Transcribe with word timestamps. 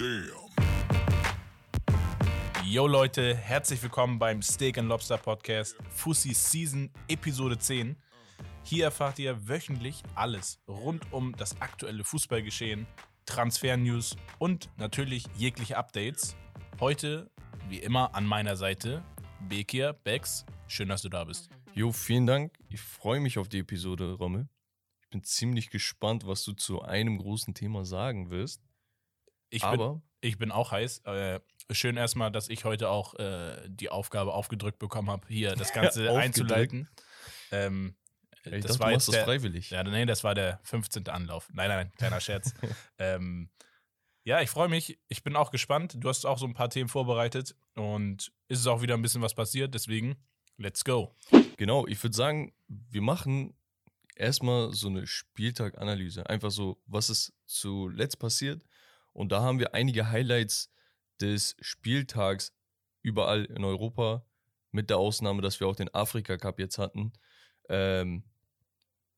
Damn. 0.00 0.30
Yo 2.64 2.86
Leute, 2.86 3.36
herzlich 3.36 3.82
willkommen 3.82 4.18
beim 4.18 4.40
Steak 4.40 4.78
and 4.78 4.88
Lobster 4.88 5.18
Podcast 5.18 5.76
Fussi 5.90 6.32
Season 6.32 6.90
Episode 7.06 7.58
10. 7.58 7.96
Hier 8.62 8.84
erfahrt 8.84 9.18
ihr 9.18 9.46
wöchentlich 9.46 10.02
alles 10.14 10.58
rund 10.66 11.12
um 11.12 11.36
das 11.36 11.60
aktuelle 11.60 12.02
Fußballgeschehen, 12.02 12.86
Transfer-News 13.26 14.16
und 14.38 14.70
natürlich 14.78 15.26
jegliche 15.36 15.76
Updates. 15.76 16.34
Heute, 16.80 17.30
wie 17.68 17.80
immer, 17.80 18.14
an 18.14 18.24
meiner 18.24 18.56
Seite 18.56 19.02
Bekir 19.50 19.92
Bex. 19.92 20.46
Schön, 20.66 20.88
dass 20.88 21.02
du 21.02 21.10
da 21.10 21.24
bist. 21.24 21.50
Jo, 21.74 21.92
vielen 21.92 22.26
Dank. 22.26 22.54
Ich 22.70 22.80
freue 22.80 23.20
mich 23.20 23.36
auf 23.36 23.50
die 23.50 23.58
Episode, 23.58 24.14
Rommel. 24.14 24.48
Ich 25.02 25.10
bin 25.10 25.22
ziemlich 25.24 25.68
gespannt, 25.68 26.26
was 26.26 26.42
du 26.44 26.52
zu 26.54 26.80
einem 26.80 27.18
großen 27.18 27.52
Thema 27.52 27.84
sagen 27.84 28.30
wirst. 28.30 28.62
Ich 29.50 29.62
bin, 29.62 29.70
Aber 29.70 30.02
ich 30.20 30.38
bin 30.38 30.50
auch 30.50 30.72
heiß. 30.72 31.00
Äh, 31.04 31.40
schön 31.70 31.96
erstmal, 31.96 32.30
dass 32.30 32.48
ich 32.48 32.64
heute 32.64 32.88
auch 32.88 33.14
äh, 33.14 33.68
die 33.68 33.90
Aufgabe 33.90 34.32
aufgedrückt 34.32 34.78
bekommen 34.78 35.10
habe, 35.10 35.26
hier 35.28 35.54
das 35.54 35.72
Ganze 35.74 36.10
einzuleiten. 36.16 36.88
Ähm, 37.50 37.96
ich 38.44 38.62
das 38.62 38.72
dachte, 38.72 38.80
war 38.80 38.88
du 38.88 38.94
machst 38.94 39.08
das 39.08 39.14
der, 39.16 39.24
freiwillig. 39.24 39.70
Ja, 39.70 39.82
nee, 39.82 40.06
das 40.06 40.24
war 40.24 40.34
der 40.34 40.60
15. 40.62 41.08
Anlauf. 41.08 41.48
Nein, 41.52 41.68
nein, 41.68 41.92
kleiner 41.98 42.20
Scherz. 42.20 42.54
ähm, 42.98 43.50
ja, 44.24 44.40
ich 44.40 44.50
freue 44.50 44.68
mich. 44.68 44.98
Ich 45.08 45.22
bin 45.22 45.36
auch 45.36 45.50
gespannt. 45.50 45.96
Du 45.98 46.08
hast 46.08 46.24
auch 46.24 46.38
so 46.38 46.46
ein 46.46 46.54
paar 46.54 46.70
Themen 46.70 46.88
vorbereitet 46.88 47.54
und 47.74 48.32
ist 48.48 48.60
es 48.60 48.66
auch 48.66 48.82
wieder 48.82 48.94
ein 48.94 49.02
bisschen 49.02 49.22
was 49.22 49.34
passiert. 49.34 49.74
Deswegen, 49.74 50.16
let's 50.56 50.84
go. 50.84 51.14
Genau, 51.56 51.86
ich 51.86 52.02
würde 52.02 52.16
sagen, 52.16 52.54
wir 52.68 53.02
machen 53.02 53.54
erstmal 54.14 54.72
so 54.72 54.88
eine 54.88 55.06
Spieltaganalyse. 55.06 56.28
Einfach 56.28 56.50
so, 56.50 56.80
was 56.86 57.10
ist 57.10 57.32
zuletzt 57.46 58.18
passiert. 58.18 58.62
Und 59.12 59.32
da 59.32 59.40
haben 59.40 59.58
wir 59.58 59.74
einige 59.74 60.10
Highlights 60.10 60.70
des 61.20 61.56
Spieltags 61.60 62.52
überall 63.02 63.44
in 63.44 63.64
Europa. 63.64 64.24
Mit 64.72 64.88
der 64.88 64.98
Ausnahme, 64.98 65.42
dass 65.42 65.58
wir 65.58 65.66
auch 65.66 65.74
den 65.74 65.92
Afrika 65.92 66.36
Cup 66.36 66.60
jetzt 66.60 66.78
hatten. 66.78 67.12
Ähm, 67.68 68.22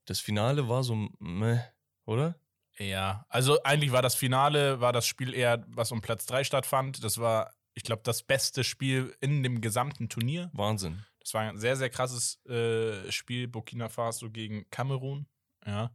das 0.07 0.19
Finale 0.19 0.67
war 0.69 0.83
so, 0.83 1.11
meh, 1.19 1.61
oder? 2.07 2.37
Ja, 2.79 3.27
also 3.29 3.63
eigentlich 3.63 3.93
war 3.93 4.03
das 4.03 4.15
Finale, 4.15 4.81
war 4.81 4.93
das 4.93 5.07
Spiel 5.07 5.35
eher, 5.35 5.65
was 5.69 5.93
um 5.93 6.01
Platz 6.01 6.27
3 6.27 6.45
stattfand. 6.45 7.05
Das 7.05 7.19
war, 7.19 7.53
ich 7.75 7.83
glaube, 7.83 8.03
das 8.03 8.23
beste 8.23 8.65
Spiel 8.65 9.15
in 9.21 9.43
dem 9.43 9.61
gesamten 9.61 10.09
Turnier. 10.09 10.51
Wahnsinn. 10.55 11.05
Das 11.21 11.35
war 11.35 11.43
ein 11.43 11.59
sehr, 11.59 11.77
sehr 11.77 11.91
krasses 11.91 12.45
äh, 12.47 13.13
Spiel, 13.13 13.47
Burkina 13.47 13.89
Faso 13.89 14.31
gegen 14.31 14.69
Kamerun. 14.71 15.27
Ja. 15.67 15.95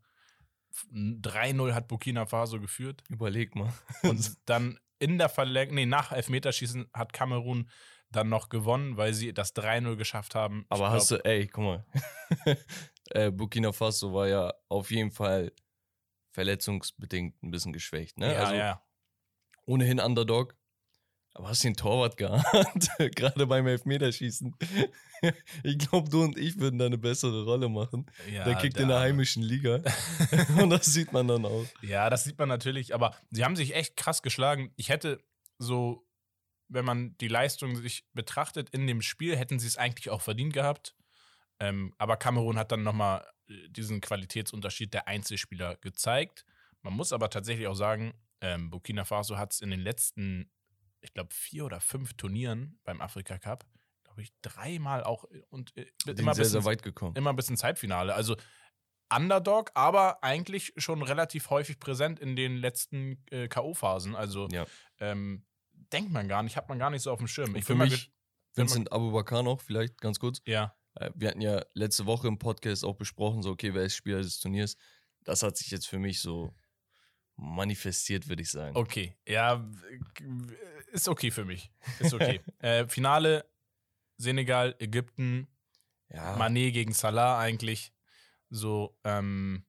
3-0 0.94 1.73
hat 1.73 1.88
Burkina 1.88 2.25
Faso 2.25 2.59
geführt. 2.59 3.03
Überleg 3.09 3.56
mal. 3.56 3.73
Und 4.03 4.38
dann 4.45 4.80
in 5.00 5.17
der 5.17 5.30
Verlängerung, 5.30 5.75
nee, 5.75 5.86
nach 5.86 6.11
Elfmeterschießen 6.11 6.89
hat 6.94 7.14
Kamerun 7.14 7.70
dann 8.09 8.30
noch 8.30 8.50
gewonnen, 8.50 8.98
weil 8.98 9.14
sie 9.14 9.33
das 9.33 9.55
3-0 9.55 9.95
geschafft 9.95 10.36
haben. 10.36 10.61
Ich 10.61 10.72
Aber 10.72 10.89
glaub, 10.89 10.92
hast 10.92 11.11
du, 11.11 11.25
ey, 11.25 11.48
guck 11.48 11.64
mal. 11.64 11.86
äh, 13.11 13.31
Burkina 13.31 13.72
Faso 13.72 14.14
war 14.14 14.28
ja 14.28 14.53
auf 14.70 14.92
jeden 14.92 15.11
Fall 15.11 15.52
verletzungsbedingt 16.31 17.42
ein 17.44 17.52
bisschen 17.52 17.73
geschwächt, 17.73 18.17
ne? 18.17 18.33
Ja, 18.33 18.39
also 18.39 18.55
ja. 18.55 18.81
ohnehin 19.66 20.00
Underdog. 20.00 20.55
Aber 21.38 21.49
hast 21.49 21.63
den 21.63 21.75
Torwart 21.75 22.17
geahnt, 22.17 22.89
gerade 23.16 23.45
beim 23.45 23.67
Elfmeterschießen. 23.67 24.55
ich 25.63 25.77
glaube, 25.77 26.09
du 26.09 26.23
und 26.23 26.35
ich 26.35 26.59
würden 26.59 26.80
da 26.80 26.88
eine 26.88 26.97
bessere 26.97 27.43
Rolle 27.43 27.69
machen. 27.69 28.07
ja 28.31 28.43
der 28.43 28.55
kickt 28.55 28.77
in 28.77 28.88
der 28.88 28.99
heimischen 28.99 29.43
Liga. 29.43 29.83
und 30.59 30.71
das 30.71 30.88
sieht 30.88 31.13
man 31.13 31.27
dann 31.27 31.45
auch. 31.45 31.65
Ja, 31.83 32.09
das 32.09 32.23
sieht 32.23 32.39
man 32.39 32.49
natürlich, 32.49 32.95
aber 32.95 33.15
sie 33.30 33.45
haben 33.45 33.55
sich 33.55 33.75
echt 33.75 33.95
krass 33.95 34.23
geschlagen. 34.23 34.73
Ich 34.77 34.89
hätte 34.89 35.23
so, 35.59 36.08
wenn 36.69 36.85
man 36.85 37.15
die 37.19 37.27
Leistung 37.27 37.75
sich 37.75 38.03
betrachtet 38.13 38.71
in 38.71 38.88
dem 38.88 39.03
Spiel, 39.03 39.38
hätten 39.38 39.59
sie 39.59 39.67
es 39.67 39.77
eigentlich 39.77 40.09
auch 40.09 40.21
verdient 40.21 40.53
gehabt. 40.53 40.95
Ähm, 41.59 41.93
aber 41.99 42.17
Kamerun 42.17 42.58
hat 42.58 42.71
dann 42.71 42.81
nochmal 42.81 43.23
diesen 43.70 44.02
Qualitätsunterschied 44.02 44.92
der 44.92 45.08
Einzelspieler 45.08 45.76
gezeigt. 45.77 46.45
Man 46.81 46.93
muss 46.93 47.14
aber 47.14 47.30
tatsächlich 47.30 47.67
auch 47.67 47.76
sagen, 47.76 48.15
ähm, 48.42 48.70
Burkina 48.70 49.05
Faso 49.05 49.37
hat 49.37 49.53
es 49.53 49.61
in 49.61 49.71
den 49.71 49.80
letzten, 49.80 50.52
ich 51.02 51.13
glaube, 51.13 51.33
vier 51.33 51.65
oder 51.65 51.80
fünf 51.80 52.13
Turnieren 52.13 52.80
beim 52.83 53.02
Afrika 53.02 53.37
Cup, 53.37 53.65
glaube 54.03 54.21
ich, 54.21 54.31
dreimal 54.41 55.03
auch 55.03 55.25
und 55.49 55.75
äh, 55.77 55.85
immer 56.05 56.33
sehr, 56.33 56.43
bis 56.43 56.52
sehr 56.52 56.59
ins- 56.59 56.65
weit 56.65 56.83
gekommen. 56.83 57.15
immer 57.15 57.33
bis 57.33 57.49
ins 57.49 57.63
Halbfinale. 57.63 58.13
Also 58.15 58.35
Underdog, 59.13 59.71
aber 59.73 60.21
eigentlich 60.23 60.73
schon 60.77 61.02
relativ 61.02 61.49
häufig 61.49 61.80
präsent 61.80 62.19
in 62.19 62.35
den 62.35 62.58
letzten 62.58 63.23
äh, 63.31 63.47
K.O.-Phasen. 63.47 64.15
Also 64.15 64.47
Ja. 64.52 64.65
ähm, 64.99 65.45
denkt 65.93 66.11
man 66.11 66.27
gar 66.27 66.43
nicht, 66.43 66.58
hat 66.58 66.67
man 66.67 66.77
gar 66.77 66.89
nicht 66.89 67.03
so 67.03 67.11
auf 67.11 67.19
dem 67.19 67.27
Schirm. 67.27 67.55
Ich 67.55 67.64
für 67.64 67.75
mich, 67.75 68.11
Vincent 68.55 68.91
Abubakar 68.91 69.43
noch, 69.43 69.61
vielleicht 69.61 70.02
ganz 70.02 70.19
kurz. 70.19 70.41
ja, 70.45 70.75
Äh, 70.95 71.11
Wir 71.15 71.29
hatten 71.29 71.41
ja 71.41 71.64
letzte 71.73 72.05
Woche 72.05 72.27
im 72.27 72.37
Podcast 72.37 72.83
auch 72.83 72.95
besprochen, 72.95 73.43
so, 73.43 73.52
okay, 73.52 73.73
wer 73.73 73.83
ist 73.83 73.95
Spieler 73.95 74.17
des 74.21 74.39
Turniers? 74.39 74.75
Das 75.23 75.41
hat 75.43 75.55
sich 75.58 75.69
jetzt 75.71 75.87
für 75.87 75.99
mich 75.99 76.19
so 76.21 76.53
manifestiert, 77.37 78.27
würde 78.27 78.42
ich 78.42 78.49
sagen. 78.52 78.75
okay. 78.75 79.15
Ja, 79.27 79.64
ist 80.92 81.08
okay 81.08 81.31
für 81.31 81.45
mich. 81.45 81.71
Ist 81.99 82.14
okay. 82.14 82.42
äh, 82.59 82.87
Finale 82.87 83.45
Senegal, 84.17 84.75
Ägypten, 84.80 85.47
Ja, 86.09 86.36
Mané 86.36 86.71
gegen 86.71 86.93
Salah 86.93 87.39
eigentlich. 87.39 87.93
So, 88.49 88.97
ähm, 89.03 89.65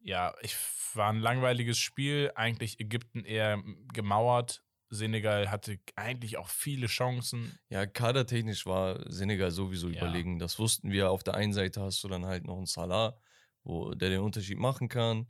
ja, 0.00 0.34
ich 0.42 0.56
war 0.94 1.10
ein 1.12 1.20
langweiliges 1.20 1.78
Spiel. 1.78 2.32
Eigentlich 2.34 2.80
Ägypten 2.80 3.24
eher 3.24 3.62
gemauert. 3.92 4.62
Senegal 4.90 5.50
hatte 5.50 5.80
eigentlich 5.96 6.36
auch 6.36 6.48
viele 6.48 6.86
Chancen. 6.86 7.58
Ja, 7.68 7.84
kadertechnisch 7.84 8.64
war 8.64 9.10
Senegal 9.10 9.50
sowieso 9.50 9.88
Ja. 9.88 9.98
überlegen. 9.98 10.38
Das 10.38 10.58
wussten 10.58 10.90
wir. 10.92 11.10
Auf 11.10 11.24
der 11.24 11.34
einen 11.34 11.52
Seite 11.52 11.82
hast 11.82 12.02
du 12.04 12.08
dann 12.08 12.24
halt 12.26 12.44
noch 12.44 12.56
einen 12.56 12.66
Salah, 12.66 13.18
wo 13.64 13.94
der 13.94 14.10
den 14.10 14.20
Unterschied 14.20 14.58
machen 14.58 14.88
kann. 14.88 15.26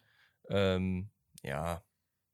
Ähm, 0.50 1.10
ja, 1.44 1.82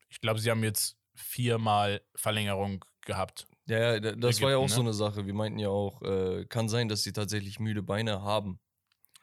Ich 0.08 0.20
glaube, 0.20 0.40
sie 0.40 0.50
haben 0.50 0.64
jetzt 0.64 0.96
viermal 1.14 2.00
Verlängerung 2.14 2.84
gehabt. 3.02 3.46
ja, 3.66 3.78
ja, 3.94 4.00
da- 4.00 4.12
das 4.12 4.40
war 4.40 4.50
ja 4.50 4.56
auch 4.56 4.62
Ägypten, 4.62 4.76
so 4.76 4.82
ne? 4.82 4.88
eine 4.88 4.94
Sache. 4.94 5.26
Wir 5.26 5.34
meinten 5.34 5.58
ja 5.58 5.68
auch, 5.68 6.02
äh, 6.02 6.44
kann 6.46 6.68
sein, 6.68 6.88
dass 6.88 7.02
sie 7.02 7.12
tatsächlich 7.12 7.60
müde 7.60 7.82
Beine 7.82 8.22
haben. 8.22 8.60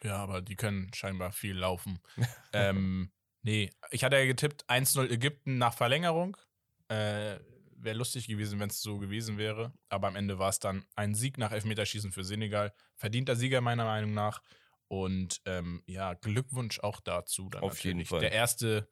Ja, 0.04 0.18
aber 0.18 0.42
die 0.42 0.56
können 0.56 0.94
scheinbar 0.94 1.32
viel 1.32 1.56
laufen. 1.58 2.00
ähm, 2.54 3.12
nee, 3.42 3.72
ich 3.90 4.04
hatte 4.04 4.18
ja 4.18 4.26
getippt 4.26 4.70
1-0 4.70 5.10
Ägypten 5.12 5.58
nach 5.58 5.74
Verlängerung. 5.74 6.38
Äh, 6.90 7.40
Wäre 7.80 7.96
lustig 7.98 8.28
gewesen, 8.28 8.60
wenn 8.60 8.70
es 8.70 8.82
so 8.82 8.98
gewesen 8.98 9.38
wäre. 9.38 9.72
Aber 9.90 10.08
am 10.08 10.16
Ende 10.16 10.40
war 10.40 10.50
es 10.50 10.60
dann 10.60 10.84
ein 10.96 11.14
Sieg 11.14 11.38
nach 11.38 11.52
Elfmeterschießen 11.52 12.12
für 12.12 12.24
Senegal. 12.24 12.74
Verdienter 12.96 13.36
Sieger 13.36 13.62
meiner 13.62 13.86
Meinung 13.86 14.14
nach. 14.14 14.42
Und 14.88 15.42
ähm, 15.46 15.84
ja, 15.86 16.14
Glückwunsch 16.16 16.80
auch 16.80 17.00
dazu. 17.02 17.50
Auf 17.60 17.78
jeden 17.84 17.98
natürlich. 18.00 18.10
Fall. 18.10 18.20
Der 18.22 18.32
erste 18.32 18.90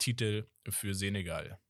Titel 0.00 0.48
für 0.68 0.94
Senegal. 0.94 1.60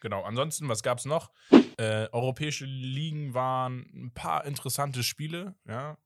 Genau, 0.00 0.22
ansonsten, 0.24 0.68
was 0.68 0.82
gab 0.82 0.98
es 0.98 1.04
noch? 1.04 1.30
Äh, 1.76 2.08
europäische 2.10 2.64
Ligen 2.64 3.34
waren 3.34 3.86
ein 3.94 4.12
paar 4.12 4.44
interessante 4.44 5.02
Spiele. 5.02 5.54
Ja. 5.66 5.98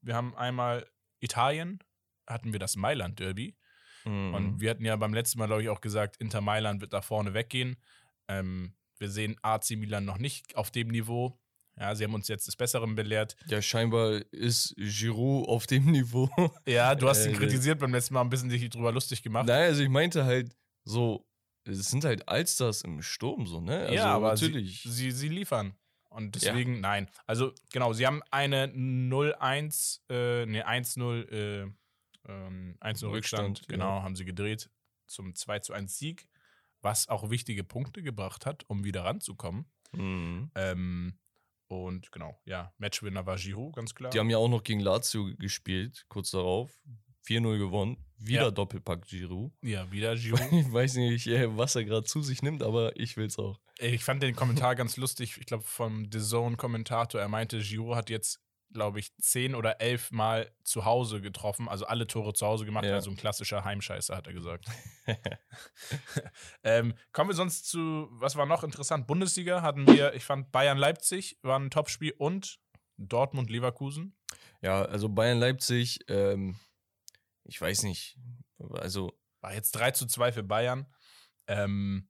Wir 0.00 0.14
haben 0.14 0.34
einmal 0.36 0.88
Italien, 1.20 1.82
hatten 2.26 2.52
wir 2.52 2.58
das 2.58 2.76
Mailand-Derby. 2.76 3.56
Mhm. 4.04 4.34
Und 4.34 4.60
wir 4.60 4.70
hatten 4.70 4.84
ja 4.84 4.96
beim 4.96 5.12
letzten 5.12 5.38
Mal, 5.38 5.46
glaube 5.46 5.62
ich, 5.62 5.68
auch 5.68 5.80
gesagt, 5.80 6.16
Inter 6.16 6.40
Mailand 6.40 6.80
wird 6.80 6.92
da 6.92 7.02
vorne 7.02 7.34
weggehen. 7.34 7.76
Ähm, 8.28 8.74
wir 8.98 9.10
sehen 9.10 9.36
AC 9.42 9.70
Milan 9.72 10.04
noch 10.04 10.18
nicht 10.18 10.56
auf 10.56 10.70
dem 10.70 10.88
Niveau. 10.88 11.38
Ja, 11.78 11.94
sie 11.94 12.04
haben 12.04 12.14
uns 12.14 12.28
jetzt 12.28 12.46
des 12.48 12.56
Besseren 12.56 12.94
belehrt. 12.94 13.36
ja, 13.46 13.62
scheinbar 13.62 14.20
ist 14.32 14.74
Giroud 14.76 15.48
auf 15.48 15.66
dem 15.66 15.90
Niveau. 15.90 16.28
Ja, 16.66 16.94
du 16.94 17.08
hast 17.08 17.26
ihn 17.26 17.34
Äh, 17.34 17.36
kritisiert 17.36 17.78
beim 17.78 17.92
letzten 17.92 18.14
Mal, 18.14 18.22
ein 18.22 18.30
bisschen 18.30 18.50
sich 18.50 18.68
drüber 18.70 18.92
lustig 18.92 19.22
gemacht. 19.22 19.46
Nein, 19.46 19.62
also 19.64 19.82
ich 19.82 19.88
meinte 19.88 20.24
halt 20.24 20.56
so, 20.84 21.24
es 21.64 21.90
sind 21.90 22.04
halt 22.04 22.28
Allstars 22.28 22.82
im 22.82 23.02
Sturm 23.02 23.46
so, 23.46 23.60
ne? 23.60 23.80
Also 23.80 23.94
ja, 23.94 24.06
aber 24.06 24.30
natürlich. 24.30 24.82
Sie, 24.82 24.90
sie, 24.90 25.10
sie 25.10 25.28
liefern. 25.28 25.74
Und 26.10 26.34
deswegen, 26.34 26.80
nein. 26.80 27.08
Also, 27.26 27.52
genau, 27.70 27.92
sie 27.92 28.06
haben 28.06 28.22
eine 28.30 28.66
0-1, 28.68 30.00
äh, 30.08 30.46
ne, 30.46 30.66
1-0, 30.66 31.28
äh, 31.30 31.70
ähm, 32.26 32.76
1-0 32.80 33.10
Rückstand, 33.10 33.12
Rückstand, 33.12 33.68
genau, 33.68 34.02
haben 34.02 34.16
sie 34.16 34.24
gedreht 34.24 34.70
zum 35.06 35.32
2-1 35.34 35.88
Sieg, 35.88 36.26
was 36.80 37.08
auch 37.08 37.30
wichtige 37.30 37.62
Punkte 37.64 38.02
gebracht 38.02 38.46
hat, 38.46 38.64
um 38.68 38.84
wieder 38.84 39.04
ranzukommen. 39.04 39.66
Mhm. 39.92 40.50
Ähm, 40.54 41.18
und 41.68 42.10
genau, 42.12 42.38
ja, 42.44 42.72
Matchwinner 42.78 43.24
war 43.26 43.36
Giroud, 43.36 43.76
ganz 43.76 43.94
klar. 43.94 44.10
Die 44.10 44.18
haben 44.18 44.30
ja 44.30 44.38
auch 44.38 44.48
noch 44.48 44.62
gegen 44.64 44.80
Lazio 44.80 45.30
gespielt, 45.38 46.04
kurz 46.08 46.30
darauf. 46.30 46.70
4-0 47.26 47.58
gewonnen. 47.58 47.98
Wieder 48.16 48.44
Ja. 48.44 48.50
Doppelpack 48.50 49.06
Giroud. 49.06 49.52
ja, 49.62 49.90
wieder 49.92 50.16
Giroud. 50.16 50.50
Ich 50.52 50.72
weiß 50.72 50.94
nicht, 50.96 51.26
äh, 51.26 51.56
was 51.56 51.74
er 51.76 51.84
gerade 51.84 52.04
zu 52.04 52.22
sich 52.22 52.42
nimmt, 52.42 52.62
aber 52.62 52.98
ich 52.98 53.16
will's 53.16 53.38
auch. 53.38 53.60
ich 53.78 54.02
fand 54.02 54.22
den 54.22 54.34
Kommentar 54.34 54.74
ganz 54.74 54.96
lustig, 54.96 55.36
ich 55.38 55.46
glaube 55.46 55.62
vom 55.64 56.08
The 56.10 56.20
Zone-Kommentator, 56.20 57.20
er 57.20 57.28
meinte, 57.28 57.58
Giroud 57.60 57.96
hat 57.96 58.10
jetzt 58.10 58.40
glaube 58.72 58.98
ich, 59.00 59.14
zehn 59.16 59.54
oder 59.54 59.80
elf 59.80 60.10
Mal 60.10 60.52
zu 60.64 60.84
Hause 60.84 61.20
getroffen, 61.20 61.68
also 61.68 61.86
alle 61.86 62.06
Tore 62.06 62.34
zu 62.34 62.46
Hause 62.46 62.64
gemacht, 62.64 62.84
Ja. 62.84 62.94
also 62.94 63.10
ein 63.10 63.16
klassischer 63.16 63.64
Heimscheißer, 63.64 64.16
hat 64.16 64.26
er 64.26 64.32
gesagt. 64.34 64.66
Ähm, 66.62 66.94
kommen 67.12 67.30
wir 67.30 67.34
sonst 67.34 67.68
zu, 67.68 68.08
was 68.10 68.36
war 68.36 68.46
noch 68.46 68.62
interessant? 68.64 69.06
Bundesliga 69.06 69.62
hatten 69.62 69.86
wir, 69.86 70.14
ich 70.14 70.24
fand 70.24 70.52
Bayern-Leipzig 70.52 71.38
war 71.42 71.58
ein 71.58 71.70
Topspiel 71.70 72.12
und 72.18 72.58
Dortmund-Leverkusen. 72.98 74.16
Ja, 74.60 74.82
also 74.82 75.08
Bayern-Leipzig, 75.08 76.00
ähm, 76.08 76.58
ich 77.44 77.60
weiß 77.60 77.84
nicht, 77.84 78.18
also 78.72 79.18
War 79.40 79.54
jetzt 79.54 79.72
3 79.72 79.92
zu 79.92 80.06
2 80.06 80.32
für 80.32 80.42
Bayern. 80.42 80.86
Ähm, 81.46 82.08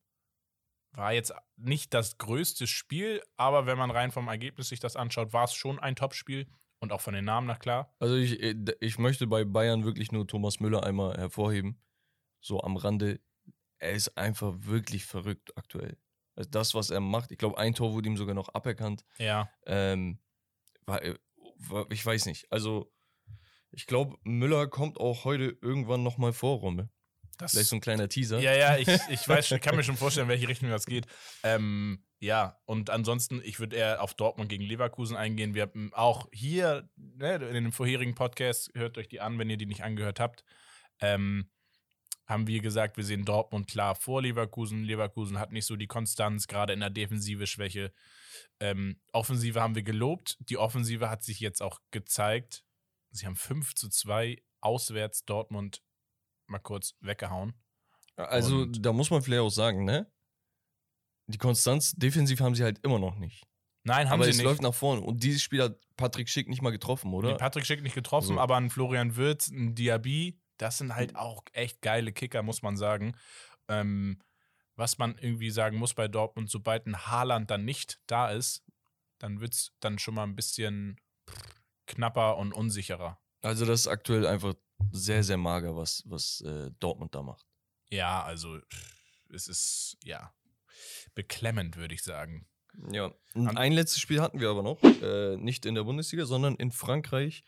war 0.93 1.13
jetzt 1.13 1.33
nicht 1.57 1.95
das 1.95 2.19
größte 2.19 2.67
Spiel, 2.67 3.23
aber 3.37 3.67
wenn 3.67 3.79
man 3.79 3.91
rein 3.91 4.11
vom 4.11 4.29
Ergebnis 4.29 4.69
sich 4.69 4.81
das 4.81 4.97
anschaut, 4.97 5.33
war 5.33 5.45
es 5.45 5.55
schon 5.55 5.79
ein 5.79 5.97
Topspiel 5.97 6.47
und 6.81 6.93
auch 6.93 7.01
von 7.01 7.15
den 7.15 7.25
Namen 7.25 7.47
nach 7.47 7.59
klar. 7.59 7.95
Also 7.99 8.17
ich, 8.17 8.43
äh, 8.43 8.55
ich 8.81 8.99
möchte 8.99 9.27
bei 9.27 9.45
Bayern 9.45 9.85
wirklich 9.85 10.13
nur 10.13 10.27
Thomas 10.27 10.61
Müller 10.61 10.85
einmal 10.85 11.17
hervorheben. 11.17 11.81
So 12.41 12.61
am 12.63 12.77
Rande. 12.77 13.21
Er 13.79 13.93
ist 13.93 14.17
einfach 14.17 14.55
wirklich 14.59 15.05
verrückt 15.05 15.57
aktuell. 15.57 15.97
Also 16.35 16.51
das, 16.51 16.75
was 16.75 16.91
er 16.91 17.01
macht, 17.01 17.33
ich 17.33 17.39
glaube, 17.39 17.59
ein 17.59 17.75
Tor 17.75 17.93
wurde 17.93 18.09
ihm 18.09 18.17
sogar 18.17 18.35
noch 18.35 18.55
aberkannt. 18.55 19.05
Ja. 19.19 19.51
Ähm, 19.67 20.21
war, 20.87 21.03
äh, 21.03 21.19
war, 21.57 21.91
ich 21.91 22.05
weiß 22.05 22.27
nicht. 22.27 22.51
Also 22.51 22.93
ich 23.71 23.87
glaube, 23.87 24.17
Müller 24.23 24.69
kommt 24.69 24.99
auch 24.99 25.25
heute 25.25 25.57
irgendwann 25.61 26.03
nochmal 26.03 26.33
vor, 26.33 26.59
Rommel. 26.59 26.89
Das, 27.39 27.53
Vielleicht 27.53 27.69
so 27.69 27.77
ein 27.77 27.81
kleiner 27.81 28.09
Teaser. 28.09 28.41
ja, 28.41 28.55
ja, 28.55 28.77
ich, 28.77 28.89
ich 29.09 29.29
weiß, 29.29 29.53
ich 29.53 29.61
kann 29.61 29.77
mir 29.77 29.85
schon 29.85 29.97
vorstellen, 29.97 30.27
in 30.27 30.31
welche 30.31 30.49
Richtung 30.49 30.71
das 30.71 30.87
geht. 30.87 31.07
Ähm, 31.45 32.05
ja, 32.19 32.59
und 32.65 32.91
ansonsten, 32.91 33.41
ich 33.45 33.61
würde 33.61 33.77
eher 33.77 34.03
auf 34.03 34.15
Dortmund 34.15 34.49
gegen 34.51 34.65
Leverkusen 34.65 35.17
eingehen. 35.17 35.55
Wir 35.55 35.63
haben 35.63 35.93
auch 35.95 36.29
hier 36.33 36.91
ne, 36.97 37.37
in 37.37 37.55
dem 37.55 37.73
vorherigen 37.73 38.17
Podcast, 38.17 38.71
hört 38.75 38.99
euch 38.99 39.09
die 39.09 39.21
an, 39.21 39.39
wenn 39.39 39.49
ihr 39.49 39.57
die 39.57 39.67
nicht 39.67 39.85
angehört 39.85 40.19
habt, 40.19 40.45
ähm, 41.01 41.49
haben 42.27 42.47
wir 42.47 42.61
gesagt, 42.61 42.97
wir 42.99 43.05
sehen 43.05 43.25
Dortmund 43.25 43.69
klar 43.69 43.95
vor 43.95 44.21
Leverkusen. 44.21 44.85
Leverkusen 44.85 45.39
hat 45.39 45.51
nicht 45.51 45.65
so 45.65 45.77
die 45.77 45.87
Konstanz, 45.87 46.47
gerade 46.47 46.75
in 46.75 46.81
der 46.81 46.91
Defensive 46.91 47.47
Schwäche. 47.47 47.93
Ähm, 48.61 49.01
Offensive 49.13 49.63
haben 49.63 49.77
wir 49.77 49.83
gelobt. 49.83 50.37
Die 50.41 50.59
Offensive 50.59 51.09
hat 51.09 51.23
sich 51.23 51.41
jetzt 51.41 51.63
auch 51.63 51.81
gezeigt. 51.91 52.65
Sie 53.11 53.25
haben 53.25 53.37
5 53.37 53.75
zu 53.75 53.89
2 53.89 54.43
auswärts 54.61 55.25
Dortmund 55.25 55.83
mal 56.49 56.59
kurz 56.59 56.95
weggehauen. 57.01 57.55
Also 58.17 58.63
Und- 58.63 58.85
da 58.85 58.93
muss 58.93 59.11
man 59.11 59.23
vielleicht 59.23 59.43
auch 59.43 59.51
sagen, 59.51 59.85
ne? 59.85 60.11
Die 61.27 61.39
Konstanz 61.39 61.93
defensiv 61.93 62.41
haben 62.41 62.55
sie 62.55 62.65
halt 62.65 62.79
immer 62.85 62.99
noch 62.99 63.17
nicht. 63.17 63.45
Nein, 63.85 64.09
haben 64.09 64.15
Aber 64.15 64.25
sie 64.25 64.31
es 64.31 64.37
nicht. 64.39 64.45
läuft 64.45 64.63
nach 64.63 64.75
vorne. 64.75 65.03
Und 65.03 65.23
dieses 65.23 65.43
Spiel 65.43 65.63
hat 65.63 65.79
Patrick 65.97 66.29
Schick 66.29 66.49
nicht 66.49 66.63
mal 66.63 66.71
getroffen, 66.71 67.13
oder? 67.15 67.31
Nee, 67.33 67.37
Patrick 67.37 67.65
Schick 67.67 67.83
nicht 67.83 67.95
getroffen, 67.95 68.35
So. 68.35 68.41
aber 68.41 68.57
ein 68.57 68.71
Florian 68.71 69.17
Wirtz, 69.17 69.49
ein 69.49 69.75
Diaby, 69.75 70.41
das 70.57 70.79
sind 70.79 70.95
halt 70.95 71.17
auch 71.17 71.43
echt 71.53 71.81
geile 71.83 72.13
Kicker, 72.13 72.43
muss 72.43 72.63
man 72.63 72.77
sagen. 72.77 73.15
Ähm, 73.69 74.21
was 74.75 74.99
man 74.99 75.17
irgendwie 75.19 75.51
sagen 75.51 75.77
muss 75.77 75.95
bei 75.95 76.09
Dortmund, 76.09 76.51
sobald 76.51 76.87
ein 76.87 77.07
Haaland 77.07 77.51
dann 77.51 77.65
nicht 77.65 78.01
da 78.07 78.31
ist, 78.31 78.65
dann 79.19 79.41
wird 79.41 79.55
es 79.55 79.73
dann 79.81 79.99
schon 79.99 80.15
mal 80.15 80.25
ein 80.25 80.37
bisschen 80.37 81.01
knapper 81.87 82.37
und 82.37 82.53
unsicherer. 82.53 83.19
Also 83.43 83.65
das 83.67 83.81
ist 83.81 83.89
aktuell 83.89 84.27
einfach 84.27 84.55
sehr, 84.93 85.23
sehr 85.25 85.37
mager, 85.37 85.77
was, 85.77 86.03
was 86.07 86.41
äh, 86.43 86.71
Dortmund 86.79 87.15
da 87.15 87.23
macht. 87.23 87.47
Ja, 87.91 88.23
also 88.23 88.59
es 89.33 89.49
ist, 89.49 89.97
ja, 90.03 90.33
beklemmend, 91.15 91.77
würde 91.77 91.95
ich 91.95 92.03
sagen. 92.03 92.47
Ja. 92.93 93.13
Und 93.35 93.57
ein 93.57 93.73
letztes 93.73 94.01
Spiel 94.01 94.21
hatten 94.21 94.41
wir 94.41 94.51
aber 94.51 94.63
noch. 94.63 94.83
Äh, 94.83 95.37
nicht 95.37 95.67
in 95.67 95.75
der 95.75 95.85
Bundesliga, 95.85 96.27
sondern 96.27 96.55
in 96.57 96.71
Frankreich. 96.71 97.43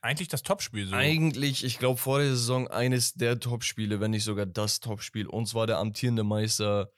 Eigentlich 0.00 0.28
das 0.28 0.42
Topspiel 0.42 0.86
so. 0.86 0.94
Eigentlich, 0.94 1.64
ich 1.64 1.78
glaube, 1.78 1.98
vor 1.98 2.18
der 2.18 2.30
Saison 2.30 2.68
eines 2.68 3.14
der 3.14 3.40
Topspiele, 3.40 4.00
wenn 4.00 4.12
nicht 4.12 4.24
sogar 4.24 4.46
das 4.46 4.80
Topspiel. 4.80 5.26
Und 5.26 5.46
zwar 5.46 5.66
der 5.66 5.78
amtierende 5.78 6.24
Meister 6.24 6.92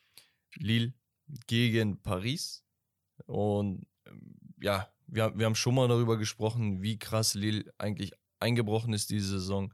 Lille 0.57 0.93
gegen 1.47 2.03
Paris. 2.03 2.65
Und 3.27 3.87
ähm, 4.07 4.37
ja, 4.61 4.89
wir, 5.07 5.37
wir 5.37 5.47
haben 5.47 5.55
schon 5.55 5.75
mal 5.75 5.89
darüber 5.89 6.19
gesprochen, 6.19 6.83
wie 6.83 6.99
krass 6.99 7.35
Lille 7.35 7.73
eigentlich 7.79 8.13
eingebrochen 8.41 8.93
ist 8.93 9.11
diese 9.11 9.39
Saison. 9.41 9.73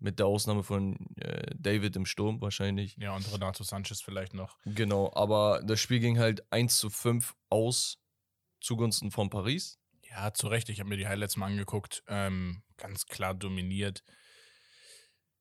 Mit 0.00 0.20
der 0.20 0.26
Ausnahme 0.26 0.62
von 0.62 0.96
äh, 1.16 1.52
David 1.56 1.96
im 1.96 2.06
Sturm 2.06 2.40
wahrscheinlich. 2.40 2.96
ja, 2.98 3.16
und 3.16 3.32
Renato 3.32 3.64
Sanchez 3.64 4.00
vielleicht 4.00 4.32
noch. 4.32 4.56
Genau, 4.64 5.12
aber 5.12 5.60
das 5.64 5.80
Spiel 5.80 5.98
ging 5.98 6.20
halt 6.20 6.52
1 6.52 6.78
zu 6.78 6.88
5 6.88 7.34
aus 7.48 7.98
zugunsten 8.60 9.10
von 9.10 9.28
Paris. 9.28 9.80
Ja, 10.08 10.32
zu 10.32 10.46
Recht. 10.46 10.68
Ich 10.68 10.78
habe 10.78 10.88
mir 10.88 10.96
die 10.96 11.08
Highlights 11.08 11.36
mal 11.36 11.46
angeguckt. 11.46 12.04
Ähm, 12.06 12.62
ganz 12.76 13.06
klar 13.06 13.34
dominiert. 13.34 14.04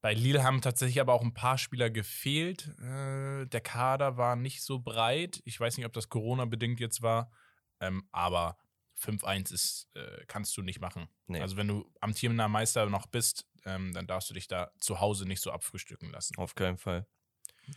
Bei 0.01 0.13
Lille 0.13 0.43
haben 0.43 0.61
tatsächlich 0.61 1.01
aber 1.01 1.13
auch 1.13 1.21
ein 1.23 1.33
paar 1.33 1.57
Spieler 1.57 1.89
gefehlt. 1.89 2.67
Äh, 2.79 3.45
der 3.45 3.61
Kader 3.61 4.17
war 4.17 4.35
nicht 4.35 4.63
so 4.63 4.79
breit. 4.79 5.41
Ich 5.45 5.59
weiß 5.59 5.77
nicht, 5.77 5.85
ob 5.85 5.93
das 5.93 6.09
Corona-bedingt 6.09 6.79
jetzt 6.79 7.01
war. 7.01 7.31
Ähm, 7.79 8.07
aber 8.11 8.57
5-1 8.99 9.53
ist, 9.53 9.89
äh, 9.93 10.25
kannst 10.27 10.55
du 10.57 10.61
nicht 10.61 10.79
machen. 10.79 11.07
Nee. 11.27 11.41
Also, 11.41 11.57
wenn 11.57 11.67
du 11.67 11.89
amtierender 12.01 12.47
Meister 12.47 12.85
noch 12.87 13.07
bist, 13.07 13.45
ähm, 13.65 13.93
dann 13.93 14.07
darfst 14.07 14.29
du 14.29 14.33
dich 14.33 14.47
da 14.47 14.71
zu 14.79 14.99
Hause 14.99 15.27
nicht 15.27 15.41
so 15.41 15.51
abfrühstücken 15.51 16.11
lassen. 16.11 16.37
Auf 16.37 16.55
keinen 16.55 16.77
Fall. 16.77 17.05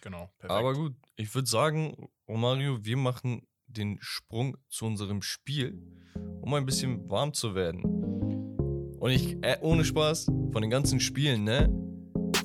Genau, 0.01 0.33
perfekt. 0.39 0.59
Aber 0.59 0.75
gut, 0.75 0.95
ich 1.17 1.35
würde 1.35 1.49
sagen, 1.49 2.09
Romario, 2.29 2.85
wir 2.85 2.97
machen 2.97 3.47
den 3.67 3.99
Sprung 4.01 4.57
zu 4.69 4.87
unserem 4.87 5.23
Spiel, 5.23 5.83
um 6.41 6.55
ein 6.55 6.67
bisschen 6.67 7.09
warm 7.11 7.35
zu 7.35 7.55
werden. 7.55 7.83
Und 8.99 9.11
ich, 9.11 9.37
äh, 9.43 9.59
ohne 9.61 9.85
Spaß, 9.85 10.27
von 10.27 10.63
den 10.63 10.71
ganzen 10.71 11.01
Spielen, 11.01 11.45
ne, 11.45 11.69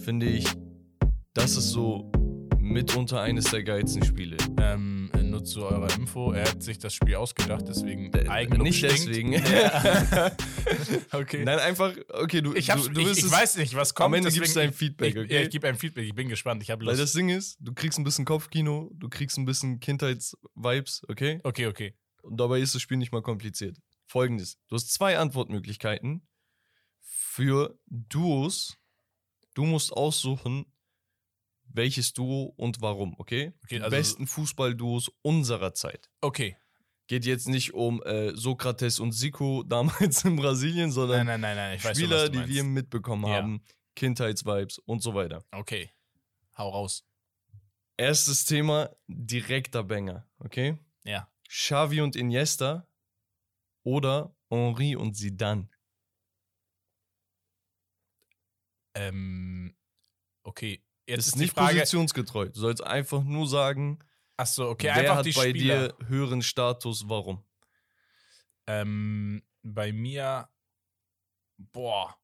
finde 0.02 0.28
ich, 0.28 0.48
das 1.34 1.58
ist 1.58 1.70
so 1.70 2.12
mitunter 2.60 3.22
eines 3.22 3.46
der 3.52 3.64
geilsten 3.64 4.04
Spiele. 4.04 4.38
Ähm, 4.60 4.95
zu 5.46 5.64
eurer 5.66 5.94
Info, 5.96 6.32
er 6.32 6.50
hat 6.50 6.62
sich 6.64 6.80
das 6.80 6.94
Spiel 6.94 7.16
ausgedacht, 7.16 7.66
deswegen 7.68 8.12
Äh, 8.14 8.28
Eigenlob 8.28 8.64
nicht 8.64 8.78
stinkt. 8.80 9.08
deswegen. 9.08 9.34
Ja. 9.34 10.32
okay. 11.14 11.44
Nein, 11.46 11.60
einfach, 11.60 11.94
okay, 12.10 12.42
du, 12.42 12.54
Ich, 12.54 12.70
hab's, 12.70 12.86
du, 12.86 12.92
du 12.94 13.02
ich, 13.02 13.20
ich 13.20 13.32
weiß 13.32 13.58
nicht, 13.58 13.76
was 13.76 13.94
kommt. 13.94 14.06
Am 14.08 14.14
Ende 14.16 14.32
gibst 14.32 14.56
du 14.56 14.60
ein 14.60 14.70
ich- 14.72 14.76
Feedback, 14.76 15.16
ich, 15.16 15.22
okay? 15.22 15.34
Ja, 15.36 15.42
ich 15.42 15.50
gebe 15.50 15.68
ein 15.68 15.76
Feedback. 15.76 16.06
Ich 16.06 16.16
bin 16.16 16.28
gespannt. 16.30 16.64
Ich 16.64 16.72
habe 16.72 16.82
Weil 16.86 16.92
Lust. 16.94 17.02
das 17.04 17.14
Ding 17.14 17.30
ist, 17.30 17.58
du 17.60 17.74
kriegst 17.74 17.98
ein 18.00 18.04
bisschen 18.04 18.26
Kopfkino, 18.26 18.92
du 18.94 19.08
kriegst 19.10 19.38
ein 19.38 19.46
bisschen 19.46 19.80
Kindheitsvibes, 19.80 21.04
okay? 21.08 21.40
okay, 21.44 21.68
okay. 21.68 21.94
Und 22.24 22.38
dabei 22.38 22.60
ist 22.60 22.74
das 22.76 22.82
Spiel 22.82 22.98
nicht 22.98 23.12
mal 23.12 23.22
kompliziert. 23.22 23.78
Folgendes: 24.08 24.58
Du 24.68 24.76
hast 24.76 24.92
zwei 24.94 25.18
Antwortmöglichkeiten 25.18 26.28
für 27.02 27.78
Duos. 27.88 28.78
Du 29.54 29.64
musst 29.64 29.94
aussuchen, 29.94 30.66
welches 31.76 32.14
Duo 32.14 32.54
und 32.58 32.82
warum, 32.82 33.16
okay? 33.20 33.54
Okay, 33.64 33.78
Die 33.78 33.82
also- 33.82 33.96
besten 33.96 34.28
Fußballduos 34.28 35.12
unserer 35.22 35.74
Zeit. 35.74 36.10
Okay. 36.22 36.58
Geht 37.08 37.26
jetzt 37.26 37.48
nicht 37.48 37.74
um 37.76 38.02
äh, 38.04 38.32
Sokrates 38.36 39.00
und 39.00 39.12
Siko 39.12 39.62
damals 39.68 40.24
in 40.26 40.36
Brasilien, 40.38 40.92
sondern 40.92 41.28
nein, 41.28 41.42
nein, 41.42 41.56
nein. 41.56 41.80
Schon, 41.80 41.94
Spieler, 41.96 42.30
du 42.30 42.42
die 42.42 42.48
wir 42.54 42.64
mitbekommen 42.64 43.26
Ja. 43.28 43.36
haben, 43.36 43.64
Kindheitsvibes 43.96 44.80
und 44.80 45.02
so 45.04 45.14
weiter. 45.14 45.44
Okay. 45.52 45.92
Hau 46.58 46.70
raus. 46.70 47.06
Erstes 47.98 48.44
Thema, 48.46 48.90
direkter 49.08 49.84
Banger, 49.84 50.28
okay? 50.40 50.78
Ja. 51.04 51.30
Xavi 51.48 52.02
und 52.02 52.16
Iniesta 52.16 52.88
oder 53.84 54.36
Henri 54.50 54.96
und 54.96 55.16
Zidane. 55.16 55.70
Ähm, 58.96 59.76
okay. 60.44 60.84
Jetzt 61.08 61.18
Das 61.20 61.28
ist, 61.28 61.34
ist 61.36 61.40
nicht 61.40 61.54
Frage. 61.54 61.74
positionsgetreu. 61.76 62.50
Du 62.50 62.60
sollst 62.60 62.84
einfach 62.84 63.24
nur 63.24 63.48
sagen, 63.48 64.00
Achso, 64.38 64.70
okay, 64.70 64.88
wer 64.88 64.96
einfach 64.96 65.16
hat 65.18 65.26
die 65.26 65.32
bei 65.32 65.50
Spieler. 65.50 65.90
dir 65.94 66.08
höheren 66.08 66.42
Status, 66.42 67.08
warum? 67.08 67.44
Ähm, 68.68 69.44
bei 69.62 69.92
mir, 69.94 70.50
boah, 71.58 72.16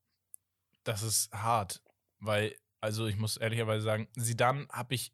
das 0.83 1.03
ist 1.03 1.31
hart, 1.31 1.81
weil, 2.19 2.55
also 2.79 3.05
ich 3.07 3.17
muss 3.17 3.37
ehrlicherweise 3.37 3.83
sagen, 3.83 4.07
Sidan 4.15 4.67
habe 4.71 4.95
ich 4.95 5.13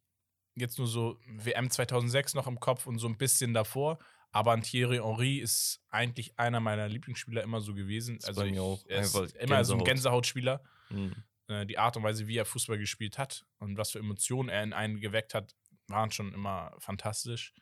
jetzt 0.56 0.78
nur 0.78 0.88
so 0.88 1.20
WM 1.28 1.70
2006 1.70 2.34
noch 2.34 2.48
im 2.48 2.60
Kopf 2.60 2.88
und 2.88 2.98
so 3.00 3.08
ein 3.08 3.18
bisschen 3.18 3.54
davor, 3.54 4.00
aber 4.32 4.60
Thierry 4.62 4.98
Henry 4.98 5.38
ist 5.40 5.82
eigentlich 5.90 6.38
einer 6.40 6.60
meiner 6.60 6.88
Lieblingsspieler 6.88 7.44
immer 7.44 7.62
so 7.62 7.74
gewesen. 7.74 8.18
Ist 8.18 8.28
Also 8.28 8.44
ich, 8.44 8.60
auch 8.60 8.84
er 8.88 9.02
ist 9.02 9.16
einfach 9.16 9.36
immer 9.40 9.64
so 9.66 9.74
ein 9.74 9.80
Gänsehaut. 9.80 9.86
Gänsehautspieler. 9.86 10.64
Hm. 10.88 11.16
Äh, 11.48 11.66
die 11.66 11.78
Art 11.78 11.98
und 11.98 12.04
Weise, 12.04 12.28
wie 12.28 12.38
er 12.38 12.46
Fußball 12.46 12.78
gespielt 12.78 13.18
hat 13.18 13.46
und 13.60 13.78
was 13.78 13.92
für 13.92 14.00
Emotionen 14.00 14.50
er 14.50 14.64
in 14.64 14.74
einen 14.74 15.00
geweckt 15.00 15.34
hat, 15.34 15.56
waren 15.88 16.12
schon 16.12 16.34
immer 16.34 16.76
fantastisch. 16.80 17.54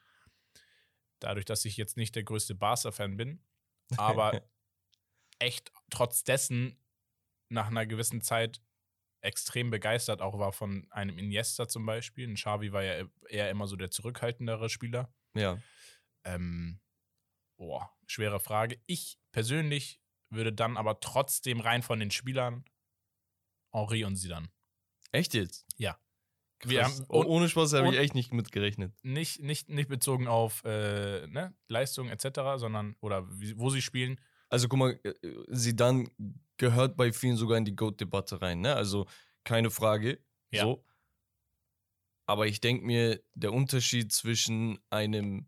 Dadurch, 1.19 1.45
dass 1.45 1.65
ich 1.65 1.77
jetzt 1.77 1.97
nicht 1.97 2.15
der 2.15 2.23
größte 2.23 2.55
Barca-Fan 2.55 3.17
bin, 3.17 3.43
aber 3.97 4.41
echt 5.39 5.71
trotz 5.89 6.23
dessen 6.23 6.77
nach 7.49 7.67
einer 7.67 7.85
gewissen 7.85 8.21
Zeit 8.21 8.61
extrem 9.21 9.71
begeistert 9.71 10.21
auch 10.21 10.37
war 10.37 10.53
von 10.53 10.87
einem 10.91 11.17
Iniesta 11.17 11.67
zum 11.67 11.85
Beispiel. 11.85 12.27
Ein 12.27 12.35
Xavi 12.35 12.71
war 12.71 12.83
ja 12.83 13.07
eher 13.27 13.49
immer 13.49 13.67
so 13.67 13.75
der 13.75 13.89
zurückhaltendere 13.89 14.69
Spieler. 14.69 15.11
Ja. 15.35 15.59
Ähm, 16.23 16.79
boah, 17.57 17.91
schwere 18.05 18.39
Frage. 18.39 18.79
Ich 18.85 19.17
persönlich 19.31 19.99
würde 20.29 20.53
dann 20.53 20.77
aber 20.77 20.99
trotzdem 20.99 21.59
rein 21.59 21.81
von 21.81 21.99
den 21.99 22.11
Spielern 22.11 22.65
Henri 23.75 24.05
und 24.05 24.15
Sidan. 24.15 24.49
Echt 25.11 25.33
jetzt? 25.33 25.65
Ja. 25.77 25.99
Haben- 26.65 27.05
Oh, 27.09 27.23
ohne 27.25 27.47
Spaß 27.49 27.73
habe 27.73 27.89
ich 27.89 27.97
echt 27.99 28.15
nicht 28.15 28.33
mitgerechnet. 28.33 28.93
nicht, 29.03 29.41
nicht, 29.41 29.69
nicht 29.69 29.89
bezogen 29.89 30.27
auf 30.27 30.63
äh, 30.63 31.27
ne, 31.27 31.53
Leistung 31.67 32.09
etc., 32.09 32.39
sondern 32.57 32.95
oder 33.01 33.27
wie, 33.39 33.57
wo 33.57 33.69
sie 33.69 33.81
spielen. 33.81 34.19
Also 34.49 34.67
guck 34.67 34.79
mal, 34.79 34.99
sie 35.49 35.75
dann 35.75 36.09
gehört 36.57 36.95
bei 36.95 37.11
vielen 37.11 37.35
sogar 37.35 37.57
in 37.57 37.65
die 37.65 37.75
GOAT-Debatte 37.75 38.41
rein, 38.41 38.61
ne? 38.61 38.73
Also 38.75 39.05
keine 39.43 39.69
Frage. 39.69 40.23
Ja. 40.51 40.63
So. 40.63 40.83
Aber 42.25 42.47
ich 42.47 42.61
denke 42.61 42.85
mir, 42.85 43.21
der 43.33 43.53
Unterschied 43.53 44.11
zwischen 44.11 44.79
einem 44.89 45.47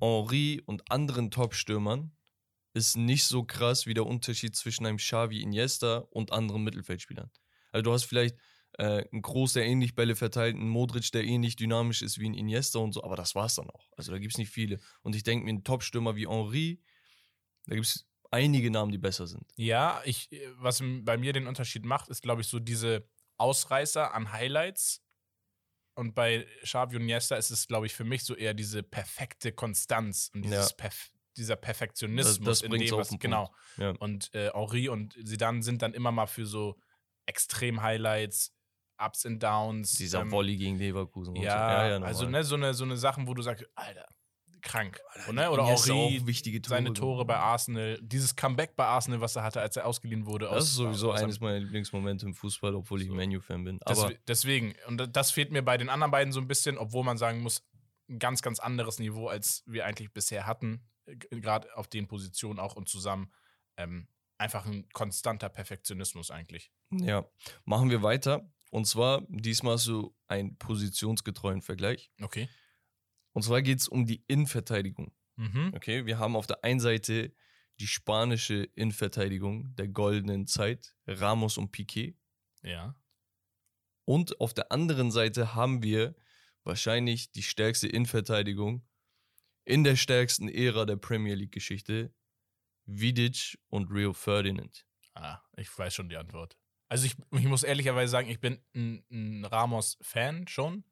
Henri 0.00 0.62
und 0.66 0.90
anderen 0.90 1.30
Top-Stürmern 1.30 2.16
ist 2.74 2.96
nicht 2.96 3.24
so 3.24 3.44
krass 3.44 3.86
wie 3.86 3.94
der 3.94 4.06
Unterschied 4.06 4.56
zwischen 4.56 4.86
einem 4.86 4.96
Xavi 4.96 5.40
Iniesta 5.42 5.98
und 6.10 6.32
anderen 6.32 6.64
Mittelfeldspielern. 6.64 7.30
Also 7.72 7.82
du 7.82 7.92
hast 7.92 8.04
vielleicht 8.04 8.36
äh, 8.78 9.04
einen 9.12 9.22
Groß, 9.22 9.54
der 9.54 9.64
ähnlich 9.66 9.94
Bälle 9.94 10.14
verteilt, 10.16 10.54
einen 10.56 10.68
Modric, 10.68 11.10
der 11.12 11.24
ähnlich 11.24 11.56
dynamisch 11.56 12.02
ist 12.02 12.18
wie 12.18 12.28
ein 12.28 12.34
Iniesta 12.34 12.78
und 12.78 12.92
so, 12.92 13.02
aber 13.04 13.16
das 13.16 13.34
war's 13.34 13.56
dann 13.56 13.68
auch. 13.70 13.88
Also 13.96 14.12
da 14.12 14.18
gibt 14.18 14.32
es 14.32 14.38
nicht 14.38 14.50
viele. 14.50 14.78
Und 15.02 15.14
ich 15.16 15.22
denke 15.22 15.44
mir, 15.44 15.52
ein 15.52 15.64
Top-Stürmer 15.64 16.14
wie 16.16 16.28
Henri, 16.28 16.80
da 17.66 17.74
gibt 17.74 17.86
es 17.86 18.06
einige 18.30 18.70
Namen, 18.70 18.92
die 18.92 18.98
besser 18.98 19.26
sind. 19.26 19.44
Ja, 19.56 20.00
ich, 20.04 20.30
äh, 20.32 20.40
was 20.58 20.82
bei 21.02 21.16
mir 21.16 21.32
den 21.32 21.46
Unterschied 21.46 21.84
macht, 21.84 22.08
ist, 22.08 22.22
glaube 22.22 22.42
ich, 22.42 22.46
so 22.48 22.58
diese 22.60 23.08
Ausreißer 23.38 24.14
an 24.14 24.32
Highlights. 24.32 25.02
Und 25.94 26.14
bei 26.14 26.46
Xavi 26.62 26.96
und 26.96 27.02
Iniesta 27.02 27.36
ist 27.36 27.50
es, 27.50 27.66
glaube 27.66 27.86
ich, 27.86 27.92
für 27.94 28.04
mich 28.04 28.22
so 28.24 28.34
eher 28.34 28.54
diese 28.54 28.82
perfekte 28.82 29.52
Konstanz 29.52 30.30
und 30.32 30.42
dieses 30.42 30.70
Ja. 30.70 30.76
Perf 30.76 31.10
dieser 31.36 31.56
Perfektionismus 31.56 32.38
Das- 32.38 32.60
das 32.60 32.62
in 32.62 32.72
dem, 32.72 32.90
was, 32.96 33.08
genau. 33.18 33.54
Ja. 33.76 33.90
Und 33.98 34.32
äh, 34.34 34.50
Henri 34.52 34.88
und 34.88 35.14
Zidane 35.26 35.62
sind 35.62 35.80
dann 35.82 35.94
immer 35.94 36.10
mal 36.12 36.26
für 36.26 36.44
so 36.44 36.76
Extrem-Highlights, 37.30 38.52
Ups 38.98 39.24
and 39.24 39.42
Downs. 39.42 39.92
Dieser 39.92 40.20
ähm, 40.20 40.30
Volley 40.30 40.56
gegen 40.56 40.76
Leverkusen. 40.76 41.34
Ja, 41.36 41.98
so. 41.98 42.04
also 42.04 42.24
normal. 42.24 42.40
ne, 42.40 42.44
so 42.44 42.54
eine, 42.56 42.74
so 42.74 42.84
eine 42.84 42.96
Sachen, 42.96 43.26
wo 43.26 43.34
du 43.34 43.42
sagst, 43.42 43.64
Alter, 43.74 44.06
krank. 44.60 45.00
Und, 45.28 45.36
ne? 45.36 45.50
Oder 45.50 45.62
auch 45.62 45.86
wichtige 45.86 46.60
Tore 46.60 46.76
seine 46.76 46.92
Tore 46.92 47.24
bei. 47.24 47.36
Arsenal, 47.36 47.98
dieses 48.02 48.36
Comeback 48.36 48.76
bei 48.76 48.84
Arsenal, 48.84 49.20
was 49.20 49.36
er 49.36 49.42
hatte, 49.42 49.60
als 49.60 49.76
er 49.76 49.86
ausgeliehen 49.86 50.26
wurde. 50.26 50.46
Das 50.46 50.56
aus- 50.56 50.64
ist 50.64 50.74
sowieso 50.74 51.12
aus- 51.12 51.20
eines 51.22 51.40
meiner 51.40 51.60
Lieblingsmomente 51.60 52.26
im 52.26 52.34
Fußball, 52.34 52.74
obwohl 52.74 53.00
ich 53.00 53.08
So. 53.08 53.14
Menu-Fan 53.14 53.64
bin. 53.64 53.78
Aber 53.84 54.12
deswegen, 54.28 54.74
und 54.86 55.16
das 55.16 55.30
fehlt 55.30 55.50
mir 55.50 55.62
bei 55.62 55.78
den 55.78 55.88
anderen 55.88 56.10
beiden 56.10 56.32
so 56.32 56.40
ein 56.40 56.48
bisschen, 56.48 56.76
obwohl 56.76 57.04
man 57.04 57.16
sagen 57.16 57.40
muss, 57.40 57.62
ein 58.08 58.18
ganz, 58.18 58.42
ganz 58.42 58.58
anderes 58.58 58.98
Niveau, 58.98 59.28
als 59.28 59.62
wir 59.66 59.86
eigentlich 59.86 60.12
bisher 60.12 60.46
hatten, 60.46 60.82
gerade 61.30 61.74
auf 61.76 61.86
den 61.88 62.06
Positionen 62.06 62.58
auch 62.58 62.76
und 62.76 62.88
zusammen. 62.88 63.32
Ähm, 63.76 64.08
einfach 64.40 64.66
ein 64.66 64.88
konstanter 64.92 65.48
Perfektionismus 65.48 66.30
eigentlich. 66.30 66.72
ja, 66.90 67.28
machen 67.64 67.90
wir 67.90 68.02
weiter. 68.02 68.50
Und 68.70 68.86
zwar 68.86 69.22
diesmal 69.28 69.78
so 69.78 70.16
einen 70.28 70.56
positionsgetreuen 70.56 71.60
Vergleich. 71.60 72.10
Okay. 72.20 72.48
Und 73.32 73.42
zwar 73.42 73.62
geht 73.62 73.78
es 73.78 73.88
um 73.88 74.06
die 74.06 74.24
Innenverteidigung. 74.28 75.12
Mhm. 75.36 75.72
Okay, 75.74 76.06
wir 76.06 76.18
haben 76.18 76.36
auf 76.36 76.46
der 76.46 76.64
einen 76.64 76.80
Seite 76.80 77.32
die 77.80 77.86
spanische 77.86 78.64
Innenverteidigung 78.74 79.74
der 79.76 79.88
goldenen 79.88 80.46
Zeit, 80.46 80.94
Ramos 81.06 81.58
und 81.58 81.72
Piquet. 81.72 82.16
Ja. 82.62 82.94
Und 84.04 84.40
auf 84.40 84.54
der 84.54 84.70
anderen 84.72 85.10
Seite 85.10 85.54
haben 85.54 85.82
wir 85.82 86.14
wahrscheinlich 86.64 87.32
die 87.32 87.42
stärkste 87.42 87.88
Innenverteidigung 87.88 88.86
in 89.64 89.84
der 89.84 89.96
stärksten 89.96 90.48
Ära 90.48 90.84
der 90.84 90.96
Premier 90.96 91.34
League-Geschichte, 91.34 92.12
Vidic 92.86 93.58
und 93.68 93.90
Rio 93.90 94.12
Ferdinand. 94.12 94.86
Ah, 95.14 95.40
ich 95.56 95.76
weiß 95.76 95.94
schon 95.94 96.08
die 96.08 96.16
Antwort. 96.16 96.56
Also 96.88 97.06
ich, 97.06 97.16
ich 97.32 97.44
muss 97.46 97.62
ehrlicherweise 97.62 98.10
sagen, 98.10 98.28
ich 98.28 98.40
bin 98.40 98.58
ein, 98.74 99.04
ein 99.10 99.44
Ramos-Fan 99.44 100.48
schon. 100.48 100.84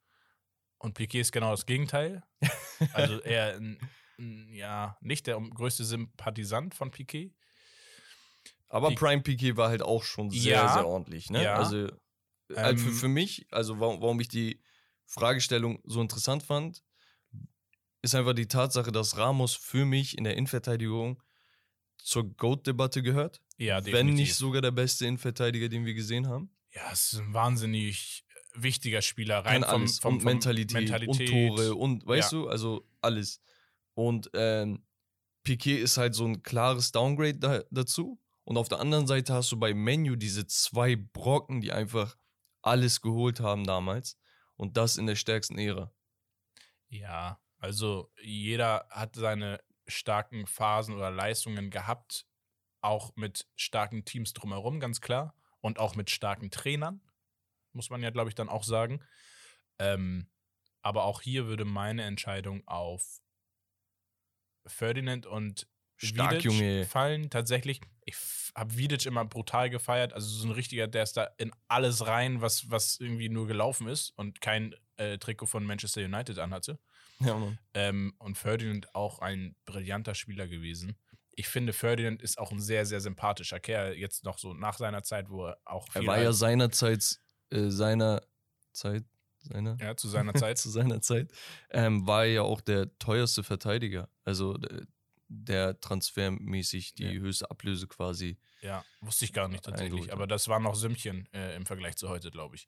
Und 0.78 0.94
Piquet 0.94 1.20
ist 1.20 1.32
genau 1.32 1.50
das 1.50 1.66
Gegenteil. 1.66 2.22
Also 2.92 3.20
eher 3.20 3.56
ein, 3.56 3.78
ein, 4.18 4.52
ja, 4.54 4.96
nicht 5.00 5.26
der 5.26 5.40
größte 5.40 5.84
Sympathisant 5.84 6.76
von 6.76 6.92
Piquet. 6.92 7.34
Aber 8.68 8.90
Pique- 8.90 8.98
Prime 8.98 9.22
Piquet 9.22 9.56
war 9.56 9.68
halt 9.68 9.82
auch 9.82 10.04
schon 10.04 10.30
sehr, 10.30 10.40
Ja, 10.40 10.72
sehr 10.74 10.86
ordentlich. 10.86 11.30
Ne? 11.30 11.42
ja. 11.42 11.54
Also 11.54 11.86
äh, 11.86 11.90
für, 12.48 12.56
Ähm, 12.56 12.76
für 12.78 13.08
mich, 13.08 13.46
also 13.50 13.80
warum, 13.80 14.00
warum 14.00 14.20
ich 14.20 14.28
die 14.28 14.62
Fragestellung 15.06 15.80
so 15.84 16.00
interessant 16.00 16.42
fand, 16.44 16.84
ist 18.02 18.14
einfach 18.14 18.34
die 18.34 18.46
Tatsache, 18.46 18.92
dass 18.92 19.16
Ramos 19.16 19.54
für 19.56 19.84
mich 19.84 20.16
in 20.16 20.24
der 20.24 20.36
Innenverteidigung 20.36 21.20
zur 21.98 22.24
GOAT-Debatte 22.36 23.02
gehört. 23.02 23.40
Ja, 23.56 23.76
wenn 23.78 23.84
definitiv. 23.84 24.16
nicht 24.18 24.34
sogar 24.36 24.62
der 24.62 24.70
beste 24.70 25.06
Innenverteidiger, 25.06 25.68
den 25.68 25.84
wir 25.84 25.94
gesehen 25.94 26.28
haben. 26.28 26.50
Ja, 26.72 26.90
es 26.92 27.12
ist 27.12 27.18
ein 27.20 27.34
wahnsinnig 27.34 28.24
wichtiger 28.54 29.02
Spieler. 29.02 29.42
Kann 29.42 29.62
Rein 29.62 29.70
vom, 29.70 29.80
alles. 29.82 29.98
vom, 29.98 30.14
und 30.14 30.20
vom 30.20 30.32
Mentalität, 30.32 30.74
Mentalität. 30.74 31.30
und 31.30 31.56
Tore 31.56 31.74
und 31.74 32.06
weißt 32.06 32.32
Ja. 32.32 32.38
du, 32.38 32.48
also 32.48 32.88
alles. 33.00 33.40
Und 33.94 34.30
ähm, 34.34 34.84
Piquet 35.42 35.78
ist 35.80 35.96
halt 35.96 36.14
so 36.14 36.24
ein 36.26 36.42
klares 36.42 36.92
Downgrade 36.92 37.38
da, 37.38 37.62
dazu. 37.70 38.20
Und 38.44 38.56
auf 38.56 38.68
der 38.68 38.80
anderen 38.80 39.06
Seite 39.06 39.34
hast 39.34 39.50
du 39.52 39.56
bei 39.58 39.74
Menu 39.74 40.16
diese 40.16 40.46
zwei 40.46 40.96
Brocken, 40.96 41.60
die 41.60 41.72
einfach 41.72 42.16
alles 42.62 43.00
geholt 43.00 43.40
haben 43.40 43.64
damals. 43.64 44.16
Und 44.56 44.76
das 44.76 44.96
in 44.96 45.06
der 45.06 45.16
stärksten 45.16 45.58
Ära. 45.58 45.92
Ja, 46.88 47.40
also 47.58 48.10
jeder 48.22 48.86
hat 48.90 49.16
seine 49.16 49.60
starken 49.88 50.46
Phasen 50.46 50.94
oder 50.94 51.10
Leistungen 51.10 51.70
gehabt, 51.70 52.26
auch 52.80 53.16
mit 53.16 53.46
starken 53.56 54.04
Teams 54.04 54.32
drumherum, 54.32 54.80
ganz 54.80 55.00
klar. 55.00 55.34
Und 55.60 55.78
auch 55.78 55.96
mit 55.96 56.10
starken 56.10 56.50
Trainern, 56.50 57.00
muss 57.72 57.90
man 57.90 58.02
ja, 58.02 58.10
glaube 58.10 58.28
ich, 58.28 58.36
dann 58.36 58.48
auch 58.48 58.62
sagen. 58.62 59.04
Ähm, 59.80 60.30
aber 60.82 61.04
auch 61.04 61.20
hier 61.20 61.46
würde 61.46 61.64
meine 61.64 62.04
Entscheidung 62.04 62.66
auf 62.66 63.20
Ferdinand 64.66 65.26
und 65.26 65.66
Stark, 65.96 66.32
Vidic 66.32 66.44
Junge. 66.44 66.84
fallen. 66.84 67.28
Tatsächlich, 67.28 67.80
ich 68.04 68.16
habe 68.54 68.76
Vidic 68.76 69.06
immer 69.06 69.24
brutal 69.24 69.68
gefeiert. 69.68 70.12
Also 70.12 70.28
so 70.28 70.46
ein 70.46 70.52
richtiger, 70.52 70.86
der 70.86 71.02
ist 71.02 71.16
da 71.16 71.24
in 71.38 71.50
alles 71.66 72.06
rein, 72.06 72.40
was, 72.40 72.70
was 72.70 73.00
irgendwie 73.00 73.28
nur 73.28 73.48
gelaufen 73.48 73.88
ist 73.88 74.10
und 74.16 74.40
kein 74.40 74.76
äh, 74.96 75.18
Trikot 75.18 75.46
von 75.46 75.64
Manchester 75.64 76.02
United 76.02 76.38
anhatte. 76.38 76.78
Ja. 77.20 77.40
Ähm, 77.74 78.14
und 78.18 78.38
Ferdinand 78.38 78.94
auch 78.94 79.18
ein 79.20 79.56
brillanter 79.64 80.14
Spieler 80.14 80.46
gewesen. 80.48 80.96
Ich 81.32 81.48
finde, 81.48 81.72
Ferdinand 81.72 82.22
ist 82.22 82.38
auch 82.38 82.50
ein 82.50 82.60
sehr, 82.60 82.84
sehr 82.86 83.00
sympathischer 83.00 83.60
Kerl. 83.60 83.94
Jetzt 83.94 84.24
noch 84.24 84.38
so 84.38 84.54
nach 84.54 84.76
seiner 84.76 85.02
Zeit, 85.02 85.30
wo 85.30 85.46
er 85.46 85.58
auch 85.64 85.86
Er 85.94 86.00
viel 86.00 86.06
war 86.08 86.18
ja 86.20 86.32
seinerzeit, 86.32 87.20
äh, 87.50 87.68
seiner 87.70 88.22
Zeit, 88.72 89.04
seiner, 89.38 89.76
ja, 89.80 89.96
zu 89.96 90.08
seiner 90.08 90.34
Zeit. 90.34 90.58
zu 90.58 90.70
seiner 90.70 91.00
Zeit, 91.00 91.30
ähm, 91.70 92.06
war 92.06 92.24
er 92.24 92.32
ja 92.32 92.42
auch 92.42 92.60
der 92.60 92.96
teuerste 92.98 93.42
Verteidiger. 93.44 94.08
Also 94.24 94.58
der 95.28 95.78
transfermäßig 95.80 96.94
die 96.94 97.04
Ja. 97.04 97.20
höchste 97.20 97.50
Ablöse 97.50 97.86
quasi. 97.86 98.38
ja, 98.62 98.84
wusste 99.00 99.24
ich 99.24 99.32
gar 99.32 99.46
nicht 99.48 99.64
tatsächlich. 99.64 100.12
Aber 100.12 100.26
das 100.26 100.48
war 100.48 100.58
noch 100.58 100.74
Sümmchen 100.74 101.28
äh, 101.32 101.54
im 101.54 101.66
Vergleich 101.66 101.96
zu 101.96 102.08
heute, 102.08 102.30
glaube 102.30 102.56
ich. 102.56 102.66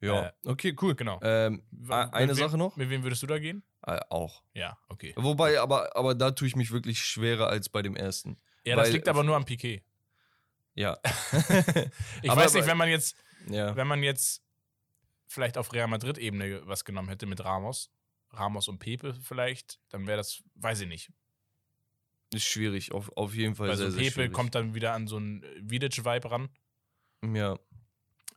Ja, 0.00 0.26
Äh, 0.26 0.32
okay, 0.46 0.76
cool. 0.80 0.94
genau. 0.94 1.18
Ähm, 1.22 1.62
eine 1.90 2.28
wem- 2.28 2.34
Sache 2.36 2.56
noch? 2.56 2.76
Mit 2.76 2.88
wem 2.90 3.02
würdest 3.02 3.22
du 3.22 3.26
da 3.26 3.38
gehen? 3.38 3.62
Äh, 3.86 3.98
auch. 4.10 4.42
Ja, 4.54 4.78
okay. 4.88 5.12
Wobei, 5.16 5.60
aber, 5.60 5.96
aber 5.96 6.14
da 6.14 6.30
tue 6.30 6.46
ich 6.46 6.54
mich 6.56 6.70
wirklich 6.70 7.02
schwerer 7.02 7.48
als 7.48 7.68
bei 7.68 7.82
dem 7.82 7.96
ersten. 7.96 8.38
Ja, 8.64 8.76
das 8.76 8.86
Weil- 8.86 8.92
liegt 8.94 9.08
aber 9.08 9.24
nur 9.24 9.34
am 9.36 9.44
Piquet. 9.44 9.82
Ja. 10.74 10.98
Ich 12.22 12.30
Aber- 12.30 12.42
weiß 12.42 12.54
nicht, 12.54 12.66
wenn 12.66 12.76
man 12.76 12.88
jetzt, 12.88 13.16
ja. 13.48 13.74
wenn 13.74 13.86
man 13.88 14.02
jetzt 14.02 14.42
vielleicht 15.26 15.58
auf 15.58 15.72
Real 15.72 15.88
Madrid-Ebene 15.88 16.62
was 16.66 16.84
genommen 16.84 17.08
hätte 17.08 17.26
mit 17.26 17.44
Ramos, 17.44 17.90
Ramos 18.30 18.68
und 18.68 18.78
Pepe 18.78 19.14
vielleicht, 19.14 19.80
dann 19.88 20.06
wäre 20.06 20.18
das, 20.18 20.42
weiß 20.56 20.80
ich 20.82 20.88
nicht. 20.88 21.10
Ist 22.32 22.44
schwierig, 22.44 22.92
auf, 22.92 23.10
auf 23.16 23.34
jeden 23.34 23.54
Fall 23.54 23.68
Weil 23.70 23.76
sehr, 23.76 23.86
so 23.86 23.92
sehr 23.92 24.02
Pepe 24.04 24.12
schwierig. 24.14 24.32
kommt 24.32 24.54
dann 24.54 24.74
wieder 24.74 24.92
an 24.92 25.06
so 25.08 25.16
einen 25.16 25.42
Vidic-Vibe 25.62 26.30
ran. 26.30 26.48
Ja, 27.34 27.58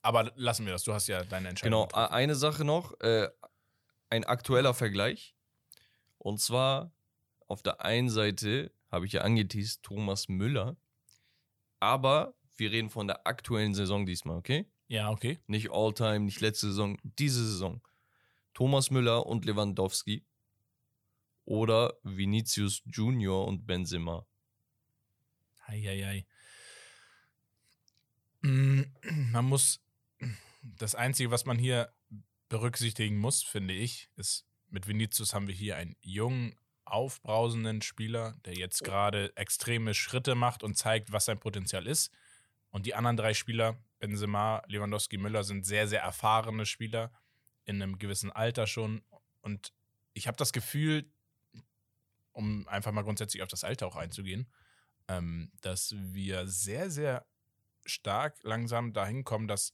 Aber 0.02 0.32
lassen 0.36 0.66
wir 0.66 0.74
das, 0.74 0.84
du 0.84 0.94
hast 0.94 1.08
ja 1.08 1.24
deine 1.24 1.54
genau. 1.54 1.84
Entscheidung. 1.84 1.94
A- 1.94 2.08
Eine 2.14 2.36
Sache 2.36 2.66
noch, 2.66 3.00
äh, 3.02 3.30
ein 4.10 4.24
aktueller 4.24 4.74
Vergleich. 4.74 5.36
Und 6.18 6.40
zwar 6.42 6.92
auf 7.48 7.62
der 7.62 7.82
einen 7.86 8.10
Seite 8.10 8.72
habe 8.92 9.06
ich 9.06 9.14
ja 9.14 9.22
angeteased 9.22 9.84
Thomas 9.84 10.28
Müller, 10.28 10.76
aber 11.80 12.34
wir 12.58 12.72
reden 12.72 12.90
von 12.90 13.08
der 13.08 13.26
aktuellen 13.26 13.74
Saison 13.74 14.06
diesmal, 14.06 14.38
okay? 14.38 14.66
Ja, 14.88 15.10
okay. 15.10 15.40
Nicht 15.48 15.72
All-Time, 15.72 16.22
nicht 16.22 16.42
letzte 16.42 16.68
Saison, 16.68 16.98
diese 17.04 17.44
Saison. 17.46 17.82
Thomas 18.54 18.92
Müller 18.92 19.26
und 19.26 19.46
Lewandowski 19.46 20.26
oder 21.46 21.94
Vinicius 22.04 22.82
Junior 22.86 23.48
und 23.48 23.66
Benzema. 23.66 24.26
Eieiei. 25.66 26.26
Mm, 28.42 28.82
Man 29.32 29.46
muss, 29.46 29.80
das 30.62 30.96
Einzige, 30.96 31.32
was 31.32 31.46
man 31.46 31.58
hier 31.58 31.94
berücksichtigen 32.50 33.18
muss, 33.18 33.44
finde 33.44 33.74
ich, 33.74 34.10
ist, 34.16 34.46
mit 34.70 34.88
Vinicius 34.88 35.34
haben 35.34 35.48
wir 35.48 35.56
hier 35.56 35.76
einen 35.78 35.96
jungen, 36.02 36.56
aufbrausenden 36.86 37.82
Spieler, 37.82 38.36
der 38.46 38.54
jetzt 38.54 38.84
gerade 38.84 39.36
extreme 39.38 39.94
Schritte 39.94 40.36
macht 40.36 40.64
und 40.64 40.78
zeigt, 40.78 41.12
was 41.12 41.26
sein 41.26 41.40
Potenzial 41.40 41.88
ist. 41.88 42.12
Und 42.70 42.86
die 42.86 42.96
anderen 42.96 43.18
drei 43.18 43.34
Spieler, 43.34 43.78
Benzema, 44.00 44.64
Lewandowski, 44.68 45.18
Müller, 45.18 45.44
sind 45.44 45.66
sehr, 45.66 45.88
sehr 45.88 46.02
erfahrene 46.02 46.66
Spieler, 46.66 47.12
in 47.66 47.82
einem 47.82 47.98
gewissen 47.98 48.32
Alter 48.32 48.68
schon. 48.68 49.02
Und 49.42 49.74
ich 50.14 50.28
habe 50.28 50.38
das 50.38 50.52
Gefühl, 50.52 51.10
um 52.34 52.68
einfach 52.68 52.92
mal 52.92 53.04
grundsätzlich 53.04 53.44
auf 53.44 53.50
das 53.50 53.64
Alter 53.64 53.88
auch 53.88 53.96
einzugehen, 53.96 54.52
ähm, 55.08 55.52
dass 55.62 55.96
wir 55.98 56.48
sehr, 56.48 56.90
sehr 56.90 57.26
stark 57.86 58.38
langsam 58.44 58.94
dahin 58.94 59.24
kommen, 59.24 59.48
dass 59.48 59.74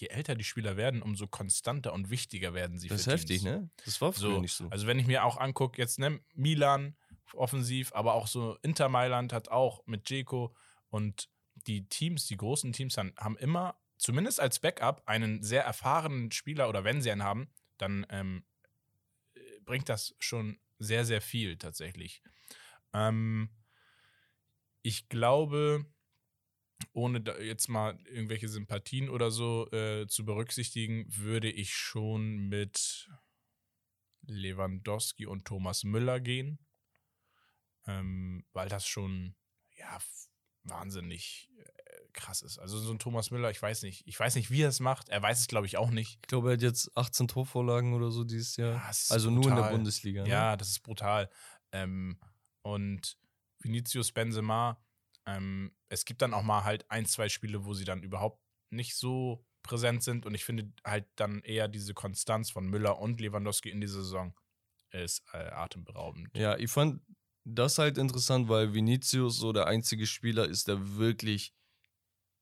je 0.00 0.08
älter 0.08 0.34
die 0.34 0.44
Spieler 0.44 0.76
werden, 0.76 1.02
umso 1.02 1.26
konstanter 1.26 1.92
und 1.92 2.10
wichtiger 2.10 2.54
werden 2.54 2.78
sie. 2.78 2.88
Das 2.88 3.00
ist 3.00 3.06
heftig, 3.06 3.42
Teams. 3.42 3.44
ne? 3.44 3.70
Das 3.84 4.00
war 4.00 4.12
früher 4.12 4.34
So, 4.34 4.40
nicht 4.40 4.54
so. 4.54 4.68
Also 4.68 4.86
wenn 4.86 4.98
ich 4.98 5.06
mir 5.06 5.24
auch 5.24 5.36
angucke, 5.36 5.80
jetzt 5.80 5.98
ne, 5.98 6.20
Milan 6.34 6.96
offensiv, 7.32 7.92
aber 7.94 8.14
auch 8.14 8.26
so 8.26 8.56
Inter 8.62 8.88
Mailand 8.88 9.32
hat 9.32 9.48
auch 9.48 9.84
mit 9.86 10.04
Dzeko 10.04 10.54
und 10.88 11.28
die 11.66 11.88
Teams, 11.88 12.26
die 12.26 12.36
großen 12.36 12.72
Teams 12.72 12.96
haben, 12.96 13.36
immer, 13.38 13.76
zumindest 13.96 14.40
als 14.40 14.58
Backup, 14.60 15.02
einen 15.06 15.42
sehr 15.42 15.64
erfahrenen 15.64 16.30
Spieler 16.30 16.68
oder 16.68 16.84
wenn 16.84 17.02
sie 17.02 17.10
einen 17.10 17.22
haben, 17.22 17.48
dann 17.78 18.06
ähm, 18.10 18.44
äh, 19.34 19.40
bringt 19.64 19.88
das 19.88 20.14
schon 20.18 20.58
sehr, 20.78 21.04
sehr 21.04 21.20
viel 21.20 21.56
tatsächlich. 21.56 22.22
Ähm, 22.92 23.50
ich 24.82 25.08
glaube, 25.08 25.86
ohne 26.92 27.22
jetzt 27.40 27.68
mal 27.68 27.98
irgendwelche 28.04 28.48
Sympathien 28.48 29.08
oder 29.08 29.30
so 29.30 29.70
äh, 29.72 30.06
zu 30.06 30.24
berücksichtigen, 30.24 31.06
würde 31.08 31.50
ich 31.50 31.74
schon 31.74 32.48
mit 32.48 33.08
Lewandowski 34.26 35.26
und 35.26 35.44
Thomas 35.44 35.84
Müller 35.84 36.20
gehen, 36.20 36.58
ähm, 37.86 38.44
weil 38.52 38.68
das 38.68 38.86
schon 38.86 39.34
ja 39.76 39.98
wahnsinnig 40.62 41.50
äh, 41.58 42.08
krass 42.12 42.42
ist. 42.42 42.58
Also 42.58 42.78
so 42.78 42.92
ein 42.92 42.98
Thomas 42.98 43.30
Müller, 43.30 43.50
ich 43.50 43.60
weiß 43.60 43.82
nicht, 43.82 44.06
ich 44.06 44.18
weiß 44.18 44.34
nicht, 44.36 44.50
wie 44.50 44.62
er 44.62 44.70
es 44.70 44.80
macht. 44.80 45.08
Er 45.08 45.22
weiß 45.22 45.40
es, 45.40 45.46
glaube 45.46 45.66
ich, 45.66 45.76
auch 45.76 45.90
nicht. 45.90 46.18
Ich 46.22 46.28
glaube, 46.28 46.50
er 46.50 46.54
hat 46.54 46.62
jetzt 46.62 46.96
18 46.96 47.28
Torvorlagen 47.28 47.92
oder 47.92 48.10
so 48.10 48.24
dieses 48.24 48.56
Jahr. 48.56 48.74
Ja, 48.74 48.92
also 49.10 49.30
nur 49.30 49.44
in 49.44 49.50
der 49.50 49.56
brutal. 49.56 49.72
Bundesliga. 49.72 50.22
Ne? 50.22 50.28
Ja, 50.28 50.56
das 50.56 50.70
ist 50.70 50.80
brutal. 50.80 51.30
Ähm, 51.72 52.18
und 52.62 53.18
Vinicius 53.58 54.12
Benzema, 54.12 54.82
ähm, 55.26 55.72
es 55.94 56.04
gibt 56.04 56.22
dann 56.22 56.34
auch 56.34 56.42
mal 56.42 56.64
halt 56.64 56.90
ein, 56.90 57.06
zwei 57.06 57.28
Spiele, 57.28 57.64
wo 57.64 57.72
sie 57.72 57.84
dann 57.84 58.02
überhaupt 58.02 58.40
nicht 58.70 58.94
so 58.96 59.46
präsent 59.62 60.02
sind. 60.02 60.26
Und 60.26 60.34
ich 60.34 60.44
finde 60.44 60.70
halt 60.84 61.06
dann 61.16 61.40
eher 61.40 61.68
diese 61.68 61.94
Konstanz 61.94 62.50
von 62.50 62.66
Müller 62.66 62.98
und 62.98 63.20
Lewandowski 63.20 63.70
in 63.70 63.80
dieser 63.80 64.02
Saison 64.02 64.34
ist 64.90 65.24
äh, 65.32 65.38
atemberaubend. 65.38 66.28
Ja, 66.36 66.56
ich 66.56 66.70
fand 66.70 67.00
das 67.44 67.78
halt 67.78 67.98
interessant, 67.98 68.48
weil 68.48 68.74
Vinicius 68.74 69.38
so 69.38 69.52
der 69.52 69.66
einzige 69.66 70.06
Spieler 70.06 70.46
ist, 70.46 70.68
der 70.68 70.96
wirklich 70.96 71.54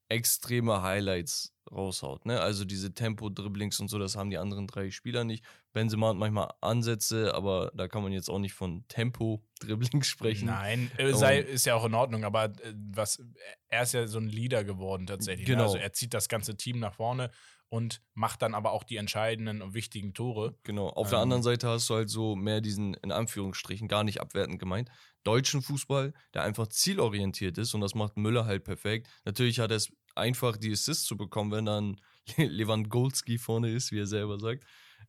extreme 0.09 0.83
Highlights 0.83 1.55
raushaut. 1.73 2.27
Ne? 2.27 2.41
Also 2.41 2.65
diese 2.65 2.95
Tempo-Dribblings 2.95 3.81
und 3.81 3.89
so, 3.89 3.99
das 3.99 4.17
haben 4.17 4.31
die 4.31 4.39
anderen 4.39 4.67
drei 4.67 4.91
Spieler 4.91 5.25
nicht. 5.25 5.45
Benzema 5.73 6.09
hat 6.09 6.17
manchmal 6.17 6.53
Ansätze, 6.61 7.35
aber 7.35 7.73
da 7.75 7.89
kann 7.89 8.03
man 8.03 8.13
jetzt 8.13 8.29
auch 8.29 8.39
nicht 8.39 8.53
von 8.55 8.85
Tempo-Dribblings 8.89 10.07
sprechen. 10.07 10.47
Nein, 10.47 10.91
äh, 10.99 11.13
sei, 11.13 11.39
ist 11.39 11.67
ja 11.67 11.75
auch 11.75 11.85
in 11.85 11.95
Ordnung, 11.95 12.25
aber 12.25 12.45
äh, 12.45 12.75
was, 12.93 13.23
er 13.69 13.83
ist 13.83 13.95
ja 13.95 14.07
so 14.07 14.19
ein 14.19 14.29
Leader 14.29 14.65
geworden 14.65 15.07
tatsächlich. 15.07 15.49
Ne? 15.49 15.55
Genau. 15.55 15.65
Also 15.65 15.79
er 15.79 15.93
zieht 15.93 16.15
das 16.15 16.29
ganze 16.29 16.57
Team 16.57 16.79
nach 16.79 16.95
vorne 16.95 17.31
und 17.73 18.03
macht 18.13 18.43
dann 18.43 18.55
aber 18.55 18.73
auch 18.73 18.85
die 18.85 18.97
entscheidenden 18.99 19.63
und 19.63 19.73
wichtigen 19.73 20.13
Tore. 20.13 20.59
Genau. 20.63 20.91
Auf 20.91 21.09
der 21.09 21.21
Ähm. 21.21 21.23
anderen 21.23 21.43
Seite 21.43 21.69
hast 21.69 21.89
du 21.89 21.95
halt 21.95 22.11
so 22.11 22.37
mehr 22.37 22.61
diesen, 22.61 22.93
in 22.95 23.11
Anführungsstrichen, 23.11 23.89
gar 23.89 24.05
nicht 24.05 24.21
abwertend 24.21 24.59
gemeint, 24.59 24.91
deutschen 25.25 25.63
Fußball, 25.63 26.13
der 26.35 26.43
einfach 26.43 26.67
zielorientiert 26.67 27.57
ist 27.57 27.73
und 27.73 27.81
das 27.81 27.95
macht 27.95 28.19
Müller 28.19 28.45
halt 28.45 28.65
perfekt. 28.65 29.09
Natürlich 29.25 29.59
hat 29.59 29.71
er 29.71 29.79
es 29.79 29.91
einfach, 30.15 30.57
die 30.57 30.73
Assists 30.73 31.05
zu 31.05 31.17
bekommen, 31.17 31.51
wenn 31.53 31.65
dann 31.67 32.01
Lewandowski 32.37 33.39
vorne 33.39 33.71
ist, 33.71 33.93
wie 33.93 33.99
er 34.01 34.07
selber 34.07 34.39
sagt. 34.39 34.65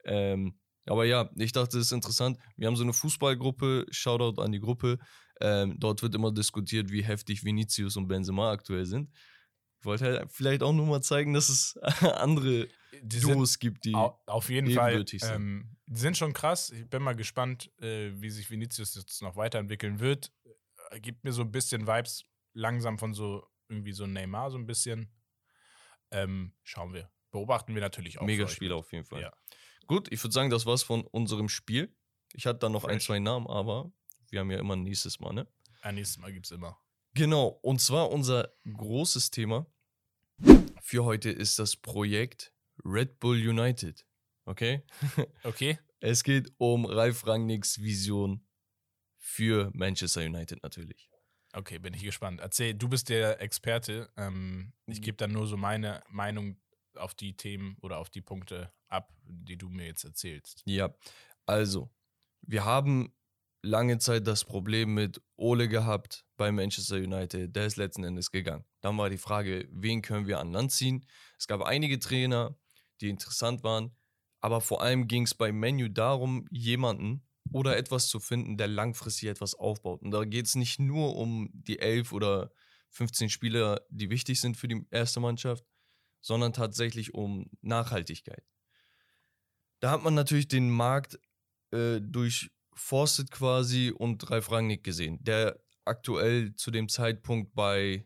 Ähm, 0.06 0.60
aber 0.86 1.06
ja, 1.06 1.30
ich 1.36 1.52
dachte, 1.54 1.78
das 1.78 1.88
ist 1.88 1.92
interessant. 1.92 2.38
Wir 2.58 2.68
haben 2.68 2.76
so 2.76 2.84
eine 2.84 2.94
Fußballgruppe, 2.94 3.86
Shoutout 3.90 4.42
an 4.42 4.52
die 4.52 4.60
Gruppe. 4.60 5.00
Ähm, 5.40 5.76
dort 5.80 6.02
wird 6.02 6.14
immer 6.16 6.32
diskutiert, 6.32 6.92
wie 6.92 7.04
heftig 7.04 7.44
Vinicius 7.44 7.96
und 7.96 8.08
Benzema 8.08 8.52
aktuell 8.52 8.86
sind. 8.86 9.10
Ich 9.80 9.86
wollte 9.86 10.06
halt 10.06 10.32
vielleicht 10.32 10.62
auch 10.64 10.74
nur 10.74 10.86
mal 10.86 11.02
zeigen, 11.02 11.34
dass 11.34 11.50
es 11.50 11.78
andere 12.02 12.68
Die 13.02 13.20
sind- 13.20 13.34
Duos 13.34 13.60
gibt, 13.60 13.86
die. 13.86 13.96
Au- 13.96 14.20
Auf 14.28 14.50
jeden 14.50 14.72
Fall. 14.72 15.06
sind. 15.08 15.24
Ähm, 15.24 15.76
die 15.88 16.00
sind 16.00 16.18
schon 16.18 16.34
krass. 16.34 16.70
Ich 16.72 16.90
bin 16.90 17.02
mal 17.04 17.16
gespannt, 17.16 17.72
äh, 17.82 18.12
wie 18.16 18.30
sich 18.30 18.50
Vinicius 18.50 18.96
jetzt 18.96 19.22
noch 19.22 19.36
weiterentwickeln 19.36 20.00
wird. 20.00 20.32
Äh, 20.92 21.00
Gibt 21.00 21.24
mir 21.24 21.32
so 21.34 21.42
ein 21.42 21.52
bisschen 21.52 21.88
Vibes 21.88 22.24
langsam 22.54 22.98
von 22.98 23.14
so 23.14 23.46
irgendwie 23.74 23.94
so 23.94 24.08
Neymar 24.08 24.52
so 24.52 24.58
ein 24.58 24.66
bisschen. 24.66 25.12
Ähm, 26.12 26.54
schauen 26.64 26.94
wir. 26.94 27.12
Beobachten 27.32 27.74
wir 27.74 27.82
natürlich 27.82 28.20
auch. 28.20 28.26
Mega 28.26 28.48
Spiel 28.48 28.72
auf 28.72 28.92
jeden 28.92 29.06
Fall. 29.06 29.22
Ja. 29.22 29.34
Gut, 29.88 30.12
ich 30.12 30.24
würde 30.24 30.34
sagen, 30.34 30.50
das 30.50 30.66
war's 30.66 30.84
von 30.84 31.02
unserem 31.02 31.50
Spiel. 31.50 31.96
Ich 32.34 32.46
hatte 32.46 32.60
da 32.60 32.70
noch 32.70 32.86
ein, 32.86 32.96
Fresh. 32.96 33.06
zwei 33.06 33.20
Namen, 33.20 33.48
aber 33.48 33.92
wir 34.30 34.40
haben 34.40 34.52
ja 34.52 34.60
immer 34.60 34.76
ein 34.76 34.84
nächstes 34.84 35.20
Mal, 35.20 35.34
ne? 35.34 35.48
Ein 35.82 35.96
nächstes 35.96 36.20
Mal 36.20 36.32
gibt 36.32 36.46
es 36.46 36.52
immer. 36.52 36.80
Genau, 37.14 37.60
und 37.62 37.80
zwar 37.82 38.10
unser 38.12 38.54
großes 38.66 39.30
Thema 39.32 39.68
für 40.82 41.06
heute 41.06 41.30
ist 41.30 41.60
das 41.60 41.76
Projekt 41.76 42.54
Red 42.84 43.20
Bull 43.20 43.38
United. 43.38 44.06
Okay? 44.46 44.84
Okay. 45.44 45.80
Es 46.00 46.24
geht 46.24 46.52
um 46.58 46.86
Ralf 46.86 47.26
Rangnicks 47.26 47.82
Vision 47.82 48.46
für 49.18 49.72
Manchester 49.74 50.22
United 50.22 50.62
natürlich. 50.62 51.10
Okay, 51.56 51.78
bin 51.78 51.94
ich 51.94 52.04
gespannt. 52.04 52.42
Erzähl, 52.42 52.74
du 52.74 52.90
bist 52.90 53.10
der 53.10 53.40
Experte. 53.42 54.10
Ähm, 54.18 54.74
ich 54.88 55.00
Mhm. 55.00 55.04
gebe 55.04 55.18
dann 55.18 55.32
nur 55.32 55.46
so 55.48 55.56
meine 55.56 56.04
Meinung 56.10 56.58
auf 56.96 57.14
die 57.14 57.36
Themen 57.36 57.78
oder 57.82 58.00
auf 58.00 58.10
die 58.10 58.22
Punkte 58.22 58.74
ab, 58.88 59.14
die 59.24 59.58
du 59.58 59.70
mir 59.70 59.86
jetzt 59.86 60.04
erzählst. 60.04 60.66
Ja, 60.66 60.94
also, 61.46 61.92
wir 62.42 62.66
haben 62.66 63.14
lange 63.62 63.98
Zeit 63.98 64.28
das 64.28 64.44
Problem 64.46 64.94
mit 64.94 65.22
Ole 65.38 65.68
gehabt 65.70 66.26
bei 66.38 66.52
Manchester 66.52 66.98
United. 66.98 67.56
Der 67.56 67.66
ist 67.66 67.78
letzten 67.78 68.04
Endes 68.04 68.32
gegangen. 68.32 68.66
Dann 68.82 68.98
war 68.98 69.10
die 69.10 69.18
Frage, 69.18 69.68
wen 69.72 70.02
können 70.02 70.28
wir 70.28 70.40
an 70.40 70.52
Land 70.52 70.72
ziehen? 70.72 71.06
Es 71.38 71.48
gab 71.48 71.62
einige 71.62 72.00
Trainer, 72.00 72.58
die 73.02 73.10
interessant 73.10 73.64
waren, 73.64 73.96
aber 74.42 74.62
vor 74.62 74.82
allem 74.82 75.08
ging 75.08 75.24
es 75.24 75.34
bei 75.34 75.52
Menu 75.52 75.88
darum, 75.90 76.46
jemanden 76.52 77.26
oder 77.54 77.78
etwas 77.78 78.08
zu 78.08 78.20
finden, 78.20 78.58
der 78.58 78.68
langfristig 78.68 79.30
etwas 79.30 79.56
aufbaut. 79.56 80.02
Und 80.02 80.12
da 80.12 80.26
geht 80.26 80.48
es 80.48 80.56
nicht 80.56 80.80
nur 80.80 81.16
um 81.16 81.50
die 81.54 81.80
elf 81.80 82.12
oder 82.12 82.52
15 82.90 83.30
Spieler, 83.30 83.82
die 83.90 84.10
wichtig 84.10 84.40
sind 84.40 84.58
für 84.58 84.68
die 84.68 84.86
erste 84.92 85.20
Mannschaft, 85.20 85.66
sondern 86.22 86.54
tatsächlich 86.54 87.14
um 87.14 87.50
Nachhaltigkeit. 87.62 88.44
Da 89.80 89.92
hat 89.92 90.04
man 90.04 90.14
natürlich 90.14 90.48
den 90.48 90.70
Markt 90.70 91.20
äh, 91.72 92.00
durchforstet 92.00 93.32
quasi 93.32 93.92
und 93.92 94.30
Ralf 94.30 94.52
Rangnick 94.52 94.84
gesehen, 94.84 95.22
der 95.22 95.60
aktuell 95.86 96.56
zu 96.56 96.72
dem 96.72 96.88
Zeitpunkt 96.88 97.54
bei 97.54 98.06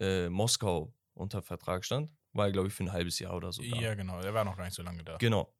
äh, 0.00 0.28
Moskau 0.28 0.92
unter 1.14 1.42
Vertrag 1.42 1.84
stand. 1.84 2.10
War, 2.32 2.50
glaube 2.50 2.68
ich, 2.68 2.74
für 2.74 2.84
ein 2.84 2.92
halbes 2.92 3.18
Jahr 3.18 3.36
oder 3.36 3.52
so. 3.52 3.62
da. 3.62 3.76
Ja, 3.76 3.94
genau. 3.94 4.20
Der 4.22 4.34
war 4.34 4.44
noch 4.44 4.56
gar 4.56 4.64
nicht 4.64 4.74
so 4.74 4.82
lange 4.82 5.04
da. 5.04 5.18
Genau. 5.18 5.54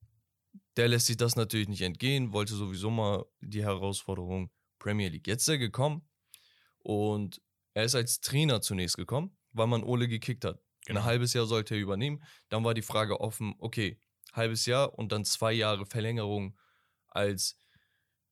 Der 0.77 0.89
lässt 0.89 1.07
sich 1.07 1.17
das 1.17 1.37
natürlich 1.37 1.69
nicht 1.69 1.83
entgehen, 1.83 2.33
wollte 2.33 2.55
sowieso 2.55 2.91
mal 2.91 3.25
die 3.41 3.63
Herausforderung 3.63 4.51
Premier 4.79 5.09
League. 5.09 5.27
Jetzt 5.27 5.43
ist 5.43 5.49
er 5.49 5.59
gekommen 5.59 6.09
und 6.79 7.41
er 7.75 7.85
ist 7.85 7.95
als 7.95 8.21
Trainer 8.21 8.61
zunächst 8.61 8.97
gekommen, 8.97 9.37
weil 9.53 9.67
man 9.67 9.83
Ole 9.83 10.09
gekickt 10.09 10.45
hat. 10.45 10.63
Genau. 10.87 11.01
Ein 11.01 11.07
halbes 11.07 11.33
Jahr 11.33 11.47
sollte 11.47 11.75
er 11.75 11.81
übernehmen. 11.81 12.23
Dann 12.49 12.65
war 12.65 12.75
die 12.75 12.83
Frage 12.83 13.21
offen, 13.21 13.55
okay, 13.59 14.01
halbes 14.33 14.67
Jahr 14.67 14.99
und 14.99 15.13
dann 15.13 15.25
zwei 15.25 15.53
Jahre 15.53 15.87
Verlängerung 15.87 16.59
als 17.09 17.59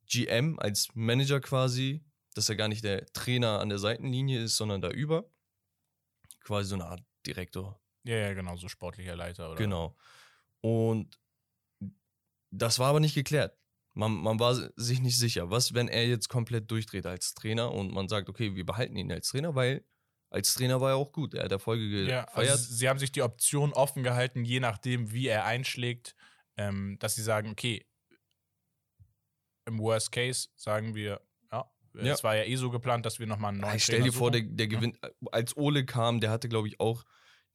GM, 0.07 0.59
als 0.59 0.89
Manager 0.95 1.41
quasi, 1.41 2.05
dass 2.35 2.49
er 2.49 2.57
gar 2.57 2.69
nicht 2.69 2.85
der 2.85 3.07
Trainer 3.13 3.61
an 3.61 3.69
der 3.69 3.79
Seitenlinie 3.79 4.43
ist, 4.43 4.57
sondern 4.57 4.81
da 4.81 4.91
über. 4.91 5.31
Quasi 6.41 6.71
so 6.71 6.75
eine 6.75 6.87
Art 6.87 7.03
Direktor. 7.27 7.81
Ja, 8.03 8.17
ja, 8.17 8.33
genau, 8.33 8.57
so 8.57 8.69
sportlicher 8.69 9.15
Leiter 9.15 9.51
oder. 9.51 9.59
Genau. 9.59 9.97
Und 10.61 11.19
das 12.51 12.79
war 12.79 12.89
aber 12.89 13.01
nicht 13.01 13.15
geklärt. 13.15 13.57
Man, 13.95 14.13
man 14.13 14.39
war 14.39 14.55
sich 14.77 15.01
nicht 15.01 15.19
sicher, 15.19 15.51
was, 15.51 15.75
wenn 15.75 15.89
er 15.89 16.07
jetzt 16.07 16.29
komplett 16.29 16.71
durchdreht 16.71 17.07
als 17.07 17.35
Trainer 17.35 17.73
und 17.73 17.93
man 17.93 18.09
sagt, 18.09 18.29
okay, 18.29 18.55
wir 18.55 18.65
behalten 18.65 18.97
ihn 18.97 19.11
als 19.11 19.29
Trainer, 19.29 19.55
weil 19.55 19.85
als 20.31 20.55
Trainer 20.55 20.81
war 20.81 20.91
er 20.91 20.97
auch 20.97 21.11
gut. 21.13 21.35
Er 21.35 21.45
hat 21.45 21.53
Erfolge 21.53 21.85
Ja, 22.09 22.25
gefeiert. 22.25 22.51
also 22.51 22.73
sie 22.73 22.89
haben 22.89 23.01
sich 23.01 23.11
die 23.11 23.23
Option 23.23 23.73
offen 23.73 24.05
gehalten, 24.05 24.45
je 24.45 24.61
nachdem, 24.61 25.13
wie 25.13 25.27
er 25.27 25.45
einschlägt, 25.45 26.15
ähm, 26.57 26.99
dass 27.01 27.17
sie 27.17 27.23
sagen, 27.23 27.51
okay, 27.51 27.85
im 29.67 29.79
Worst 29.79 30.13
Case 30.13 30.49
sagen 30.57 30.95
wir, 30.95 31.21
ja, 31.53 31.71
Ja. 31.95 32.13
es 32.15 32.23
war 32.25 32.37
ja 32.37 32.45
eh 32.45 32.57
so 32.57 32.71
geplant, 32.71 33.05
dass 33.07 33.19
wir 33.19 33.27
nochmal 33.27 33.51
einen 33.51 33.61
neuen 33.61 33.77
ich 33.77 33.85
stell 33.85 34.03
dir 34.03 34.13
vor, 34.13 34.31
der, 34.31 34.43
der 34.43 34.69
gewinnt, 34.69 34.99
als 35.33 35.57
Ole 35.57 35.85
kam, 35.85 36.21
der 36.21 36.31
hatte, 36.31 36.49
glaube 36.49 36.69
ich, 36.69 36.79
auch 36.81 37.05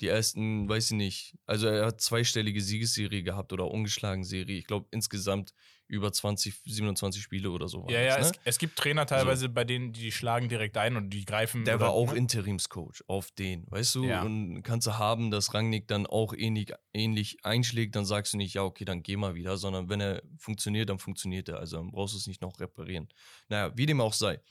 die 0.01 0.07
ersten, 0.07 0.67
weiß 0.67 0.91
ich 0.91 0.97
nicht, 0.97 1.35
also 1.45 1.67
er 1.67 1.85
hat 1.87 2.01
zweistellige 2.01 2.61
Siegesserie 2.61 3.23
gehabt 3.23 3.53
oder 3.53 3.71
ungeschlagen 3.71 4.23
Serie. 4.23 4.57
Ich 4.57 4.67
glaube 4.67 4.87
insgesamt 4.91 5.53
über 5.87 6.11
20, 6.11 6.61
27 6.65 7.21
Spiele 7.21 7.51
oder 7.51 7.67
so. 7.67 7.85
Ja, 7.89 8.01
ja, 8.01 8.17
das, 8.17 8.27
es, 8.27 8.31
ne? 8.33 8.39
es 8.45 8.57
gibt 8.57 8.75
Trainer 8.75 9.05
teilweise, 9.05 9.49
bei 9.49 9.63
denen 9.63 9.93
die 9.93 10.11
schlagen 10.11 10.49
direkt 10.49 10.77
ein 10.77 10.95
und 10.95 11.11
die 11.11 11.25
greifen. 11.25 11.63
Der 11.63 11.75
oder, 11.75 11.85
war 11.85 11.91
auch 11.91 12.11
ne? 12.11 12.17
Interimscoach 12.17 13.03
auf 13.07 13.31
den, 13.31 13.69
weißt 13.69 13.95
du? 13.95 14.05
Ja. 14.05 14.23
Und 14.23 14.63
kannst 14.63 14.87
du 14.87 14.97
haben, 14.97 15.29
dass 15.29 15.53
Rangnick 15.53 15.87
dann 15.87 16.07
auch 16.07 16.33
ähnlich, 16.33 16.73
ähnlich 16.93 17.37
einschlägt, 17.45 17.95
dann 17.95 18.05
sagst 18.05 18.33
du 18.33 18.37
nicht, 18.37 18.55
ja, 18.55 18.63
okay, 18.63 18.83
dann 18.83 19.03
geh 19.03 19.15
mal 19.15 19.35
wieder, 19.35 19.57
sondern 19.57 19.87
wenn 19.87 20.01
er 20.01 20.23
funktioniert, 20.37 20.89
dann 20.89 20.99
funktioniert 20.99 21.49
er. 21.49 21.59
Also 21.59 21.77
dann 21.77 21.91
brauchst 21.91 22.15
du 22.15 22.17
es 22.17 22.27
nicht 22.27 22.41
noch 22.41 22.59
reparieren. 22.59 23.07
Naja, 23.47 23.71
wie 23.75 23.85
dem 23.85 24.01
auch 24.01 24.13
sei. 24.13 24.41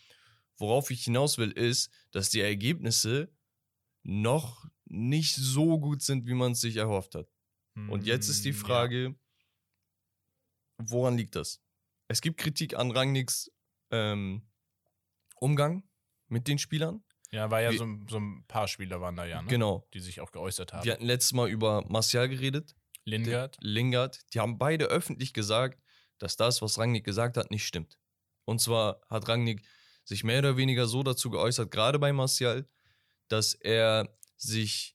Worauf 0.57 0.91
ich 0.93 1.03
hinaus 1.03 1.37
will, 1.37 1.51
ist, 1.51 1.91
dass 2.13 2.31
die 2.31 2.41
Ergebnisse 2.41 3.29
noch 4.05 4.65
nicht 4.85 5.35
so 5.35 5.79
gut 5.81 6.03
sind, 6.03 6.27
wie 6.27 6.35
man 6.35 6.53
es 6.53 6.61
sich 6.61 6.77
erhofft 6.77 7.15
hat. 7.15 7.29
Und 7.89 8.05
jetzt 8.05 8.29
ist 8.29 8.45
die 8.45 8.53
Mm, 8.53 8.57
Frage, 8.57 9.15
woran 10.79 11.17
liegt 11.17 11.35
das? 11.37 11.61
Es 12.09 12.21
gibt 12.21 12.39
Kritik 12.39 12.75
an 12.77 12.91
Rangnicks 12.91 13.51
ähm, 13.91 14.47
Umgang 15.41 15.83
mit 16.29 16.47
den 16.49 16.59
Spielern. 16.59 17.03
Ja, 17.31 17.51
war 17.51 17.63
ja 17.63 17.73
Wie- 17.73 17.79
so, 17.79 17.87
so 18.09 18.19
ein 18.19 18.45
paar 18.47 18.69
Spieler 18.69 19.01
waren 19.01 19.17
da 19.17 19.25
ja, 19.25 19.43
ne? 19.43 19.49
Genau. 19.49 19.89
Die 19.93 20.01
sich 20.01 20.21
auch 20.21 20.31
geäußert 20.31 20.73
haben. 20.73 20.85
Wir 20.85 20.93
hatten 20.93 21.05
letztes 21.07 21.33
Mal 21.33 21.49
über 21.51 21.85
Martial 21.89 22.29
geredet. 22.29 22.77
Lingard. 23.05 23.57
Lingard. 23.61 24.21
Die 24.33 24.41
haben 24.41 24.57
beide 24.59 24.87
öffentlich 24.87 25.35
gesagt, 25.35 25.83
dass 26.19 26.37
das, 26.37 26.63
was 26.63 26.79
Rangnick 26.79 27.05
gesagt 27.05 27.37
hat, 27.37 27.51
nicht 27.51 27.67
stimmt. 27.67 27.99
Und 28.45 28.61
zwar 28.61 29.01
hat 29.09 29.29
Rangnick 29.29 29.67
sich 30.05 30.23
mehr 30.23 30.39
oder 30.39 30.57
weniger 30.57 30.87
so 30.87 31.03
dazu 31.03 31.31
geäußert, 31.31 31.71
gerade 31.71 31.99
bei 31.99 32.13
Martial, 32.13 32.69
dass 33.29 33.55
er 33.55 34.09
sich 34.37 34.95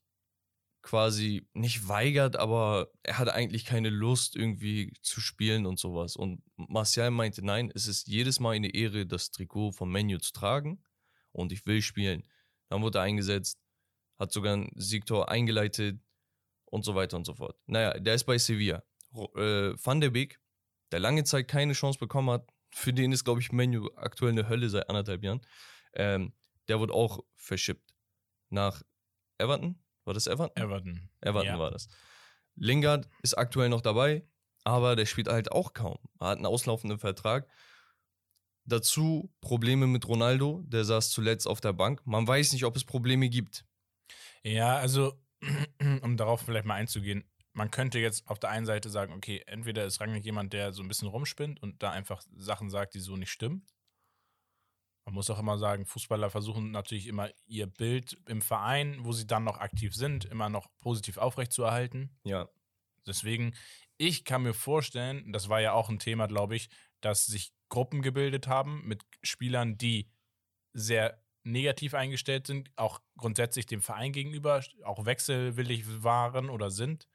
quasi 0.81 1.47
nicht 1.53 1.87
weigert, 1.87 2.35
aber 2.35 2.89
er 3.03 3.17
hat 3.19 3.29
eigentlich 3.29 3.65
keine 3.65 3.89
Lust, 3.89 4.35
irgendwie 4.35 4.93
zu 5.01 5.21
spielen 5.21 5.65
und 5.65 5.77
sowas. 5.77 6.15
Und 6.15 6.41
Martial 6.55 7.11
meinte, 7.11 7.45
nein, 7.45 7.71
es 7.75 7.87
ist 7.87 8.07
jedes 8.07 8.39
Mal 8.39 8.55
eine 8.55 8.73
Ehre, 8.73 9.05
das 9.05 9.31
Trikot 9.31 9.73
von 9.73 9.91
Menu 9.91 10.17
zu 10.19 10.31
tragen 10.31 10.83
und 11.31 11.51
ich 11.51 11.65
will 11.65 11.81
spielen. 11.81 12.27
Dann 12.69 12.81
wurde 12.81 12.99
er 12.99 13.03
eingesetzt, 13.03 13.59
hat 14.17 14.31
sogar 14.31 14.55
ein 14.55 14.71
Siegtor 14.75 15.29
eingeleitet 15.29 15.99
und 16.65 16.85
so 16.85 16.95
weiter 16.95 17.17
und 17.17 17.25
so 17.25 17.35
fort. 17.35 17.57
Naja, 17.65 17.99
der 17.99 18.15
ist 18.15 18.23
bei 18.23 18.37
Sevilla. 18.37 18.83
Äh, 19.13 19.73
Van 19.83 20.01
der 20.01 20.11
Beek, 20.11 20.39
der 20.91 20.99
lange 20.99 21.23
Zeit 21.23 21.47
keine 21.47 21.73
Chance 21.73 21.99
bekommen 21.99 22.29
hat, 22.29 22.47
für 22.71 22.93
den 22.93 23.11
ist, 23.11 23.25
glaube 23.25 23.41
ich, 23.41 23.51
Menu 23.51 23.89
aktuell 23.95 24.31
eine 24.31 24.47
Hölle 24.47 24.69
seit 24.69 24.89
anderthalb 24.89 25.23
Jahren. 25.23 25.41
Ähm, 25.93 26.33
der 26.67 26.79
wurde 26.79 26.93
auch 26.93 27.23
verschippt 27.35 27.88
nach 28.49 28.81
Everton. 29.37 29.81
War 30.05 30.13
das 30.13 30.27
Everton? 30.27 30.61
Everton. 30.61 31.09
Everton 31.21 31.47
Ja. 31.47 31.59
war 31.59 31.71
das. 31.71 31.87
Lingard 32.55 33.07
ist 33.21 33.37
aktuell 33.37 33.69
noch 33.69 33.81
dabei, 33.81 34.27
aber 34.63 34.95
der 34.95 35.05
spielt 35.05 35.27
halt 35.27 35.51
auch 35.51 35.73
kaum. 35.73 35.97
Er 36.19 36.27
hat 36.27 36.37
einen 36.37 36.45
auslaufenden 36.45 36.99
Vertrag. 36.99 37.47
Dazu 38.65 39.33
Probleme 39.41 39.87
mit 39.87 40.07
Ronaldo, 40.07 40.61
der 40.67 40.83
saß 40.83 41.09
zuletzt 41.09 41.47
auf 41.47 41.61
der 41.61 41.73
Bank. 41.73 42.05
Man 42.05 42.27
weiß 42.27 42.53
nicht, 42.53 42.65
ob 42.65 42.75
es 42.75 42.83
Probleme 42.85 43.29
gibt. 43.29 43.65
Ja, 44.43 44.77
also, 44.77 45.13
um 46.01 46.17
darauf 46.17 46.41
vielleicht 46.41 46.65
mal 46.65 46.75
einzugehen, 46.75 47.23
man 47.53 47.71
könnte 47.71 47.99
jetzt 47.99 48.27
auf 48.27 48.39
der 48.39 48.51
einen 48.51 48.65
Seite 48.65 48.89
sagen, 48.89 49.13
okay, 49.13 49.43
entweder 49.47 49.85
ist 49.85 49.99
Rangnick 49.99 50.23
jemand, 50.23 50.53
der 50.53 50.71
so 50.71 50.83
ein 50.83 50.87
bisschen 50.87 51.07
rumspinnt 51.07 51.61
und 51.61 51.81
da 51.81 51.91
einfach 51.91 52.21
Sachen 52.37 52.69
sagt, 52.69 52.93
die 52.93 52.99
so 52.99 53.15
nicht 53.15 53.31
stimmen. 53.31 53.65
Man 55.09 55.15
muss 55.15 55.29
auch 55.31 55.39
immer 55.39 55.57
sagen, 55.57 55.87
Fußballer 55.87 56.29
versuchen 56.29 56.69
natürlich 56.69 57.07
immer 57.07 57.31
ihr 57.47 57.65
Bild 57.65 58.15
im 58.27 58.43
Verein, 58.43 58.99
wo 58.99 59.11
sie 59.11 59.25
dann 59.25 59.43
noch 59.43 59.57
aktiv 59.57 59.95
sind, 59.95 60.25
immer 60.25 60.49
noch 60.49 60.67
positiv 60.81 61.17
aufrechtzuerhalten. 61.17 62.15
Ja. 62.23 62.47
Deswegen, 63.07 63.55
ich 63.97 64.23
kann 64.23 64.43
mir 64.43 64.53
vorstellen, 64.53 65.33
das 65.33 65.49
war 65.49 65.61
ja 65.61 65.73
auch 65.73 65.89
ein 65.89 65.97
Thema, 65.97 66.27
glaube 66.27 66.55
ich, 66.55 66.69
dass 67.01 67.25
sich 67.25 67.53
Gruppen 67.69 68.03
gebildet 68.03 68.47
haben 68.47 68.83
mit 68.85 69.03
Spielern, 69.23 69.79
die 69.79 70.11
sehr 70.73 71.19
negativ 71.41 71.95
eingestellt 71.95 72.45
sind, 72.45 72.69
auch 72.75 73.01
grundsätzlich 73.17 73.65
dem 73.65 73.81
Verein 73.81 74.11
gegenüber, 74.11 74.63
auch 74.83 75.05
wechselwillig 75.05 76.03
waren 76.03 76.51
oder 76.51 76.69
sind. 76.69 77.07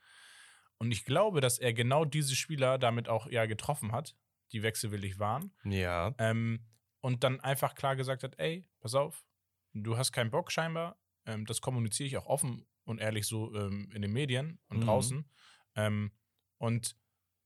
Und 0.79 0.91
ich 0.91 1.05
glaube, 1.05 1.41
dass 1.41 1.61
er 1.61 1.73
genau 1.73 2.05
diese 2.05 2.35
Spieler 2.35 2.77
damit 2.77 3.09
auch 3.09 3.29
ja 3.29 3.47
getroffen 3.47 3.93
hat, 3.93 4.17
die 4.51 4.65
wechselwillig 4.65 5.21
waren. 5.21 5.53
Ja. 5.65 6.13
Ähm, 6.19 6.67
und 7.05 7.23
dann 7.23 7.39
einfach 7.41 7.75
klar 7.75 7.97
gesagt 7.97 8.23
hat, 8.23 8.39
ey, 8.39 8.67
pass 8.81 8.95
auf, 8.95 9.27
du 9.75 9.99
hast 9.99 10.11
keinen 10.11 10.31
Bock 10.31 10.51
scheinbar. 10.51 10.97
Ähm, 11.27 11.45
das 11.45 11.61
kommuniziere 11.61 12.07
ich 12.07 12.17
auch 12.17 12.25
offen 12.25 12.67
und 12.85 12.99
ehrlich 12.99 13.27
so 13.27 13.55
ähm, 13.55 13.91
in 13.93 14.01
den 14.01 14.11
Medien 14.11 14.59
und 14.69 14.79
Mhm. 14.79 14.87
draußen. 14.87 15.31
Ähm, 15.77 16.13
und 16.57 16.97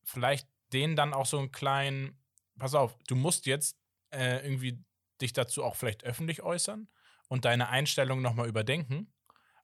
vielleicht 0.05 0.49
denen 0.73 0.95
dann 0.95 1.13
auch 1.13 1.27
so 1.27 1.41
einen 1.41 1.51
kleinen, 1.51 2.23
pass 2.57 2.77
auf, 2.77 2.97
du 3.09 3.17
musst 3.17 3.47
jetzt 3.47 3.77
äh, 4.15 4.45
irgendwie 4.45 4.85
dich 5.21 5.33
dazu 5.33 5.65
auch 5.65 5.75
vielleicht 5.75 6.05
öffentlich 6.05 6.41
äußern 6.43 6.89
und 7.27 7.45
deine 7.45 7.69
Einstellung 7.69 8.23
nochmal 8.23 8.47
überdenken. 8.49 9.13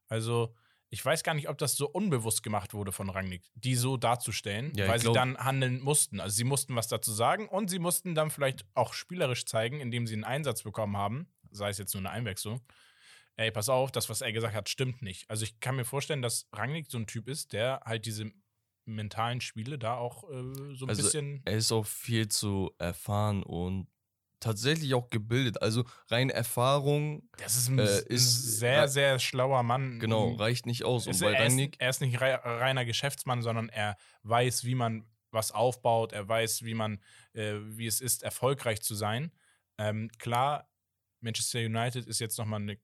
Also 0.09 0.57
ich 0.95 1.03
weiß 1.05 1.23
gar 1.23 1.33
nicht, 1.33 1.49
ob 1.49 1.57
das 1.57 1.75
so 1.75 1.89
unbewusst 1.89 2.41
gemacht 2.41 2.73
wurde 2.73 2.93
von 2.93 3.09
Rangnick, 3.09 3.43
die 3.53 3.75
so 3.75 3.97
darzustellen, 3.97 4.71
Ja, 4.75 4.87
weil 4.87 4.97
sie 4.99 5.03
glaub- 5.03 5.15
dann 5.15 5.37
handeln 5.37 5.81
mussten. 5.81 6.21
Also 6.21 6.33
sie 6.37 6.45
mussten 6.45 6.73
was 6.75 6.87
dazu 6.87 7.11
sagen 7.11 7.49
und 7.49 7.69
sie 7.69 7.79
mussten 7.79 8.15
dann 8.15 8.31
vielleicht 8.31 8.65
auch 8.75 8.93
spielerisch 8.93 9.45
zeigen, 9.45 9.81
indem 9.81 10.07
sie 10.07 10.13
einen 10.13 10.23
Einsatz 10.23 10.63
bekommen 10.63 10.95
haben, 10.95 11.27
sei 11.51 11.69
es 11.69 11.77
jetzt 11.77 11.93
nur 11.93 11.99
eine 11.99 12.11
Einwechslung. 12.11 12.61
Ey, 13.35 13.51
pass 13.51 13.67
auf, 13.67 13.91
das, 13.91 14.09
was 14.09 14.21
er 14.21 14.31
gesagt 14.31 14.55
hat, 14.55 14.69
stimmt 14.69 15.01
nicht. 15.01 15.29
Also 15.29 15.43
ich 15.43 15.59
kann 15.59 15.75
mir 15.75 15.83
vorstellen, 15.83 16.21
dass 16.21 16.47
Rangnick 16.53 16.89
so 16.89 16.97
ein 16.97 17.07
Typ 17.07 17.27
ist, 17.27 17.51
der 17.51 17.81
halt 17.83 18.05
diese 18.05 18.31
mentalen 18.85 19.41
Spiele 19.41 19.77
da 19.77 19.97
auch 19.97 20.23
äh, 20.29 20.75
so 20.75 20.85
ein 20.85 20.89
Also, 20.89 21.03
bisschen. 21.03 21.41
Er 21.43 21.57
ist 21.57 21.73
auch 21.73 21.85
viel 21.85 22.29
zu 22.29 22.71
erfahren 22.77 23.43
und 23.43 23.87
tatsächlich 24.39 24.93
auch 24.93 25.09
gebildet. 25.09 25.61
Also 25.61 25.83
rein 26.09 26.29
Erfahrung, 26.29 27.29
Das 27.37 27.55
ist 27.55 27.69
ein, 27.69 27.79
äh, 27.79 28.01
ist- 28.07 28.59
sehr, 28.59 28.87
sehr 28.87 29.19
schlauer 29.19 29.63
Mann. 29.63 29.99
genau, 29.99 30.31
Mhm. 30.31 30.35
reicht 30.37 30.65
nicht 30.65 30.83
aus. 30.83 31.07
Und 31.07 31.11
Ist, 31.11 31.21
er, 31.21 31.45
ist, 31.45 31.59
er 31.79 31.89
ist 31.89 32.01
nicht 32.01 32.21
rei- 32.21 32.35
reiner 32.35 32.85
Geschäftsmann, 32.85 33.41
sondern 33.41 33.69
er 33.69 33.97
weiß, 34.23 34.63
wie 34.65 34.75
man 34.75 35.05
was 35.31 35.51
aufbaut. 35.51 36.13
Er 36.13 36.27
weiß, 36.27 36.63
wie 36.63 36.73
man, 36.75 37.01
äh, 37.33 37.55
wie 37.61 37.87
es 37.87 37.99
ist, 38.01 38.23
erfolgreich 38.23 38.81
zu 38.81 38.95
sein. 38.95 39.31
Ähm, 39.77 40.09
klar, 40.17 40.69
Manchester 41.19 41.59
United 41.59 42.05
ist 42.07 42.19
jetzt 42.19 42.37
nochmal 42.37 42.61
eine 42.61 42.77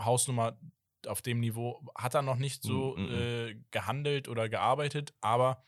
Hausnummer 0.00 0.58
auf 1.06 1.20
dem 1.22 1.40
Niveau, 1.40 1.84
hat 1.96 2.14
er 2.14 2.22
noch 2.22 2.36
nicht 2.36 2.62
so 2.62 2.96
Mm, 2.96 3.00
mm, 3.02 3.06
mm. 3.06 3.14
äh, 3.14 3.54
gehandelt 3.70 4.28
oder 4.28 4.48
gearbeitet, 4.48 5.12
aber 5.20 5.62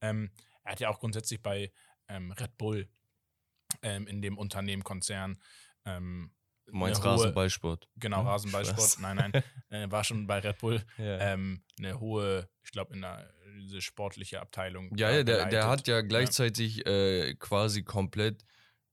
ähm, 0.00 0.30
er 0.64 0.72
hat 0.72 0.80
ja 0.80 0.88
auch 0.90 0.98
grundsätzlich 1.00 1.42
bei 1.42 1.72
ähm, 2.08 2.32
Red 2.32 2.56
Bull 2.58 2.88
ähm, 3.82 4.06
in 4.06 4.22
dem 4.22 4.38
Unternehmen, 4.38 4.82
Konzern, 4.84 5.38
ähm, 5.84 6.32
du 6.66 6.74
meinst 6.74 7.04
Rasenballsport. 7.04 7.88
Genau, 7.96 8.22
Ja, 8.24 8.30
Rasenballsport. 8.30 8.78
Spaß. 8.78 8.98
Nein, 9.00 9.16
nein, 9.16 9.32
äh, 9.70 9.90
war 9.90 10.04
schon 10.04 10.26
bei 10.26 10.38
Red 10.40 10.58
Bull 10.58 10.82
Ja. 10.98 11.18
ähm, 11.32 11.62
eine 11.78 12.00
hohe, 12.00 12.48
ich 12.64 12.70
glaube, 12.72 12.94
in 12.94 13.02
der 13.02 13.30
diese 13.58 13.80
sportliche 13.80 14.40
Abteilung. 14.40 14.94
Ja, 14.96 15.10
ja, 15.10 15.22
der, 15.22 15.46
der 15.46 15.66
hat 15.66 15.88
ja 15.88 16.02
gleichzeitig 16.02 16.84
äh, 16.86 17.34
quasi 17.36 17.82
komplett 17.84 18.44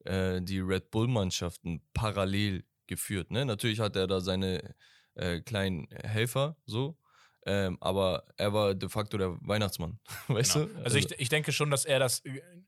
äh, 0.05 0.41
die 0.41 0.59
Red 0.59 0.89
Bull-Mannschaften 0.89 1.81
parallel 1.93 2.63
geführt. 2.87 3.29
Ne? 3.31 3.45
Natürlich 3.45 3.79
hat 3.81 3.95
er 3.97 4.07
da 4.07 4.21
seine 4.21 4.73
äh, 5.15 5.41
kleinen 5.41 5.87
Helfer, 5.91 6.55
so, 6.65 6.97
ähm, 7.45 7.77
aber 7.81 8.25
er 8.37 8.53
war 8.53 8.73
de 8.73 8.87
facto 8.87 9.17
der 9.17 9.37
Weihnachtsmann, 9.41 9.99
weißt 10.27 10.53
Genau. 10.53 10.65
du? 10.67 10.83
Also 10.83 10.97
ich, 10.97 11.11
ich 11.19 11.27
denke 11.29 11.51
schon, 11.51 11.69
dass 11.69 11.83
er 11.83 11.99
das 11.99 12.21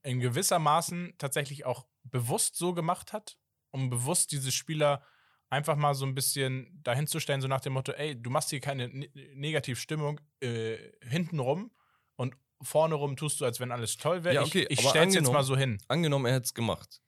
in 0.04 0.20
gewisser 0.20 0.60
Maßen 0.60 1.13
tatsächlich 1.18 1.65
auch 1.65 1.88
bewusst 2.06 2.56
so 2.56 2.74
gemacht 2.74 3.13
hat, 3.13 3.38
um 3.72 3.89
bewusst 3.89 4.32
diese 4.32 4.52
Spieler 4.52 5.04
einfach 5.50 5.76
mal 5.76 5.94
so 5.94 6.06
ein 6.06 6.15
bisschen 6.15 6.80
dahin 6.84 7.08
zu 7.08 7.20
stellen, 7.20 7.41
so 7.41 7.48
nach 7.48 7.62
dem 7.62 7.74
Motto, 7.74 7.91
ey, 7.91 8.20
du 8.20 8.30
machst 8.30 8.50
hier 8.50 8.60
keine 8.60 8.88
ne 8.89 9.10
Negativstimmung 9.36 10.20
äh, 10.41 10.78
hintenrum 11.02 11.72
und 12.15 12.36
vorne 12.62 12.96
rum 12.96 13.15
tust 13.15 13.41
du, 13.41 13.46
als 13.46 13.60
wenn 13.60 13.72
alles 13.72 13.98
toll 13.98 14.24
wäre. 14.24 14.36
Ja, 14.36 14.41
okay, 14.41 14.65
ich 14.70 14.72
ich 14.72 14.80
aber 14.80 14.89
stell's 14.89 15.13
jetzt 15.13 15.32
mal 15.32 15.44
so 15.44 15.56
hin. 15.56 15.82
Angenommen, 15.88 16.26
er 16.26 16.34
hätte 16.34 16.46
es 16.46 16.54
gemacht. 16.54 17.02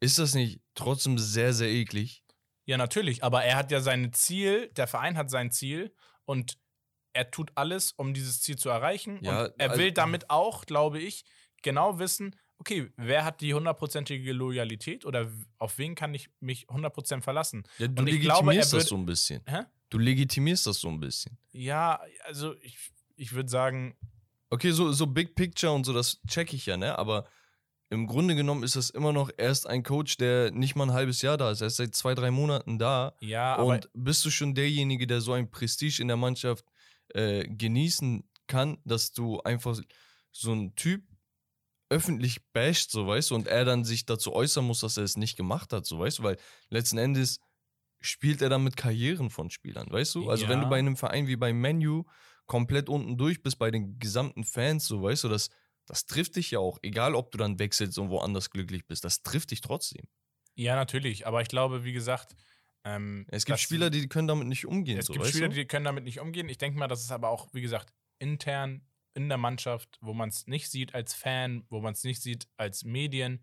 Ist 0.00 0.18
das 0.18 0.34
nicht 0.34 0.60
trotzdem 0.74 1.18
sehr, 1.18 1.52
sehr 1.52 1.68
eklig? 1.68 2.24
Ja, 2.64 2.76
natürlich, 2.76 3.24
aber 3.24 3.44
er 3.44 3.56
hat 3.56 3.70
ja 3.70 3.80
sein 3.80 4.12
Ziel, 4.12 4.68
der 4.74 4.86
Verein 4.86 5.16
hat 5.16 5.30
sein 5.30 5.50
Ziel 5.50 5.94
und 6.24 6.58
er 7.12 7.30
tut 7.30 7.50
alles, 7.54 7.92
um 7.92 8.14
dieses 8.14 8.40
Ziel 8.40 8.56
zu 8.56 8.68
erreichen. 8.68 9.18
Ja, 9.22 9.44
und 9.46 9.54
er 9.58 9.70
also- 9.70 9.82
will 9.82 9.92
damit 9.92 10.30
auch, 10.30 10.64
glaube 10.66 11.00
ich, 11.00 11.24
genau 11.62 11.98
wissen, 11.98 12.36
okay, 12.60 12.90
wer 12.96 13.24
hat 13.24 13.40
die 13.40 13.52
hundertprozentige 13.54 14.32
Loyalität 14.32 15.04
oder 15.04 15.30
auf 15.58 15.78
wen 15.78 15.94
kann 15.94 16.14
ich 16.14 16.30
mich 16.40 16.66
hundertprozentig 16.70 17.24
verlassen? 17.24 17.64
Ja, 17.78 17.88
du 17.88 18.02
Und 18.02 18.08
ich 18.08 18.14
legitimierst 18.14 18.40
glaube, 18.42 18.54
er 18.54 18.60
das 18.60 18.88
so 18.88 18.96
ein 18.96 19.06
bisschen. 19.06 19.42
Hä? 19.46 19.62
Du 19.88 19.98
legitimierst 19.98 20.66
das 20.66 20.78
so 20.78 20.88
ein 20.88 21.00
bisschen. 21.00 21.36
Ja, 21.50 22.00
also 22.24 22.54
ich, 22.62 22.76
ich 23.16 23.32
würde 23.32 23.48
sagen, 23.48 23.96
Okay, 24.50 24.72
so, 24.72 24.90
so 24.92 25.06
Big 25.06 25.36
Picture 25.36 25.72
und 25.72 25.86
so, 25.86 25.92
das 25.92 26.20
check 26.26 26.52
ich 26.52 26.66
ja, 26.66 26.76
ne? 26.76 26.98
Aber 26.98 27.24
im 27.88 28.06
Grunde 28.06 28.34
genommen 28.34 28.64
ist 28.64 28.76
das 28.76 28.90
immer 28.90 29.12
noch 29.12 29.30
erst 29.36 29.66
ein 29.66 29.84
Coach, 29.84 30.16
der 30.16 30.50
nicht 30.50 30.74
mal 30.74 30.84
ein 30.84 30.92
halbes 30.92 31.22
Jahr 31.22 31.36
da 31.36 31.52
ist. 31.52 31.60
Er 31.60 31.68
ist 31.68 31.76
seit 31.76 31.94
zwei, 31.94 32.14
drei 32.14 32.30
Monaten 32.32 32.78
da. 32.78 33.14
ja, 33.20 33.54
aber 33.54 33.64
Und 33.64 33.88
bist 33.94 34.24
du 34.24 34.30
schon 34.30 34.54
derjenige, 34.54 35.06
der 35.06 35.20
so 35.20 35.32
ein 35.32 35.50
Prestige 35.50 36.02
in 36.02 36.08
der 36.08 36.16
Mannschaft 36.16 36.64
äh, 37.14 37.46
genießen 37.48 38.28
kann, 38.48 38.78
dass 38.84 39.12
du 39.12 39.40
einfach 39.42 39.78
so 40.32 40.52
ein 40.52 40.74
Typ 40.74 41.04
öffentlich 41.90 42.40
basht, 42.52 42.90
so 42.92 43.06
weißt 43.06 43.30
du, 43.30 43.34
und 43.34 43.48
er 43.48 43.64
dann 43.64 43.84
sich 43.84 44.06
dazu 44.06 44.32
äußern 44.34 44.64
muss, 44.64 44.80
dass 44.80 44.96
er 44.96 45.04
es 45.04 45.16
nicht 45.16 45.36
gemacht 45.36 45.72
hat, 45.72 45.86
so 45.86 45.98
weißt 45.98 46.20
du, 46.20 46.22
weil 46.24 46.38
letzten 46.70 46.98
Endes 46.98 47.40
spielt 48.00 48.42
er 48.42 48.48
dann 48.48 48.64
mit 48.64 48.76
Karrieren 48.76 49.30
von 49.30 49.50
Spielern, 49.50 49.90
weißt 49.90 50.14
du? 50.14 50.30
Also 50.30 50.48
wenn 50.48 50.60
du 50.60 50.66
Ja. 50.66 50.68
bei 50.68 50.78
einem 50.78 50.96
Verein 50.96 51.26
wie 51.26 51.36
beim 51.36 51.60
Menu 51.60 52.04
komplett 52.46 52.88
unten 52.88 53.18
durch 53.18 53.42
bist 53.42 53.58
bei 53.58 53.70
den 53.70 53.98
gesamten 53.98 54.44
Fans, 54.44 54.86
so 54.86 55.02
weißt 55.02 55.24
du, 55.24 55.28
das, 55.28 55.50
das 55.86 56.06
trifft 56.06 56.36
dich 56.36 56.50
ja 56.52 56.58
auch, 56.60 56.78
egal 56.82 57.14
ob 57.14 57.30
du 57.32 57.38
dann 57.38 57.58
wechselst 57.58 57.98
und 57.98 58.10
woanders 58.10 58.50
glücklich 58.50 58.86
bist, 58.86 59.04
das 59.04 59.22
trifft 59.22 59.50
dich 59.50 59.60
trotzdem. 59.60 60.06
Ja, 60.56 60.76
natürlich. 60.76 61.26
Aber 61.26 61.42
ich 61.42 61.48
glaube, 61.48 61.84
wie 61.84 61.92
gesagt, 61.92 62.36
ähm, 62.84 63.26
Es 63.28 63.44
gibt 63.46 63.58
Spieler, 63.60 63.90
die 63.90 64.08
können 64.08 64.28
damit 64.28 64.46
nicht 64.48 64.66
umgehen, 64.66 64.98
Es 64.98 65.06
so 65.06 65.12
gibt 65.14 65.24
Spieler, 65.26 65.48
du? 65.48 65.54
die 65.54 65.66
können 65.66 65.84
damit 65.84 66.04
nicht 66.04 66.20
umgehen. 66.20 66.48
Ich 66.48 66.58
denke 66.58 66.78
mal, 66.78 66.88
das 66.88 67.02
ist 67.02 67.12
aber 67.12 67.28
auch, 67.30 67.48
wie 67.54 67.60
gesagt, 67.60 67.92
intern 68.18 68.86
in 69.14 69.28
der 69.28 69.38
Mannschaft, 69.38 69.98
wo 70.00 70.12
man 70.12 70.28
es 70.28 70.46
nicht 70.46 70.70
sieht 70.70 70.94
als 70.94 71.14
Fan, 71.14 71.64
wo 71.68 71.80
man 71.80 71.92
es 71.92 72.04
nicht 72.04 72.22
sieht 72.22 72.48
als 72.56 72.84
Medien. 72.84 73.42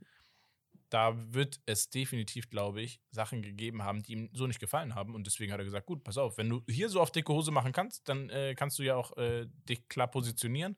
Da 0.89 1.13
wird 1.33 1.59
es 1.65 1.89
definitiv, 1.89 2.49
glaube 2.49 2.81
ich, 2.81 3.01
Sachen 3.11 3.41
gegeben 3.41 3.83
haben, 3.83 4.03
die 4.03 4.13
ihm 4.13 4.29
so 4.31 4.47
nicht 4.47 4.61
gefallen 4.61 4.95
haben. 4.95 5.15
Und 5.15 5.27
deswegen 5.27 5.51
hat 5.51 5.59
er 5.59 5.65
gesagt: 5.65 5.85
Gut, 5.85 6.03
pass 6.03 6.17
auf, 6.17 6.37
wenn 6.37 6.49
du 6.49 6.63
hier 6.69 6.89
so 6.89 7.01
auf 7.01 7.11
dicke 7.11 7.33
Hose 7.33 7.51
machen 7.51 7.73
kannst, 7.73 8.07
dann 8.07 8.29
äh, 8.29 8.55
kannst 8.55 8.79
du 8.79 8.83
ja 8.83 8.95
auch 8.95 9.17
äh, 9.17 9.47
dich 9.67 9.87
klar 9.89 10.07
positionieren. 10.07 10.77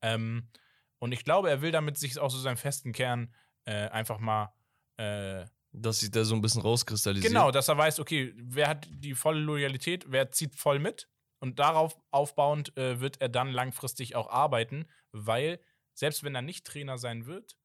Ähm, 0.00 0.48
und 0.98 1.10
ich 1.10 1.24
glaube, 1.24 1.50
er 1.50 1.60
will 1.62 1.72
damit 1.72 1.98
sich 1.98 2.18
auch 2.20 2.30
so 2.30 2.38
seinen 2.38 2.56
festen 2.56 2.92
Kern 2.92 3.34
äh, 3.64 3.88
einfach 3.88 4.20
mal 4.20 4.54
äh, 4.96 5.46
Dass 5.72 6.00
sich 6.00 6.10
da 6.10 6.24
so 6.24 6.34
ein 6.34 6.40
bisschen 6.40 6.62
rauskristallisiert. 6.62 7.32
Genau, 7.32 7.50
dass 7.50 7.68
er 7.68 7.76
weiß, 7.76 7.98
okay, 7.98 8.32
wer 8.36 8.68
hat 8.68 8.86
die 8.90 9.14
volle 9.14 9.40
Loyalität, 9.40 10.04
wer 10.08 10.30
zieht 10.30 10.54
voll 10.54 10.78
mit. 10.78 11.08
Und 11.42 11.58
darauf 11.58 12.00
aufbauend 12.12 12.76
äh, 12.76 13.00
wird 13.00 13.20
er 13.20 13.28
dann 13.28 13.50
langfristig 13.50 14.14
auch 14.14 14.30
arbeiten, 14.30 14.86
weil 15.10 15.58
selbst 15.92 16.22
wenn 16.22 16.36
er 16.36 16.42
nicht 16.42 16.64
Trainer 16.64 16.98
sein 16.98 17.26
wird, 17.26 17.56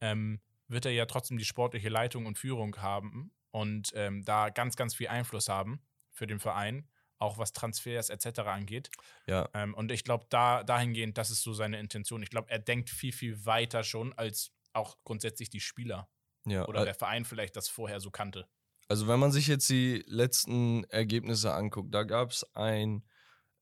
ähm, 0.00 0.40
wird 0.66 0.86
er 0.86 0.92
ja 0.92 1.06
trotzdem 1.06 1.38
die 1.38 1.44
sportliche 1.44 1.88
Leitung 1.88 2.26
und 2.26 2.36
Führung 2.36 2.76
haben 2.78 3.30
und 3.52 3.92
ähm, 3.94 4.24
da 4.24 4.48
ganz, 4.50 4.74
ganz 4.74 4.96
viel 4.96 5.06
Einfluss 5.06 5.48
haben 5.48 5.80
für 6.10 6.26
den 6.26 6.40
Verein, 6.40 6.88
auch 7.18 7.38
was 7.38 7.52
Transfers 7.52 8.10
etc. 8.10 8.40
angeht. 8.40 8.90
Ja, 9.28 9.48
Ähm, 9.54 9.74
und 9.74 9.92
ich 9.92 10.02
glaube, 10.02 10.26
da, 10.28 10.64
dahingehend, 10.64 11.16
das 11.16 11.30
ist 11.30 11.42
so 11.42 11.52
seine 11.52 11.78
Intention. 11.78 12.24
Ich 12.24 12.30
glaube, 12.30 12.50
er 12.50 12.58
denkt 12.58 12.90
viel, 12.90 13.12
viel 13.12 13.46
weiter 13.46 13.84
schon 13.84 14.12
als 14.14 14.50
auch 14.72 14.96
grundsätzlich 15.04 15.48
die 15.48 15.60
Spieler 15.60 16.10
ja. 16.44 16.66
oder 16.66 16.84
der 16.84 16.94
Verein 16.94 17.24
vielleicht 17.24 17.54
das 17.54 17.68
vorher 17.68 18.00
so 18.00 18.10
kannte. 18.10 18.48
Also 18.88 19.06
wenn 19.06 19.20
man 19.20 19.30
sich 19.30 19.46
jetzt 19.46 19.70
die 19.70 20.02
letzten 20.08 20.82
Ergebnisse 20.84 21.54
anguckt, 21.54 21.94
da 21.94 22.02
gab 22.02 22.30
es 22.30 22.44
ein 22.56 23.04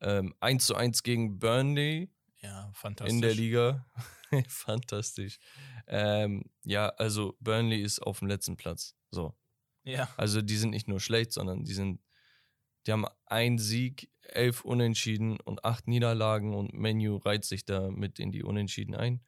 ähm, 0.00 0.34
1 0.40 0.66
zu 0.66 0.74
1 0.74 1.02
gegen 1.02 1.38
Burnley 1.38 2.10
Ja, 2.40 2.70
fantastisch. 2.74 3.14
in 3.14 3.20
der 3.20 3.34
Liga. 3.34 3.86
Fantastisch. 4.48 5.38
Ähm, 5.88 6.44
ja, 6.64 6.88
also 6.90 7.36
Burnley 7.40 7.82
ist 7.82 8.00
auf 8.00 8.20
dem 8.20 8.28
letzten 8.28 8.56
Platz. 8.56 8.94
So. 9.10 9.34
Ja. 9.82 10.08
Also 10.16 10.40
die 10.40 10.56
sind 10.56 10.70
nicht 10.70 10.86
nur 10.88 11.00
schlecht, 11.00 11.32
sondern 11.32 11.64
die 11.64 11.74
sind, 11.74 12.00
die 12.86 12.92
haben 12.92 13.06
einen 13.26 13.58
Sieg, 13.58 14.08
elf 14.22 14.64
Unentschieden 14.64 15.40
und 15.40 15.64
acht 15.64 15.88
Niederlagen 15.88 16.54
und 16.54 16.72
Menu 16.72 17.16
reiht 17.16 17.44
sich 17.44 17.64
da 17.64 17.90
mit 17.90 18.20
in 18.20 18.30
die 18.30 18.44
Unentschieden 18.44 18.94
ein. 18.94 19.24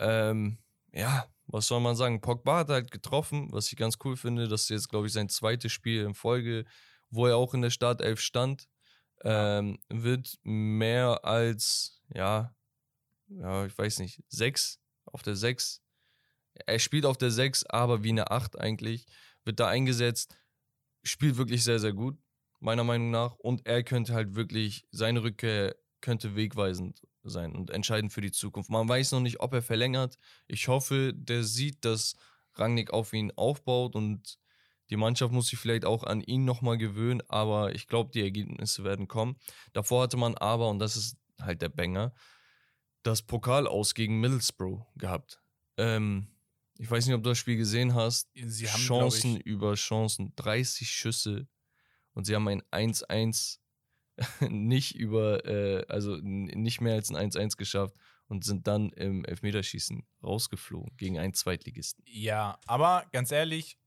Ähm, 0.00 0.58
ja, 0.92 1.26
was 1.46 1.68
soll 1.68 1.80
man 1.80 1.94
sagen? 1.94 2.20
Pogba 2.20 2.58
hat 2.58 2.68
halt 2.70 2.90
getroffen, 2.90 3.52
was 3.52 3.70
ich 3.70 3.76
ganz 3.78 3.98
cool 4.04 4.16
finde. 4.16 4.48
Das 4.48 4.62
ist 4.62 4.70
jetzt, 4.70 4.88
glaube 4.88 5.06
ich, 5.06 5.12
sein 5.12 5.28
zweites 5.28 5.70
Spiel 5.72 6.02
in 6.02 6.14
Folge, 6.14 6.64
wo 7.10 7.26
er 7.26 7.36
auch 7.36 7.54
in 7.54 7.62
der 7.62 7.70
Startelf 7.70 8.20
stand. 8.20 8.68
Ähm, 9.22 9.78
wird 9.88 10.38
mehr 10.42 11.24
als, 11.24 12.02
ja, 12.14 12.54
ja, 13.28 13.66
ich 13.66 13.76
weiß 13.76 14.00
nicht, 14.00 14.22
sechs 14.28 14.80
auf 15.06 15.22
der 15.22 15.36
sechs. 15.36 15.82
Er 16.66 16.78
spielt 16.78 17.06
auf 17.06 17.16
der 17.16 17.30
sechs, 17.30 17.64
aber 17.64 18.04
wie 18.04 18.10
eine 18.10 18.30
acht 18.30 18.58
eigentlich. 18.58 19.06
Wird 19.44 19.60
da 19.60 19.68
eingesetzt, 19.68 20.36
spielt 21.02 21.36
wirklich 21.36 21.64
sehr, 21.64 21.78
sehr 21.78 21.92
gut, 21.92 22.18
meiner 22.60 22.84
Meinung 22.84 23.10
nach. 23.10 23.34
Und 23.36 23.66
er 23.66 23.82
könnte 23.82 24.14
halt 24.14 24.34
wirklich, 24.34 24.86
seine 24.90 25.22
Rückkehr 25.22 25.74
könnte 26.00 26.36
wegweisend 26.36 27.02
sein 27.22 27.54
und 27.54 27.70
entscheidend 27.70 28.12
für 28.12 28.20
die 28.20 28.32
Zukunft. 28.32 28.70
Man 28.70 28.88
weiß 28.88 29.12
noch 29.12 29.20
nicht, 29.20 29.40
ob 29.40 29.54
er 29.54 29.62
verlängert. 29.62 30.18
Ich 30.46 30.68
hoffe, 30.68 31.12
der 31.14 31.44
sieht, 31.44 31.84
dass 31.84 32.14
Rangnick 32.54 32.92
auf 32.92 33.12
ihn 33.12 33.32
aufbaut 33.32 33.94
und 33.94 34.38
die 34.90 34.96
Mannschaft 34.96 35.32
muss 35.32 35.48
sich 35.48 35.58
vielleicht 35.58 35.84
auch 35.84 36.04
an 36.04 36.20
ihn 36.20 36.44
nochmal 36.44 36.78
gewöhnen, 36.78 37.22
aber 37.28 37.74
ich 37.74 37.86
glaube, 37.86 38.10
die 38.12 38.22
Ergebnisse 38.22 38.84
werden 38.84 39.08
kommen. 39.08 39.36
Davor 39.72 40.02
hatte 40.02 40.16
man 40.16 40.36
aber, 40.36 40.68
und 40.68 40.78
das 40.78 40.96
ist 40.96 41.16
halt 41.40 41.62
der 41.62 41.68
Banger, 41.68 42.14
das 43.02 43.22
Pokal 43.22 43.66
aus 43.66 43.94
gegen 43.94 44.20
Middlesbrough 44.20 44.84
gehabt. 44.96 45.42
Ähm, 45.76 46.28
ich 46.78 46.90
weiß 46.90 47.06
nicht, 47.06 47.14
ob 47.14 47.22
du 47.22 47.30
das 47.30 47.38
Spiel 47.38 47.56
gesehen 47.56 47.94
hast. 47.94 48.30
Sie 48.34 48.68
haben, 48.68 48.80
Chancen 48.80 49.36
über 49.40 49.74
Chancen, 49.74 50.32
30 50.36 50.90
Schüsse 50.90 51.46
und 52.12 52.24
sie 52.24 52.34
haben 52.34 52.48
ein 52.48 52.62
1-1 52.70 53.58
nicht 54.48 54.94
über, 54.94 55.44
äh, 55.44 55.84
also 55.88 56.16
nicht 56.16 56.80
mehr 56.80 56.94
als 56.94 57.10
ein 57.12 57.30
1-1 57.30 57.56
geschafft 57.56 57.94
und 58.26 58.44
sind 58.44 58.66
dann 58.66 58.90
im 58.90 59.24
Elfmeterschießen 59.24 60.06
rausgeflogen 60.22 60.96
gegen 60.96 61.18
einen 61.18 61.34
Zweitligisten. 61.34 62.04
Ja, 62.06 62.58
aber 62.66 63.06
ganz 63.12 63.32
ehrlich, 63.32 63.78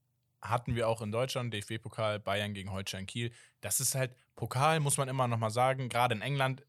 hatten 0.50 0.76
wir 0.76 0.88
auch 0.88 1.02
in 1.02 1.12
Deutschland, 1.12 1.54
DFB-Pokal, 1.54 2.20
Bayern 2.20 2.54
gegen 2.54 2.72
Holstein 2.72 3.06
Kiel. 3.06 3.32
Das 3.62 3.80
ist 3.80 3.96
halt, 3.96 4.16
Pokal 4.36 4.80
muss 4.80 4.98
man 4.98 5.08
immer 5.08 5.28
noch 5.28 5.38
mal 5.38 5.50
sagen, 5.50 5.90
gerade 5.90 6.16
in 6.16 6.22
England 6.22 6.62
äh, 6.62 6.66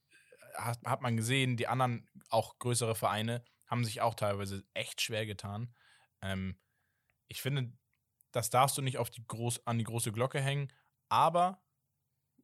hat, 0.54 0.78
hat 0.84 1.02
man 1.02 1.16
gesehen, 1.16 1.56
die 1.56 1.68
anderen, 1.68 2.08
auch 2.30 2.58
größere 2.58 2.94
Vereine, 2.94 3.42
haben 3.66 3.84
sich 3.84 4.00
auch 4.00 4.14
teilweise 4.14 4.64
echt 4.74 5.00
schwer 5.00 5.26
getan. 5.26 5.74
Ähm, 6.22 6.58
ich 7.28 7.42
finde, 7.42 7.72
das 8.32 8.50
darfst 8.50 8.76
du 8.78 8.82
nicht 8.82 8.98
auf 8.98 9.10
die 9.10 9.26
groß, 9.26 9.66
an 9.66 9.78
die 9.78 9.84
große 9.84 10.12
Glocke 10.12 10.40
hängen, 10.40 10.72
aber 11.08 11.62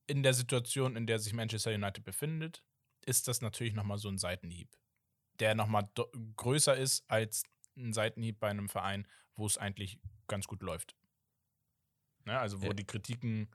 in 0.06 0.22
der 0.22 0.34
Situation, 0.34 0.96
in 0.96 1.06
der 1.06 1.18
sich 1.18 1.32
Manchester 1.32 1.72
United 1.72 2.04
befindet, 2.04 2.62
ist 3.06 3.28
das 3.28 3.40
natürlich 3.40 3.74
nochmal 3.74 3.98
so 3.98 4.08
ein 4.08 4.18
Seitenhieb, 4.18 4.76
der 5.40 5.54
nochmal 5.54 5.88
größer 6.36 6.76
ist 6.76 7.08
als 7.08 7.44
ein 7.76 7.92
Seitenhieb 7.92 8.38
bei 8.40 8.48
einem 8.48 8.68
Verein, 8.68 9.06
wo 9.34 9.46
es 9.46 9.58
eigentlich 9.58 9.98
ganz 10.28 10.46
gut 10.46 10.62
läuft. 10.62 10.94
Ne? 12.24 12.38
Also 12.38 12.60
wo 12.62 12.66
Ja. 12.66 12.72
die 12.72 12.84
Kritiken 12.84 13.48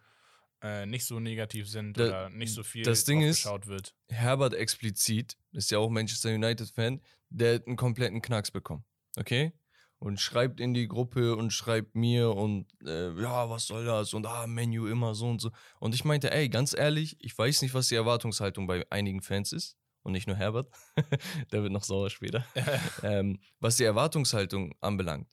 äh, 0.62 0.86
nicht 0.86 1.06
so 1.06 1.20
negativ 1.22 1.70
sind 1.70 1.98
Da- 1.98 2.06
oder 2.08 2.30
nicht 2.30 2.54
so 2.54 2.64
viel 2.64 2.84
das 2.84 3.06
Ding 3.06 3.22
ist- 3.22 3.46
wird. 3.66 3.96
Herbert 4.10 4.54
explizit, 4.54 5.38
ist 5.54 5.72
ja 5.72 5.78
auch 5.80 5.90
Manchester 5.90 6.30
United-Fan, 6.34 7.02
der 7.30 7.56
hat 7.56 7.68
einen 7.68 7.78
kompletten 7.78 8.22
Knacks 8.22 8.52
bekommen. 8.52 8.84
Okay? 9.18 9.54
Und 10.00 10.20
schreibt 10.20 10.60
in 10.60 10.74
die 10.74 10.88
Gruppe 10.88 11.36
und 11.36 11.52
schreibt 11.52 11.96
mir 11.96 12.32
und 12.32 12.68
äh, 12.86 13.12
ja, 13.22 13.50
was 13.50 13.68
soll 13.68 13.86
das? 13.86 14.14
Und 14.14 14.26
ah, 14.26 14.48
Menu 14.48 14.88
immer 14.88 15.14
so 15.16 15.28
und 15.30 15.40
so. 15.42 15.52
Und 15.80 15.94
ich 15.96 16.04
meinte, 16.06 16.32
ey, 16.32 16.48
ganz 16.50 16.74
ehrlich, 16.78 17.16
ich 17.20 17.38
weiß 17.38 17.62
nicht, 17.62 17.74
was 17.74 17.88
die 17.90 17.96
Erwartungshaltung 17.96 18.68
bei 18.68 18.86
einigen 18.92 19.22
Fans 19.22 19.52
ist. 19.54 19.78
Und 20.04 20.14
nicht 20.14 20.28
nur 20.28 20.38
Herbert. 20.38 20.70
der 21.52 21.62
wird 21.64 21.72
noch 21.74 21.84
sauer 21.84 22.10
später. 22.10 22.46
ähm, 23.04 23.40
was 23.60 23.76
die 23.78 23.84
Erwartungshaltung 23.84 24.74
anbelangt. 24.82 25.28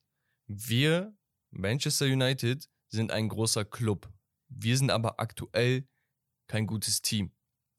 Wir, 0.47 1.15
Manchester 1.51 2.07
United, 2.07 2.69
sind 2.89 3.11
ein 3.13 3.29
großer 3.29 3.65
Club. 3.65 4.13
Wir 4.49 4.77
sind 4.77 4.91
aber 4.91 5.19
aktuell 5.21 5.89
kein 6.49 6.67
gutes 6.67 7.03
Team. 7.03 7.33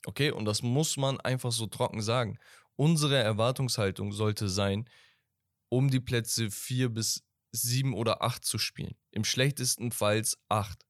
Okay, 0.05 0.31
und 0.31 0.45
das 0.45 0.61
muss 0.61 0.97
man 0.97 1.19
einfach 1.21 1.51
so 1.51 1.67
trocken 1.67 2.01
sagen. 2.01 2.37
Unsere 2.75 3.17
Erwartungshaltung 3.17 4.11
sollte 4.11 4.49
sein, 4.49 4.89
um 5.69 5.89
die 5.89 5.99
Plätze 5.99 6.51
4 6.51 6.89
bis 6.89 7.23
7 7.51 7.93
oder 7.93 8.21
8 8.21 8.43
zu 8.45 8.57
spielen. 8.57 8.95
Im 9.11 9.23
schlechtesten 9.23 9.91
Fall 9.91 10.23
8. 10.49 10.85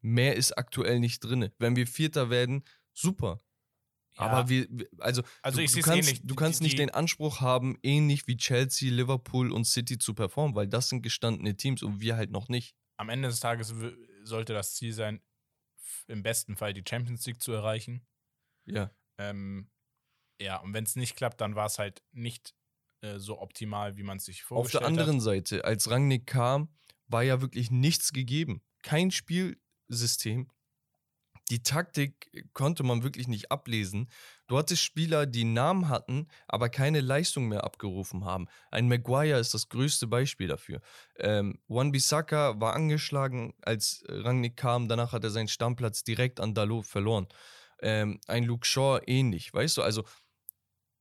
Mehr 0.00 0.36
ist 0.36 0.56
aktuell 0.56 1.00
nicht 1.00 1.20
drin. 1.20 1.50
Wenn 1.58 1.76
wir 1.76 1.86
Vierter 1.86 2.30
werden, 2.30 2.64
super. 2.94 3.42
Ja, 4.16 4.20
Aber 4.26 4.48
wir, 4.48 4.66
also, 4.98 5.22
also 5.42 5.60
du, 5.60 5.66
du 5.66 5.80
kannst, 5.82 6.08
ähnlich. 6.08 6.20
du 6.24 6.34
kannst 6.34 6.60
Die- 6.60 6.64
nicht 6.64 6.78
den 6.78 6.90
Anspruch 6.90 7.40
haben, 7.40 7.76
ähnlich 7.82 8.26
wie 8.26 8.36
Chelsea, 8.36 8.90
Liverpool 8.92 9.52
und 9.52 9.64
City 9.64 9.98
zu 9.98 10.14
performen, 10.14 10.54
weil 10.56 10.66
das 10.68 10.88
sind 10.88 11.02
gestandene 11.02 11.56
Teams 11.56 11.82
und 11.82 12.00
wir 12.00 12.16
halt 12.16 12.30
noch 12.30 12.48
nicht. 12.48 12.74
Am 12.98 13.08
Ende 13.08 13.28
des 13.28 13.40
Tages 13.40 13.74
sollte 14.24 14.52
das 14.52 14.74
Ziel 14.74 14.92
sein, 14.92 15.22
im 16.06 16.22
besten 16.22 16.56
Fall 16.56 16.74
die 16.74 16.84
Champions 16.86 17.24
League 17.26 17.42
zu 17.42 17.52
erreichen. 17.52 18.06
Ja. 18.66 18.90
Ähm, 19.18 19.70
ja, 20.40 20.58
und 20.58 20.74
wenn 20.74 20.84
es 20.84 20.96
nicht 20.96 21.16
klappt, 21.16 21.40
dann 21.40 21.54
war 21.54 21.66
es 21.66 21.78
halt 21.78 22.02
nicht 22.12 22.54
äh, 23.02 23.18
so 23.18 23.40
optimal, 23.40 23.96
wie 23.96 24.02
man 24.02 24.18
es 24.18 24.24
sich 24.24 24.42
Auf 24.42 24.48
vorgestellt 24.48 24.82
der 24.82 24.88
anderen 24.88 25.16
hat. 25.16 25.22
Seite, 25.22 25.64
als 25.64 25.90
Rangnick 25.90 26.26
kam, 26.26 26.74
war 27.06 27.22
ja 27.22 27.40
wirklich 27.40 27.70
nichts 27.70 28.12
gegeben. 28.12 28.62
Kein 28.82 29.10
Spielsystem. 29.10 30.50
Die 31.50 31.62
Taktik 31.62 32.30
konnte 32.52 32.82
man 32.82 33.02
wirklich 33.02 33.26
nicht 33.26 33.50
ablesen. 33.50 34.10
Du 34.48 34.58
hattest 34.58 34.82
Spieler, 34.82 35.26
die 35.26 35.44
Namen 35.44 35.88
hatten, 35.88 36.28
aber 36.46 36.68
keine 36.68 37.00
Leistung 37.00 37.48
mehr 37.48 37.64
abgerufen 37.64 38.24
haben. 38.24 38.48
Ein 38.70 38.88
Maguire 38.88 39.38
ist 39.38 39.54
das 39.54 39.68
größte 39.68 40.06
Beispiel 40.06 40.48
dafür. 40.48 40.80
Ähm, 41.16 41.58
Wan 41.68 41.92
Bissaka 41.92 42.60
war 42.60 42.74
angeschlagen, 42.74 43.54
als 43.62 44.04
Rangnick 44.08 44.56
kam. 44.56 44.88
Danach 44.88 45.12
hat 45.12 45.24
er 45.24 45.30
seinen 45.30 45.48
Stammplatz 45.48 46.04
direkt 46.04 46.40
an 46.40 46.54
Dalot 46.54 46.86
verloren. 46.86 47.28
Ähm, 47.80 48.20
ein 48.26 48.44
Luke 48.44 48.66
Shaw 48.66 49.00
ähnlich, 49.06 49.52
weißt 49.54 49.78
du? 49.78 49.82
Also 49.82 50.04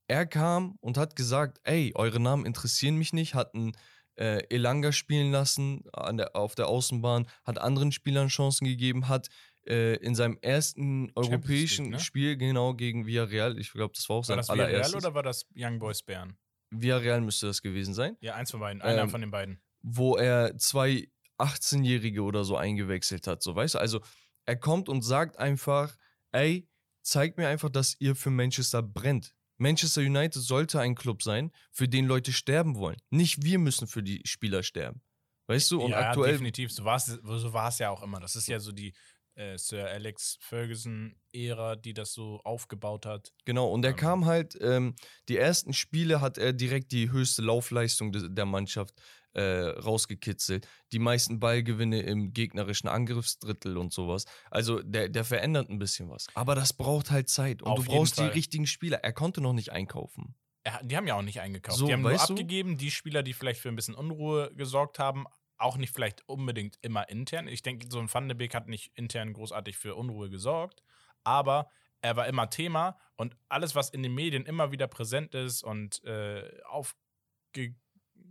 er 0.07 0.25
kam 0.25 0.77
und 0.79 0.97
hat 0.97 1.15
gesagt, 1.15 1.60
ey, 1.63 1.91
eure 1.95 2.19
Namen 2.19 2.45
interessieren 2.45 2.95
mich 2.95 3.12
nicht, 3.12 3.33
hat 3.33 3.53
einen 3.53 3.73
äh, 4.15 4.43
Elanga 4.49 4.91
spielen 4.91 5.31
lassen 5.31 5.83
der, 6.13 6.36
auf 6.36 6.55
der 6.55 6.67
Außenbahn, 6.67 7.27
hat 7.43 7.60
anderen 7.60 7.91
Spielern 7.91 8.29
Chancen 8.29 8.65
gegeben, 8.65 9.10
hat 9.10 9.27
äh, 9.67 9.95
in 9.95 10.15
seinem 10.15 10.38
ersten 10.41 11.12
europäischen 11.15 11.86
League, 11.86 11.93
ne? 11.93 11.99
Spiel 11.99 12.38
genau 12.38 12.73
gegen 12.73 13.06
Villarreal, 13.06 13.58
ich 13.60 13.71
glaube, 13.71 13.93
das 13.95 14.08
war 14.10 14.15
auch 14.17 14.19
War 14.19 14.23
sein 14.25 14.38
das 14.38 14.49
Villarreal 14.49 14.75
allererstes. 14.75 15.03
oder 15.06 15.13
war 15.13 15.23
das 15.23 15.45
Young 15.56 15.80
Boys 15.80 16.01
Bern? 16.03 16.38
Villarreal 16.71 17.21
müsste 17.21 17.47
das 17.47 17.62
gewesen 17.62 17.93
sein, 17.93 18.17
Ja, 18.21 18.36
eins 18.36 18.51
von 18.51 18.60
beiden. 18.60 18.82
Einer 18.82 19.03
Ähm, 19.03 19.10
von 19.10 19.21
den 19.21 19.32
beiden. 19.32 19.62
wo 19.82 20.15
er 20.17 20.58
zwei 20.58 21.10
18-Jährige 21.39 22.23
oder 22.23 22.43
so 22.43 22.58
eingewechselt 22.58 23.27
hat, 23.27 23.41
so 23.43 23.56
weißt 23.56 23.75
du, 23.75 23.80
also 23.80 24.01
er 24.45 24.56
kommt 24.58 24.89
und 24.89 25.01
sagt 25.01 25.38
einfach, 25.38 25.95
ey, 26.32 26.67
zeigt 27.03 27.38
mir 27.38 27.47
einfach, 27.47 27.69
dass 27.69 27.95
ihr 27.99 28.15
für 28.15 28.30
Manchester 28.32 28.82
brennt. 28.82 29.34
Manchester 29.60 30.01
United 30.01 30.41
sollte 30.41 30.80
ein 30.80 30.93
Club 30.95 31.23
sein, 31.23 31.51
für 31.71 31.88
den 31.88 32.06
Leute 32.06 32.32
sterben 32.32 32.75
wollen. 32.75 32.97
Nicht 33.10 33.43
wir 33.43 33.60
müssen 33.60 33.88
für 33.88 34.03
die 34.03 34.21
Spieler 34.25 34.62
sterben. 34.63 35.01
Weißt 35.47 35.71
du? 35.71 35.82
Und 35.82 35.91
ja, 35.91 36.10
aktuell 36.10 36.34
definitiv. 36.34 36.71
So 36.71 36.84
war 36.84 36.97
es 36.97 37.06
so 37.06 37.53
war's 37.53 37.80
ja 37.80 37.89
auch 37.89 38.03
immer. 38.03 38.19
Das 38.19 38.36
ist 38.36 38.47
ja 38.47 38.60
so 38.60 38.71
die 38.73 38.93
äh, 39.38 39.58
Sir 39.58 39.88
Alex 39.88 40.38
Ferguson-Ära, 40.41 41.76
die 41.76 41.93
das 41.93 42.13
so 42.13 42.41
aufgebaut 42.43 43.06
hat. 43.06 43.34
Genau, 43.45 43.69
und 43.69 43.84
er 43.86 43.91
Ähm. 43.91 43.97
kam 43.97 44.26
halt, 44.26 44.58
ähm, 44.62 44.95
die 45.30 45.38
ersten 45.38 45.73
Spiele 45.73 46.21
hat 46.21 46.38
er 46.38 46.54
direkt 46.54 46.91
die 46.91 47.12
höchste 47.12 47.41
Laufleistung 47.41 48.12
de 48.12 48.28
der 48.30 48.45
Mannschaft 48.45 48.95
äh, 49.34 49.41
rausgekitzelt. 49.69 50.67
Die 50.91 51.00
meisten 51.00 51.39
Ballgewinne 51.39 52.02
im 52.02 52.34
gegnerischen 52.34 52.89
Angriffsdrittel 52.89 53.78
und 53.78 53.93
sowas. 53.93 54.26
Also 54.50 54.82
der, 54.82 55.10
der 55.10 55.23
verändert 55.23 55.69
ein 55.69 55.78
bisschen 55.78 56.10
was. 56.10 56.28
Aber 56.34 56.56
das 56.56 56.73
braucht 56.73 57.12
halt 57.12 57.30
Zeit. 57.30 57.62
Und 57.62 57.78
du 57.78 57.84
brauchst 57.84 58.17
die 58.17 58.23
richtigen 58.23 58.65
Spieler. 58.65 58.97
Er 59.04 59.13
konnte 59.13 59.41
noch 59.41 59.54
nicht 59.54 59.71
einkaufen. 59.71 60.34
Er, 60.63 60.82
die 60.84 60.97
haben 60.97 61.06
ja 61.06 61.15
auch 61.15 61.21
nicht 61.21 61.39
eingekauft. 61.39 61.78
So, 61.78 61.86
die 61.86 61.93
haben 61.93 62.02
nur 62.02 62.12
weißt 62.12 62.30
du? 62.30 62.34
abgegeben, 62.34 62.78
die 62.78 62.89
Spieler, 62.89 63.21
die 63.21 63.34
vielleicht 63.34 63.62
für 63.62 63.69
ein 63.69 63.76
bisschen 63.76 63.93
Unruhe 63.93 64.52
gesorgt 64.56 64.97
haben, 64.97 65.26
auch 65.58 65.78
nicht 65.78 65.93
vielleicht 65.93 66.28
unbedingt 66.28 66.78
immer 66.82 67.10
intern. 67.10 67.48
Ich 67.48 67.62
denke, 67.62 67.88
so 67.89 68.00
ein 68.00 68.13
Van 68.13 68.28
de 68.28 68.38
Beek 68.38 68.54
hat 68.56 68.67
nicht 68.67 68.91
intern 68.96 69.34
großartig 69.34 69.78
für 69.78 69.96
Unruhe 69.96 70.30
gesorgt, 70.30 70.84
aber 71.24 71.70
er 72.02 72.15
war 72.15 72.28
immer 72.28 72.50
Thema 72.50 73.00
und 73.15 73.36
alles, 73.50 73.76
was 73.76 73.89
in 73.89 74.04
den 74.04 74.13
Medien 74.13 74.46
immer 74.46 74.72
wieder 74.72 74.88
präsent 74.88 75.34
ist 75.34 75.63
und 75.63 76.04
äh, 76.04 76.62
aufge, 76.65 77.76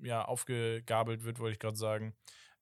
ja, 0.02 0.24
aufgegabelt 0.24 1.24
wird, 1.24 1.38
wollte 1.38 1.52
ich 1.54 1.58
gerade 1.58 1.76
sagen, 1.76 2.16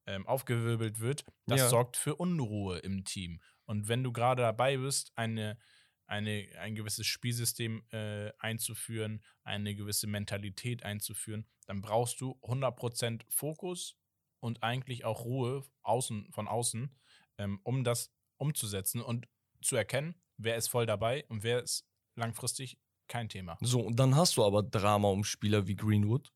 ähm, 0.07 0.27
aufgewirbelt 0.27 1.00
wird, 1.00 1.24
das 1.48 1.61
Ja. 1.61 1.68
sorgt 1.68 1.96
für 1.96 2.16
Unruhe 2.16 2.79
im 2.79 3.05
Team. 3.05 3.40
Und 3.64 3.88
wenn 3.88 4.03
du 4.05 4.12
gerade 4.12 4.42
dabei 4.42 4.77
bist, 4.77 5.12
eine, 5.16 5.59
eine, 6.07 6.48
ein 6.59 6.74
gewisses 6.74 7.07
Spielsystem 7.07 7.83
äh, 7.90 8.31
einzuführen, 8.38 9.24
eine 9.42 9.74
gewisse 9.74 10.07
Mentalität 10.07 10.83
einzuführen, 10.85 11.46
dann 11.66 11.81
brauchst 11.81 12.20
du 12.20 12.38
100% 12.42 13.24
Fokus 13.31 13.96
und 14.44 14.62
eigentlich 14.62 15.04
auch 15.07 15.24
Ruhe 15.24 15.64
außen, 15.83 16.28
von 16.30 16.46
außen, 16.46 16.94
ähm, 17.38 17.61
um 17.64 17.83
das 17.83 18.11
umzusetzen 18.37 19.00
und 19.00 19.26
zu 19.62 19.74
erkennen, 19.74 20.14
wer 20.37 20.57
ist 20.57 20.68
voll 20.68 20.85
dabei 20.85 21.24
und 21.28 21.42
wer 21.42 21.62
ist 21.62 21.87
langfristig 22.14 22.78
kein 23.09 23.28
Thema. 23.30 23.57
So, 23.62 23.80
und 23.80 23.96
dann 23.98 24.14
hast 24.16 24.37
du 24.37 24.44
aber 24.44 24.62
Drama 24.62 25.09
um 25.09 25.24
Spieler 25.24 25.66
wie 25.66 25.74
Greenwood. 25.76 26.30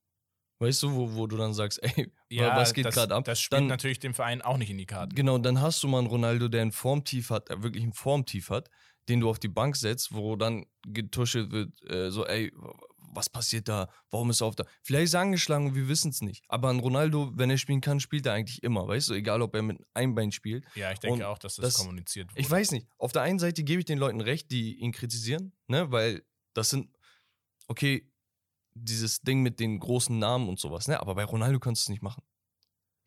Weißt 0.61 0.83
du, 0.83 0.93
wo, 0.93 1.15
wo 1.15 1.27
du 1.27 1.37
dann 1.37 1.53
sagst, 1.55 1.81
ey, 1.83 2.11
was 2.31 2.73
geht 2.75 2.91
gerade 2.91 3.15
ab? 3.15 3.25
Das 3.25 3.41
spielt 3.41 3.61
Dann- 3.61 3.67
natürlich 3.69 4.01
dem 4.01 4.15
Verein 4.15 4.41
auch 4.43 4.57
nicht 4.57 4.71
in 4.71 4.79
die 4.79 4.87
Karten. 4.87 5.15
Genau, 5.15 5.39
dann 5.39 5.61
hast 5.61 5.83
du 5.83 5.89
mal 5.89 5.99
einen 5.99 6.09
Ronaldo, 6.09 6.49
der 6.49 6.63
ein 6.63 6.73
Formtief 6.73 7.31
hat, 7.31 7.51
der 7.51 7.63
wirklich 7.63 7.85
ein 7.85 7.93
Formtief 7.93 8.49
hat, 8.51 8.71
den 9.09 9.21
du 9.21 9.29
auf 9.31 9.39
die 9.39 9.49
Bank 9.49 9.77
setzt, 9.77 10.15
wo 10.15 10.35
dann 10.37 10.67
getuschelt 10.87 11.53
wird, 11.53 11.81
äh, 11.91 12.11
so, 12.11 12.27
ey, 12.27 12.53
was 13.13 13.29
passiert 13.31 13.69
da? 13.69 13.89
Warum 14.11 14.31
ist 14.31 14.41
er 14.41 14.47
auf 14.47 14.57
da? 14.57 14.65
Vielleicht 14.83 15.05
ist 15.07 15.15
er 15.15 15.21
angeschlagen 15.21 15.67
und 15.67 15.75
wir 15.75 15.89
wissen 15.89 16.11
es 16.11 16.21
nicht. 16.21 16.45
Aber 16.49 16.71
ein 16.71 16.79
Ronaldo, 16.81 17.33
wenn 17.35 17.51
er 17.51 17.59
spielen 17.59 17.81
kann, 17.81 18.01
spielt 18.01 18.27
er 18.27 18.33
eigentlich 18.35 18.63
immer, 18.63 18.87
weißt 18.87 19.09
du? 19.11 19.15
Egal, 19.15 19.43
ob 19.43 19.55
er 19.55 19.63
mit 19.63 19.79
einem 19.95 20.15
Bein 20.15 20.33
spielt. 20.33 20.65
Ja, 20.75 20.93
ich 20.93 20.99
denke 20.99 21.15
Und 21.19 21.23
auch, 21.25 21.39
dass 21.39 21.57
das, 21.57 21.65
das- 21.65 21.75
kommuniziert 21.77 22.31
wurde. 22.31 22.41
Ich 22.41 22.51
weiß 22.51 22.73
nicht. 22.73 22.87
Auf 22.99 23.13
der 23.13 23.23
einen 23.23 23.39
Seite 23.39 23.65
gebe 23.65 23.81
ich 23.81 23.87
den 23.87 23.99
Leuten 23.99 24.21
recht, 24.21 24.51
die 24.51 24.77
ihn 24.79 24.93
kritisieren, 24.93 25.53
ne? 25.67 25.91
Weil 25.91 26.23
das 26.55 26.71
sind, 26.71 26.91
okay, 27.67 28.11
dieses 28.75 29.21
Ding 29.21 29.43
mit 29.43 29.59
den 29.61 29.79
großen 29.81 30.19
Namen 30.19 30.49
und 30.49 30.59
sowas, 30.61 30.87
ne? 30.89 31.01
Aber 31.01 31.15
bei 31.15 31.25
Ronaldo 31.25 31.59
kannst 31.59 31.83
du 31.83 31.85
es 31.87 31.89
nicht 31.91 32.03
machen. 32.03 32.23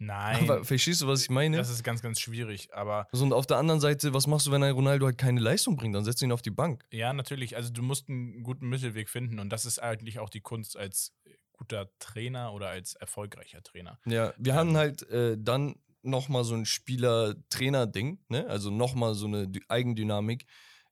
Nein, 0.04 0.50
Aber 0.50 0.64
verstehst 0.66 1.02
du, 1.04 1.08
was 1.08 1.22
ich 1.22 1.30
meine? 1.30 1.58
das 1.58 1.70
ist 1.70 1.84
ganz, 1.84 2.02
ganz 2.02 2.20
schwierig. 2.20 2.74
Aber 2.74 3.08
So, 3.12 3.24
und 3.24 3.34
auf 3.34 3.46
der 3.46 3.58
anderen 3.58 3.80
Seite, 3.80 4.14
was 4.16 4.26
machst 4.26 4.48
du, 4.48 4.52
wenn 4.52 4.64
ein 4.64 4.74
Ronaldo 4.74 5.06
halt 5.06 5.18
keine 5.20 5.40
Leistung 5.40 5.76
bringt? 5.76 5.94
Dann 5.96 6.04
setzt 6.04 6.22
du 6.22 6.26
ihn 6.26 6.32
auf 6.32 6.42
die 6.42 6.50
Bank. 6.50 6.84
ja, 6.92 7.14
natürlich, 7.14 7.56
also 7.56 7.72
du 7.72 7.84
musst 7.84 8.10
einen 8.10 8.42
guten 8.42 8.68
Mittelweg 8.68 9.10
finden 9.10 9.38
und 9.40 9.50
das 9.50 9.66
ist 9.66 9.78
eigentlich 9.78 10.18
auch 10.18 10.30
die 10.30 10.42
Kunst 10.42 10.76
als 10.76 11.14
guter 11.54 11.92
Trainer 12.00 12.54
oder 12.54 12.70
als 12.70 12.96
erfolgreicher 12.96 13.62
Trainer. 13.62 14.00
Ja, 14.06 14.34
wir 14.40 14.56
haben 14.56 14.76
halt 14.76 15.04
äh, 15.10 15.38
dann 15.40 15.76
nochmal 16.02 16.44
so 16.46 16.56
ein 16.56 16.66
Spieler-Trainer-Ding, 16.66 18.20
ne? 18.30 18.48
Also 18.48 18.72
nochmal 18.72 19.14
so 19.14 19.28
eine 19.28 19.48
Dy- 19.48 19.64
Eigendynamik 19.68 20.46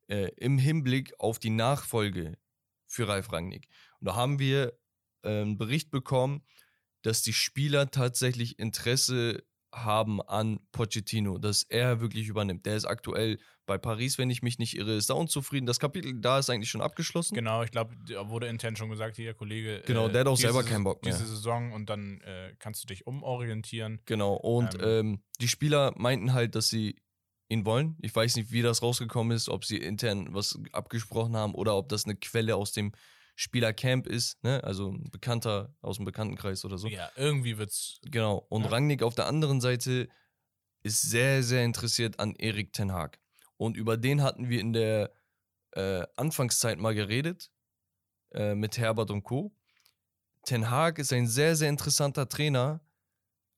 äh, 0.08 0.30
im 0.38 0.58
Hinblick 0.58 1.14
auf 1.20 1.40
die 1.40 1.50
Nachfolge 1.50 2.38
für 2.86 3.08
Ralf 3.08 3.32
Rangnick. 3.32 3.68
Und 4.00 4.06
da 4.08 4.16
haben 4.16 4.40
wir 4.40 4.74
äh, 5.24 5.42
einen 5.42 5.58
Bericht 5.58 5.92
bekommen, 5.92 6.44
dass 7.02 7.22
die 7.22 7.34
Spieler 7.34 7.92
tatsächlich 7.92 8.60
Interesse 8.60 9.44
haben 9.74 10.22
an 10.22 10.60
Pochettino, 10.72 11.38
dass 11.38 11.64
er 11.64 12.02
wirklich 12.02 12.28
übernimmt. 12.28 12.66
Der 12.66 12.76
ist 12.76 12.86
aktuell 12.86 13.38
bei 13.66 13.78
Paris, 13.78 14.18
wenn 14.18 14.32
ich 14.32 14.42
mich 14.42 14.58
nicht 14.58 14.76
irre, 14.76 14.96
ist 14.96 15.12
da 15.12 15.14
unzufrieden. 15.14 15.68
Das 15.68 15.80
Kapitel 15.80 16.20
da 16.20 16.40
ist 16.40 16.50
eigentlich 16.50 16.72
schon 16.72 16.82
abgeschlossen. 16.82 17.36
Genau, 17.36 17.62
ich 17.62 17.70
glaube, 17.70 17.96
da 18.08 18.30
wurde 18.30 18.48
intern 18.48 18.76
schon 18.76 18.90
gesagt, 18.90 19.16
hier, 19.16 19.36
Kollege. 19.36 19.84
Genau, 19.86 20.08
der 20.08 20.22
hat 20.22 20.28
auch 20.28 20.38
selber 20.38 20.64
keinen 20.64 20.84
Bock 20.84 21.04
mehr. 21.04 21.14
Diese 21.14 21.28
Saison 21.28 21.72
und 21.74 21.88
dann 21.90 22.20
äh, 22.22 22.56
kannst 22.58 22.82
du 22.84 22.88
dich 22.88 23.06
umorientieren. 23.06 24.02
Genau, 24.06 24.34
und 24.34 24.74
Ähm. 24.76 24.82
ähm, 24.82 25.24
die 25.40 25.48
Spieler 25.48 25.94
meinten 25.98 26.34
halt, 26.34 26.56
dass 26.56 26.70
sie 26.70 26.96
ihn 27.48 27.66
wollen. 27.66 27.96
Ich 28.02 28.16
weiß 28.16 28.36
nicht, 28.38 28.52
wie 28.52 28.64
das 28.64 28.82
rausgekommen 28.82 29.36
ist, 29.36 29.50
ob 29.50 29.66
sie 29.66 29.78
intern 29.78 30.34
was 30.34 30.60
abgesprochen 30.72 31.36
haben 31.36 31.54
oder 31.54 31.76
ob 31.76 31.90
das 31.90 32.06
eine 32.06 32.16
Quelle 32.16 32.56
aus 32.56 32.72
dem 32.72 32.92
Spielercamp 33.40 34.06
ist, 34.06 34.44
ne? 34.44 34.62
Also 34.66 34.92
ein 34.92 35.10
Bekannter 35.12 35.74
aus 35.80 35.96
dem 35.96 36.04
Bekanntenkreis 36.04 36.66
oder 36.66 36.78
so. 36.78 36.90
Ja, 36.90 37.10
irgendwie 37.16 37.58
wird's. 37.58 38.02
Genau. 38.04 38.46
Und 38.50 38.64
Ja. 38.64 38.70
Rangnick 38.72 39.02
auf 39.02 39.16
der 39.16 39.28
anderen 39.28 39.62
Seite 39.62 40.10
ist 40.84 41.02
sehr, 41.04 41.42
sehr 41.42 41.64
interessiert 41.64 42.20
an 42.20 42.36
Erik 42.36 42.74
Ten 42.74 42.92
Haag. 42.92 43.18
Und 43.56 43.78
über 43.78 43.96
den 43.96 44.22
hatten 44.24 44.50
wir 44.50 44.60
in 44.60 44.74
der 44.74 45.14
äh, 45.72 46.06
Anfangszeit 46.18 46.80
mal 46.80 46.94
geredet 46.94 47.50
äh, 48.32 48.56
mit 48.56 48.78
Herbert 48.78 49.10
und 49.10 49.24
Co. 49.24 49.56
Ten 50.44 50.70
Haag 50.70 51.00
ist 51.00 51.14
ein 51.14 51.28
sehr, 51.28 51.56
sehr 51.56 51.70
interessanter 51.70 52.28
Trainer, 52.28 52.82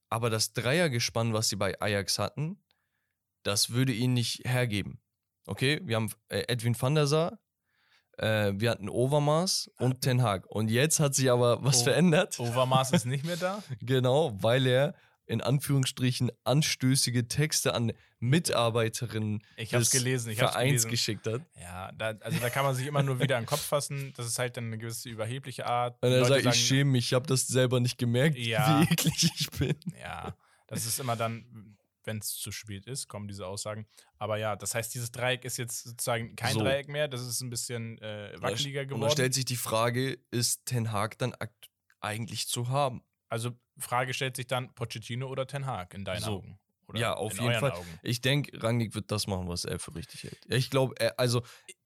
aber 0.09 0.29
das 0.29 0.53
Dreiergespann, 0.53 1.33
was 1.33 1.49
sie 1.49 1.55
bei 1.55 1.81
Ajax 1.81 2.19
hatten, 2.19 2.63
das 3.41 3.71
würde 3.71 3.93
ihn 3.93 4.13
nicht 4.13 4.41
hergeben. 4.45 5.01
Okay, 5.47 5.81
wir 5.83 5.95
haben 5.95 6.11
äh, 6.27 6.43
Edwin 6.47 6.79
van 6.79 6.93
der 6.93 7.07
Sar, 7.07 7.39
äh, 8.21 8.53
wir 8.55 8.69
hatten 8.71 8.87
Overmars 8.89 9.69
und 9.79 10.01
Ten 10.01 10.21
Haag. 10.21 10.45
Und 10.47 10.69
jetzt 10.71 10.99
hat 10.99 11.15
sich 11.15 11.29
aber 11.31 11.63
was 11.63 11.81
Oh. 11.81 11.83
verändert. 11.85 12.39
Overmaß 12.39 12.91
ist 12.91 13.05
nicht 13.05 13.25
mehr 13.25 13.37
da. 13.37 13.61
Genau, 13.81 14.31
weil 14.41 14.65
er 14.67 14.93
in 15.25 15.41
Anführungsstrichen 15.41 16.31
anstößige 16.43 17.27
Texte 17.27 17.73
an 17.73 17.93
Mitarbeiterinnen 18.19 19.41
des 19.71 19.91
gelesen, 19.91 20.33
Vereins 20.35 20.87
geschickt 20.87 21.25
hat. 21.25 21.41
Ja, 21.59 21.91
da, 21.93 22.13
also 22.21 22.37
da 22.39 22.49
kann 22.49 22.65
man 22.65 22.75
sich 22.75 22.85
immer 22.85 23.01
nur 23.03 23.19
wieder 23.19 23.37
in 23.37 23.43
den 23.43 23.47
Kopf 23.47 23.61
fassen. 23.61 24.13
Das 24.17 24.25
ist 24.27 24.37
halt 24.39 24.57
dann 24.57 24.65
eine 24.65 24.77
gewisse 24.77 25.09
überhebliche 25.09 25.65
Art. 25.65 25.97
Und 26.01 26.11
er 26.11 26.25
sagt, 26.25 26.45
ich 26.45 26.55
schäme 26.67 26.91
mich, 26.91 27.05
ich 27.07 27.13
habe 27.13 27.25
das 27.27 27.47
selber 27.47 27.79
nicht 27.79 27.97
gemerkt, 27.97 28.37
Ja. 28.37 28.81
wie 28.81 28.83
eklig 28.93 29.31
ich 29.35 29.49
bin. 29.51 29.75
Ja, 29.99 30.35
das 30.67 30.85
ist 30.85 30.99
immer 30.99 31.15
dann, 31.15 31.77
wenn 32.03 32.17
es 32.17 32.33
zu 32.35 32.51
spät 32.51 32.85
ist, 32.87 33.07
kommen 33.07 33.27
diese 33.27 33.45
Aussagen. 33.47 33.85
Aber 34.17 34.37
ja, 34.37 34.55
das 34.55 34.73
heißt, 34.75 34.93
dieses 34.93 35.11
Dreieck 35.11 35.45
ist 35.45 35.57
jetzt 35.57 35.83
sozusagen 35.83 36.35
kein 36.35 36.53
So. 36.53 36.59
Dreieck 36.61 36.87
mehr. 36.87 37.07
Das 37.07 37.21
ist 37.21 37.41
ein 37.41 37.49
bisschen 37.49 37.97
äh, 37.99 38.33
wackeliger 38.39 38.81
Und 38.81 38.89
da 38.89 38.95
geworden. 38.95 39.11
stellt 39.11 39.33
sich 39.33 39.45
die 39.45 39.55
Frage, 39.55 40.17
ist 40.31 40.65
Ten 40.65 40.91
Hag 40.91 41.17
dann 41.17 41.35
eigentlich 41.99 42.47
zu 42.47 42.69
haben? 42.69 43.03
Also 43.29 43.51
Frage 43.77 44.13
stellt 44.13 44.35
sich 44.35 44.47
dann 44.47 44.73
Pochettino 44.75 45.27
oder 45.27 45.47
Ten 45.47 45.65
Hag 45.65 45.93
in 45.93 46.03
deinen 46.05 46.21
So. 46.21 46.31
Augen? 46.37 46.59
Oder 46.87 46.99
Ja, 46.99 47.13
auf 47.13 47.39
jeden 47.39 47.59
Fall. 47.59 47.71
Augen? 47.71 47.99
Ich 48.03 48.21
denke, 48.21 48.61
Rangnick 48.61 48.93
wird 48.95 49.11
das 49.11 49.27
machen, 49.27 49.47
was 49.47 49.63
er 49.65 49.79
für 49.79 49.95
richtig 49.95 50.23
hält. 50.23 50.39
Ich 50.49 50.69
glaube, 50.69 50.95
also 51.17 51.41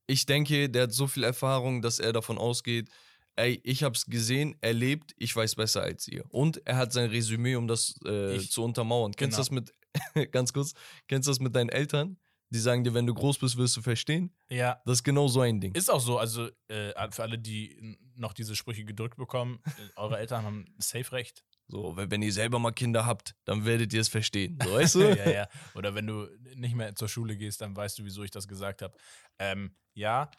ich 0.07 0.25
denke, 0.25 0.69
der 0.69 0.83
hat 0.83 0.93
so 0.93 1.07
viel 1.07 1.23
Erfahrung, 1.23 1.81
dass 1.81 1.99
er 1.99 2.11
davon 2.13 2.37
ausgeht, 2.37 2.89
ey, 3.35 3.59
ich 3.63 3.83
hab's 3.83 4.05
gesehen, 4.05 4.55
erlebt, 4.61 5.13
ich 5.17 5.35
weiß 5.35 5.55
besser 5.55 5.81
als 5.83 6.07
ihr. 6.07 6.23
Und 6.29 6.65
er 6.65 6.77
hat 6.77 6.93
sein 6.93 7.09
Resümee, 7.09 7.55
um 7.55 7.67
das 7.67 7.95
äh, 8.05 8.35
Ich- 8.37 8.51
zu 8.51 8.63
untermauern. 8.63 9.11
Kennst 9.11 9.37
du 9.37 9.43
genau. 9.43 9.61
das 9.61 9.69
mit, 9.69 9.73
ganz 10.31 10.53
kurz, 10.53 10.73
kennst 11.07 11.27
du 11.27 11.31
das 11.31 11.39
mit 11.39 11.55
deinen 11.55 11.69
Eltern? 11.69 12.17
Die 12.51 12.59
sagen 12.59 12.83
dir, 12.83 12.93
wenn 12.93 13.07
du 13.07 13.13
groß 13.13 13.39
bist, 13.39 13.57
wirst 13.57 13.75
du 13.75 13.81
verstehen. 13.81 14.31
Ja, 14.49 14.79
Das 14.85 14.99
ist 14.99 15.03
genau 15.03 15.27
so 15.27 15.41
ein 15.41 15.59
Ding. 15.59 15.73
ist 15.73 15.89
auch 15.89 15.99
so. 15.99 16.19
Also 16.19 16.47
äh, 16.67 16.93
für 17.11 17.23
alle, 17.23 17.39
die 17.39 17.97
noch 18.15 18.33
diese 18.33 18.55
Sprüche 18.55 18.85
gedrückt 18.85 19.17
bekommen, 19.17 19.59
äh, 19.65 19.71
eure 19.99 20.19
Eltern 20.19 20.43
haben 20.43 20.65
safe 20.77 21.11
recht. 21.11 21.43
So, 21.67 21.97
wenn, 21.97 22.11
wenn 22.11 22.21
ihr 22.21 22.31
selber 22.31 22.59
mal 22.59 22.71
Kinder 22.71 23.05
habt, 23.05 23.35
dann 23.45 23.65
werdet 23.65 23.91
ihr 23.93 24.01
es 24.01 24.09
verstehen. 24.09 24.59
So, 24.63 24.73
weißt 24.75 24.95
du? 24.95 24.99
ja, 25.17 25.29
ja. 25.31 25.47
Oder 25.73 25.95
wenn 25.95 26.05
du 26.05 26.27
nicht 26.55 26.75
mehr 26.75 26.93
zur 26.95 27.09
Schule 27.09 27.35
gehst, 27.35 27.61
dann 27.61 27.75
weißt 27.75 27.97
du, 27.97 28.05
wieso 28.05 28.23
ich 28.23 28.31
das 28.31 28.47
gesagt 28.47 28.83
habe. 28.83 28.95
Ähm, 29.39 29.75
ja, 29.95 30.29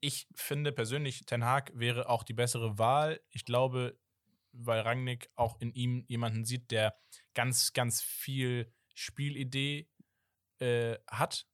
ich 0.00 0.26
finde 0.34 0.72
persönlich, 0.72 1.24
Ten 1.26 1.44
Hag 1.44 1.70
wäre 1.74 2.08
auch 2.08 2.24
die 2.24 2.34
bessere 2.34 2.76
Wahl. 2.76 3.20
Ich 3.30 3.44
glaube, 3.44 3.96
weil 4.50 4.80
Rangnick 4.80 5.30
auch 5.36 5.60
in 5.60 5.72
ihm 5.72 6.04
jemanden 6.08 6.44
sieht, 6.44 6.72
der 6.72 6.96
ganz, 7.34 7.72
ganz 7.72 8.02
viel 8.02 8.70
Spielidee 8.94 9.88
äh, 10.58 10.96
hat 11.10 11.46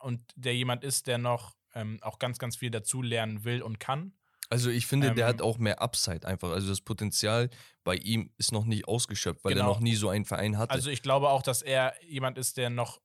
und 0.00 0.20
der 0.36 0.54
jemand 0.54 0.84
ist, 0.84 1.06
der 1.06 1.18
noch 1.18 1.56
ähm, 1.74 1.98
auch 2.02 2.18
ganz, 2.18 2.38
ganz 2.38 2.56
viel 2.56 2.70
dazu 2.70 3.02
lernen 3.02 3.44
will 3.44 3.62
und 3.62 3.78
kann. 3.78 4.16
Also 4.48 4.70
ich 4.70 4.86
finde, 4.86 5.12
der 5.12 5.26
Ähm, 5.26 5.34
hat 5.34 5.42
auch 5.42 5.58
mehr 5.58 5.82
Upside 5.82 6.26
einfach. 6.26 6.50
Also 6.50 6.68
das 6.68 6.80
Potenzial 6.80 7.50
bei 7.84 7.96
ihm 7.96 8.32
ist 8.38 8.52
noch 8.52 8.64
nicht 8.64 8.86
ausgeschöpft, 8.86 9.44
weil 9.44 9.52
er 9.52 9.56
Genau. 9.56 9.68
noch 9.70 9.80
nie 9.80 9.96
so 9.96 10.08
einen 10.08 10.24
Verein 10.24 10.56
hatte. 10.56 10.70
Also 10.72 10.88
ich 10.90 11.02
glaube 11.02 11.30
auch, 11.30 11.42
dass 11.42 11.62
er 11.62 11.94
jemand 12.04 12.38
ist, 12.38 12.56
der 12.56 12.70
noch 12.70 13.00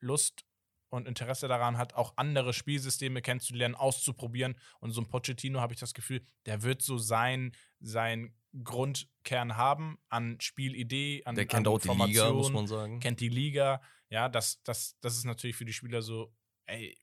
Lust 0.00 0.44
und 0.90 1.06
Interesse 1.06 1.48
daran 1.48 1.76
hat, 1.76 1.94
auch 1.94 2.14
andere 2.16 2.52
Spielsysteme 2.52 3.20
kennenzulernen, 3.20 3.74
auszuprobieren. 3.74 4.58
Und 4.80 4.92
so 4.92 5.00
ein 5.02 5.08
Pochettino 5.08 5.60
habe 5.60 5.74
ich 5.74 5.80
das 5.80 5.92
Gefühl, 5.92 6.22
der 6.46 6.62
wird 6.62 6.80
so 6.82 6.96
sein, 6.96 7.52
sein 7.80 8.34
Grundkern 8.64 9.56
haben 9.56 9.98
an 10.08 10.40
Spielidee, 10.40 11.22
an 11.24 11.34
der 11.34 11.46
kennt 11.46 11.66
an 11.66 11.74
auch 11.74 11.80
die 11.80 11.88
Liga, 11.88 12.32
muss 12.32 12.50
man 12.50 12.66
sagen. 12.66 13.00
kennt 13.00 13.20
die 13.20 13.28
Liga. 13.28 13.80
Ja, 14.10 14.28
das, 14.28 14.62
das, 14.62 14.96
das 15.00 15.16
ist 15.16 15.24
natürlich 15.24 15.56
für 15.56 15.64
die 15.64 15.72
Spieler 15.72 16.02
so, 16.02 16.32
ey, 16.66 16.96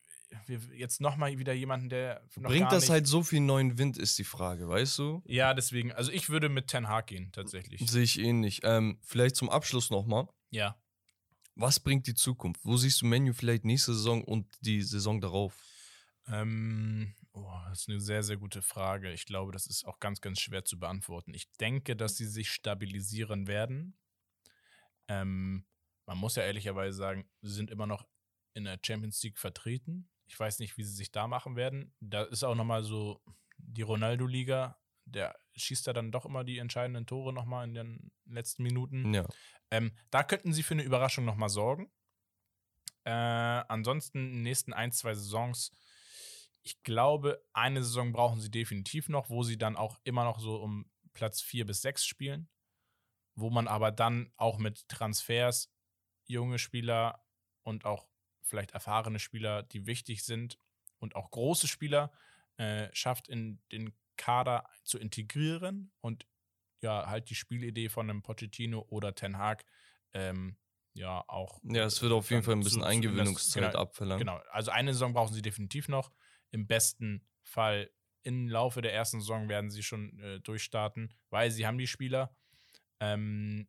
jetzt 0.72 1.00
nochmal 1.00 1.38
wieder 1.38 1.52
jemanden, 1.52 1.88
der 1.88 2.22
Bringt 2.34 2.72
das 2.72 2.90
halt 2.90 3.06
so 3.06 3.22
viel 3.22 3.40
neuen 3.40 3.78
Wind, 3.78 3.96
ist 3.96 4.18
die 4.18 4.24
Frage, 4.24 4.68
weißt 4.68 4.98
du? 4.98 5.22
Ja, 5.26 5.54
deswegen, 5.54 5.92
also 5.92 6.10
ich 6.10 6.28
würde 6.28 6.48
mit 6.48 6.68
Ten 6.68 6.88
Hag 6.88 7.06
gehen, 7.06 7.30
tatsächlich. 7.32 7.88
Sehe 7.88 8.02
ich 8.02 8.18
ähnlich. 8.18 8.60
Ähm, 8.64 8.98
vielleicht 9.02 9.36
zum 9.36 9.48
Abschluss 9.50 9.90
nochmal. 9.90 10.28
Ja. 10.50 10.76
Was 11.54 11.80
bringt 11.80 12.06
die 12.06 12.14
Zukunft? 12.14 12.60
Wo 12.64 12.76
siehst 12.76 13.00
du 13.00 13.06
Menu 13.06 13.32
vielleicht 13.32 13.64
nächste 13.64 13.94
Saison 13.94 14.22
und 14.24 14.46
die 14.60 14.82
Saison 14.82 15.20
darauf? 15.20 15.54
Ähm, 16.28 17.14
oh, 17.36 17.52
das 17.68 17.82
ist 17.82 17.88
eine 17.88 18.00
sehr, 18.00 18.22
sehr 18.22 18.36
gute 18.36 18.62
Frage. 18.62 19.12
Ich 19.12 19.26
glaube, 19.26 19.52
das 19.52 19.66
ist 19.66 19.84
auch 19.84 20.00
ganz, 20.00 20.20
ganz 20.20 20.40
schwer 20.40 20.64
zu 20.64 20.78
beantworten. 20.78 21.34
Ich 21.34 21.52
denke, 21.52 21.94
dass 21.94 22.16
sie 22.16 22.26
sich 22.26 22.50
stabilisieren 22.50 23.46
werden. 23.46 23.96
Ähm, 25.08 25.66
man 26.06 26.18
muss 26.18 26.36
ja 26.36 26.44
ehrlicherweise 26.44 26.96
sagen, 26.96 27.28
sie 27.42 27.52
sind 27.52 27.70
immer 27.70 27.86
noch 27.86 28.06
in 28.54 28.64
der 28.64 28.78
Champions 28.84 29.22
League 29.22 29.38
vertreten. 29.38 30.08
Ich 30.26 30.38
weiß 30.38 30.58
nicht, 30.58 30.76
wie 30.78 30.82
sie 30.82 30.94
sich 30.94 31.12
da 31.12 31.26
machen 31.26 31.56
werden. 31.56 31.94
Da 32.00 32.22
ist 32.22 32.42
auch 32.42 32.54
nochmal 32.54 32.82
so 32.82 33.22
die 33.58 33.82
Ronaldo-Liga. 33.82 34.80
Der 35.04 35.38
schießt 35.54 35.86
da 35.86 35.92
dann 35.92 36.10
doch 36.10 36.24
immer 36.24 36.42
die 36.42 36.58
entscheidenden 36.58 37.06
Tore 37.06 37.32
nochmal 37.32 37.68
in 37.68 37.74
den 37.74 38.12
letzten 38.24 38.62
Minuten. 38.62 39.12
Ja. 39.14 39.26
Ähm, 39.70 39.92
da 40.10 40.24
könnten 40.24 40.52
sie 40.52 40.62
für 40.62 40.74
eine 40.74 40.82
Überraschung 40.82 41.24
nochmal 41.24 41.48
sorgen. 41.48 41.90
Äh, 43.04 43.10
ansonsten 43.10 44.18
in 44.18 44.32
den 44.32 44.42
nächsten 44.42 44.72
ein, 44.72 44.90
zwei 44.90 45.14
Saisons, 45.14 45.70
ich 46.66 46.82
glaube, 46.82 47.44
eine 47.52 47.84
Saison 47.84 48.10
brauchen 48.10 48.40
sie 48.40 48.50
definitiv 48.50 49.08
noch, 49.08 49.30
wo 49.30 49.44
sie 49.44 49.56
dann 49.56 49.76
auch 49.76 50.00
immer 50.02 50.24
noch 50.24 50.40
so 50.40 50.56
um 50.56 50.90
Platz 51.12 51.40
vier 51.40 51.64
bis 51.64 51.80
sechs 51.80 52.04
spielen. 52.04 52.48
Wo 53.36 53.50
man 53.50 53.68
aber 53.68 53.92
dann 53.92 54.32
auch 54.36 54.58
mit 54.58 54.88
Transfers 54.88 55.72
junge 56.26 56.58
Spieler 56.58 57.24
und 57.62 57.84
auch 57.84 58.08
vielleicht 58.42 58.72
erfahrene 58.72 59.20
Spieler, 59.20 59.62
die 59.62 59.86
wichtig 59.86 60.24
sind 60.24 60.58
und 60.98 61.14
auch 61.14 61.30
große 61.30 61.68
Spieler, 61.68 62.10
äh, 62.56 62.88
schafft 62.92 63.28
in 63.28 63.62
den 63.70 63.94
Kader 64.16 64.68
zu 64.82 64.98
integrieren 64.98 65.92
und 66.00 66.26
ja, 66.82 67.06
halt 67.06 67.30
die 67.30 67.36
Spielidee 67.36 67.88
von 67.88 68.10
einem 68.10 68.22
Pochettino 68.22 68.84
oder 68.88 69.14
Ten 69.14 69.38
Hag 69.38 69.64
ähm, 70.14 70.56
ja 70.94 71.22
auch. 71.28 71.60
Ja, 71.62 71.84
es 71.84 72.02
wird 72.02 72.12
auf 72.12 72.28
jeden 72.30 72.42
Fall 72.42 72.54
ein 72.54 72.60
bisschen 72.60 72.80
zu- 72.80 72.88
Eingewöhnungszeit 72.88 73.72
genau, 73.72 73.78
abverlangen. 73.82 74.26
Genau, 74.26 74.40
also 74.50 74.72
eine 74.72 74.94
Saison 74.94 75.12
brauchen 75.12 75.32
sie 75.32 75.42
definitiv 75.42 75.86
noch. 75.88 76.10
Im 76.50 76.66
besten 76.66 77.26
Fall 77.42 77.90
im 78.22 78.48
Laufe 78.48 78.82
der 78.82 78.92
ersten 78.92 79.20
Saison 79.20 79.48
werden 79.48 79.70
sie 79.70 79.82
schon 79.82 80.18
äh, 80.20 80.40
durchstarten, 80.40 81.14
weil 81.30 81.50
sie 81.50 81.66
haben 81.66 81.78
die 81.78 81.86
Spieler. 81.86 82.34
Ähm, 83.00 83.68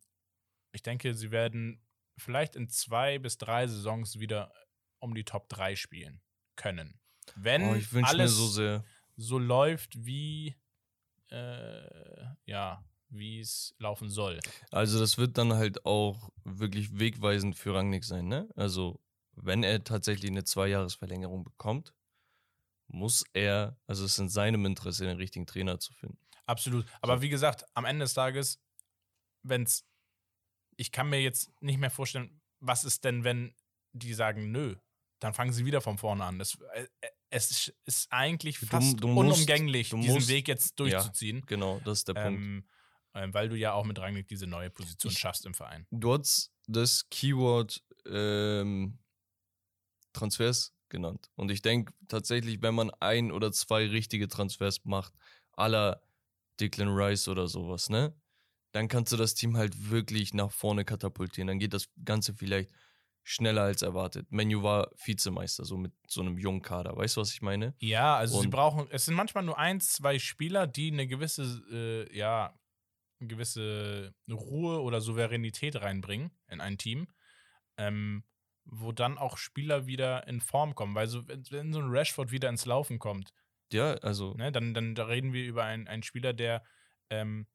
ich 0.72 0.82
denke, 0.82 1.14
sie 1.14 1.30
werden 1.30 1.86
vielleicht 2.18 2.56
in 2.56 2.68
zwei 2.68 3.18
bis 3.18 3.38
drei 3.38 3.66
Saisons 3.66 4.18
wieder 4.18 4.52
um 4.98 5.14
die 5.14 5.24
Top 5.24 5.48
3 5.48 5.76
spielen 5.76 6.20
können. 6.56 7.00
Wenn 7.36 7.62
Oh, 7.62 8.02
alles 8.02 8.36
so 8.36 8.82
so 9.16 9.38
läuft, 9.38 10.04
wie 10.04 10.56
äh, 11.30 12.24
ja, 12.46 12.84
wie 13.10 13.40
es 13.40 13.74
laufen 13.78 14.08
soll. 14.08 14.38
Also 14.70 14.98
das 14.98 15.18
wird 15.18 15.38
dann 15.38 15.54
halt 15.54 15.84
auch 15.84 16.30
wirklich 16.44 16.98
wegweisend 16.98 17.56
für 17.56 17.74
Rangnick 17.74 18.04
sein, 18.04 18.28
ne? 18.28 18.48
Also 18.56 19.00
wenn 19.34 19.62
er 19.62 19.84
tatsächlich 19.84 20.30
eine 20.30 20.44
Zweijahresverlängerung 20.44 21.44
bekommt, 21.44 21.94
muss 22.88 23.24
er, 23.32 23.76
also 23.86 24.04
es 24.04 24.12
ist 24.12 24.18
in 24.18 24.28
seinem 24.28 24.64
Interesse, 24.66 25.04
den 25.04 25.16
richtigen 25.18 25.46
Trainer 25.46 25.78
zu 25.78 25.92
finden. 25.92 26.18
Absolut. 26.46 26.86
Aber 27.02 27.20
wie 27.22 27.28
gesagt, 27.28 27.64
am 27.74 27.84
Ende 27.84 28.04
des 28.04 28.14
Tages, 28.14 28.60
wenn 29.42 29.62
es, 29.62 29.84
ich 30.76 30.90
kann 30.92 31.08
mir 31.10 31.20
jetzt 31.20 31.50
nicht 31.60 31.78
mehr 31.78 31.90
vorstellen, 31.90 32.40
was 32.60 32.84
ist 32.84 33.04
denn, 33.04 33.24
wenn 33.24 33.54
die 33.92 34.14
sagen, 34.14 34.50
nö, 34.50 34.76
dann 35.20 35.34
fangen 35.34 35.52
sie 35.52 35.66
wieder 35.66 35.80
von 35.80 35.98
vorne 35.98 36.24
an. 36.24 36.38
Das, 36.38 36.56
äh, 36.74 36.86
äh, 37.00 37.08
es 37.30 37.72
ist 37.84 38.06
eigentlich 38.10 38.58
Du- 38.60 38.66
fast 38.66 39.00
du 39.02 39.08
musst- 39.08 39.32
unumgänglich, 39.34 39.90
du 39.90 39.98
diesen 39.98 40.14
musst- 40.14 40.28
Weg 40.28 40.48
jetzt 40.48 40.78
durchzuziehen. 40.80 41.42
Genau, 41.46 41.80
das 41.84 41.98
ist 41.98 42.08
der 42.08 42.14
Punkt. 42.14 42.40
Ähm, 42.40 42.68
ähm, 43.14 43.34
weil 43.34 43.48
du 43.48 43.56
ja 43.56 43.72
auch 43.72 43.84
mit 43.84 43.98
Rangnick 43.98 44.28
diese 44.28 44.46
neue 44.46 44.70
Position 44.70 45.12
Ich- 45.12 45.18
schaffst 45.18 45.44
im 45.44 45.52
Verein. 45.54 45.86
Du 45.90 46.12
hast 46.16 46.52
das 46.66 47.08
Keyword 47.10 47.84
ähm, 48.06 48.98
Transfers 50.12 50.72
genannt. 50.90 51.30
Und 51.34 51.50
ich 51.50 51.62
denke 51.62 51.92
tatsächlich, 52.08 52.62
wenn 52.62 52.74
man 52.74 52.90
ein 53.00 53.32
oder 53.32 53.52
zwei 53.52 53.86
richtige 53.86 54.28
Transfers 54.28 54.84
macht, 54.84 55.12
aller 55.52 56.02
Declan 56.60 56.88
Rice 56.88 57.28
oder 57.28 57.46
sowas, 57.48 57.88
ne? 57.90 58.14
Dann 58.72 58.88
kannst 58.88 59.12
du 59.12 59.16
das 59.16 59.34
Team 59.34 59.56
halt 59.56 59.90
wirklich 59.90 60.34
nach 60.34 60.50
vorne 60.52 60.84
katapultieren. 60.84 61.46
Dann 61.48 61.58
geht 61.58 61.72
das 61.72 61.88
Ganze 62.04 62.34
vielleicht 62.34 62.70
schneller 63.22 63.62
als 63.62 63.82
erwartet. 63.82 64.26
Menu 64.30 64.62
war 64.62 64.90
Vizemeister, 65.02 65.64
so 65.64 65.76
mit 65.76 65.92
so 66.06 66.20
einem 66.20 66.38
jungen 66.38 66.62
Kader. 66.62 66.96
Weißt 66.96 67.16
du, 67.16 67.20
was 67.20 67.32
ich 67.32 67.42
meine? 67.42 67.74
Ja, 67.78 68.16
also 68.16 68.40
sie 68.40 68.46
Und- 68.46 68.50
brauchen, 68.50 68.86
es 68.90 69.04
sind 69.04 69.14
manchmal 69.14 69.44
nur 69.44 69.58
ein, 69.58 69.80
zwei 69.80 70.18
Spieler, 70.18 70.66
die 70.66 70.90
eine 70.92 71.06
gewisse, 71.06 71.62
äh, 71.70 72.16
ja, 72.16 72.54
eine 73.20 73.28
gewisse 73.28 74.14
Ruhe 74.30 74.80
oder 74.80 75.00
Souveränität 75.00 75.76
reinbringen 75.76 76.30
in 76.48 76.60
ein 76.60 76.78
Team, 76.78 77.08
ähm, 77.76 78.22
wo 78.70 78.92
dann 78.92 79.16
auch 79.18 79.38
Spieler 79.38 79.86
wieder 79.86 80.26
in 80.28 80.40
Form 80.40 80.74
kommen. 80.74 80.94
Weil 80.94 81.06
so, 81.08 81.26
wenn, 81.26 81.72
so 81.72 81.80
ein 81.80 81.88
Rashford 81.90 82.30
wieder 82.30 82.48
ins 82.50 82.66
Laufen 82.66 82.98
kommt, 82.98 83.32
Ja, 83.72 83.94
also 83.94 84.34
ne, 84.34 84.52
dann, 84.52 84.74
dann 84.74 84.94
da 84.94 85.04
reden 85.06 85.32
wir 85.32 85.44
über 85.44 85.64
einen, 85.64 85.88
einen 85.88 86.02
Spieler, 86.02 86.32
der 86.34 86.62
ähm, 87.10 87.46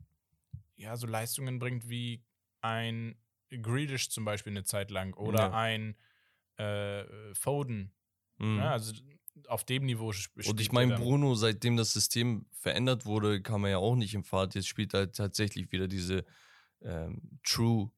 ja 0.76 0.98
so 0.98 1.06
Leistungen 1.08 1.60
bringt 1.60 1.88
wie 1.88 2.24
ein 2.62 3.16
Grealish 3.50 4.10
zum 4.10 4.26
Beispiel 4.26 4.52
eine 4.54 4.64
Zeit 4.64 4.90
lang 4.90 5.14
oder 5.14 5.40
Ja. 5.40 5.52
ein 5.54 5.96
äh, 6.58 7.34
Foden. 7.36 7.94
mh. 8.38 8.46
Ne, 8.56 8.72
also 8.72 8.94
auf 9.48 9.64
dem 9.64 9.86
Niveau 9.86 10.10
sp- 10.14 10.34
Und 10.38 10.44
spielt 10.44 10.62
ich 10.62 10.72
meine. 10.72 10.96
Bruno, 10.96 11.34
seitdem 11.36 11.76
das 11.78 11.94
System 11.94 12.46
verändert 12.52 13.06
wurde, 13.06 13.42
kam 13.42 13.64
er 13.66 13.72
ja 13.72 13.78
auch 13.78 13.96
nicht 13.96 14.14
im 14.14 14.24
Fahrt. 14.24 14.54
Jetzt 14.56 14.68
spielt 14.68 14.94
er 14.94 15.12
tatsächlich 15.12 15.72
wieder 15.72 15.88
diese 15.88 16.24
ähm, 16.82 17.40
True 17.44 17.92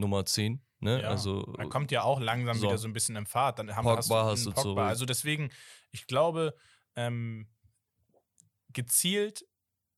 Nummer 0.00 0.24
10. 0.26 0.60
Ne? 0.80 1.02
Ja, 1.02 1.08
also, 1.08 1.54
Er 1.58 1.68
kommt 1.68 1.90
ja 1.92 2.02
auch 2.02 2.20
langsam 2.20 2.56
So. 2.56 2.66
wieder 2.66 2.78
so 2.78 2.88
ein 2.88 2.92
bisschen 2.94 3.14
im 3.16 3.26
Fahrt. 3.26 3.58
Dann 3.58 3.76
haben, 3.76 3.84
Pogba 3.84 4.24
hast 4.24 4.46
du, 4.46 4.52
hast 4.54 4.64
du. 4.64 4.76
Also 4.78 5.04
deswegen, 5.04 5.50
ich 5.92 6.06
glaube, 6.06 6.54
ähm, 6.96 7.48
gezielt 8.72 9.44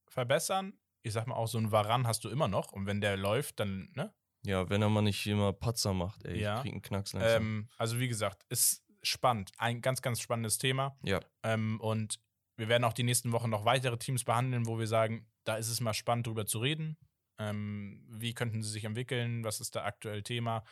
verbessern. 0.08 0.74
Ich 1.02 1.12
sag 1.12 1.26
mal 1.26 1.34
auch, 1.34 1.48
so 1.48 1.58
ein 1.58 1.72
Varan 1.72 2.06
hast 2.06 2.24
du 2.24 2.28
immer 2.28 2.48
noch. 2.48 2.72
Und 2.72 2.86
wenn 2.86 3.00
der 3.00 3.16
läuft, 3.16 3.60
dann, 3.60 3.90
ne? 3.94 4.12
ja, 4.44 4.68
wenn 4.70 4.82
er 4.82 4.88
mal 4.88 5.02
nicht 5.02 5.26
immer 5.26 5.52
Patzer 5.52 5.94
macht, 5.94 6.24
ey, 6.24 6.40
Ja. 6.40 6.56
ich 6.56 6.62
krieg 6.62 6.72
einen 6.72 6.82
Knacks 6.82 7.12
langsam. 7.12 7.42
Ähm, 7.42 7.68
also 7.78 7.98
wie 7.98 8.08
gesagt, 8.08 8.44
ist 8.48 8.84
spannend. 9.02 9.50
Ein 9.58 9.80
ganz, 9.82 10.02
ganz 10.02 10.20
spannendes 10.20 10.58
Thema. 10.58 10.96
ja, 11.04 11.20
Ähm, 11.42 11.80
und 11.80 12.20
wir 12.56 12.68
werden 12.68 12.84
auch 12.84 12.92
die 12.92 13.02
nächsten 13.02 13.32
Wochen 13.32 13.50
noch 13.50 13.64
weitere 13.64 13.98
Teams 13.98 14.24
behandeln, 14.24 14.66
wo 14.66 14.78
wir 14.78 14.86
sagen, 14.86 15.28
da 15.44 15.56
ist 15.56 15.68
es 15.68 15.80
mal 15.80 15.94
spannend 15.94 16.26
drüber 16.26 16.46
zu 16.46 16.58
reden. 16.60 16.96
Ähm, 17.38 18.04
wie 18.08 18.34
könnten 18.34 18.62
sie 18.62 18.70
sich 18.70 18.84
entwickeln? 18.84 19.44
Was 19.44 19.60
ist 19.60 19.74
da 19.74 19.84
aktuell 19.84 20.22
Thema? 20.22 20.64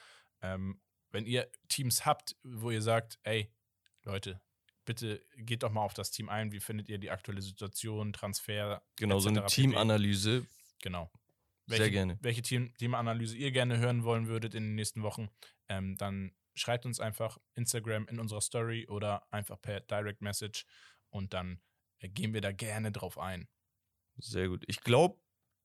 Ähm, 0.43 0.81
wenn 1.11 1.27
ihr 1.27 1.51
Teams 1.69 2.07
habt, 2.07 2.37
wo 2.43 2.71
ihr 2.71 2.83
sagt, 2.83 3.19
ey, 3.23 3.53
Leute, 4.05 4.41
bitte 4.85 5.25
geht 5.37 5.63
doch 5.63 5.71
mal 5.71 5.83
auf 5.83 5.95
das 5.95 6.11
Team 6.11 6.29
ein. 6.29 6.53
Wie 6.53 6.61
findet 6.61 6.89
ihr 6.89 6.99
die 6.99 7.11
aktuelle 7.11 7.43
Situation, 7.43 8.13
Transfer? 8.13 8.83
genau, 8.97 9.19
so 9.19 9.29
eine. 9.29 9.47
Teamanalyse. 9.47 10.47
Genau. 10.83 11.11
Sehr 11.67 11.91
gerne. 11.91 12.19
Welche 12.21 12.43
Team, 12.43 12.75
Teamanalyse 12.79 13.37
ihr 13.37 13.53
gerne 13.53 13.79
hören 13.79 14.03
wollen 14.03 14.27
würdet 14.27 14.55
in 14.55 14.65
den 14.65 14.75
nächsten 14.75 15.03
Wochen, 15.03 15.29
ähm, 15.69 15.97
dann 15.97 16.33
schreibt 16.55 16.85
uns 16.85 16.99
einfach 17.01 17.39
Instagram 17.55 18.09
in 18.09 18.19
unserer 18.19 18.41
Story 18.41 18.87
oder 18.89 19.33
einfach 19.33 19.61
per 19.61 19.81
Direct 19.81 20.21
Message 20.21 20.67
und 21.11 21.33
dann 21.33 21.61
äh, 21.99 22.09
gehen 22.09 22.35
wir 22.35 22.41
da 22.41 22.53
gerne 22.53 22.91
drauf 22.91 23.19
ein. 23.19 23.49
Sehr 24.19 24.49
gut. 24.49 24.65
Ich 24.67 24.81
glaube, 24.81 25.19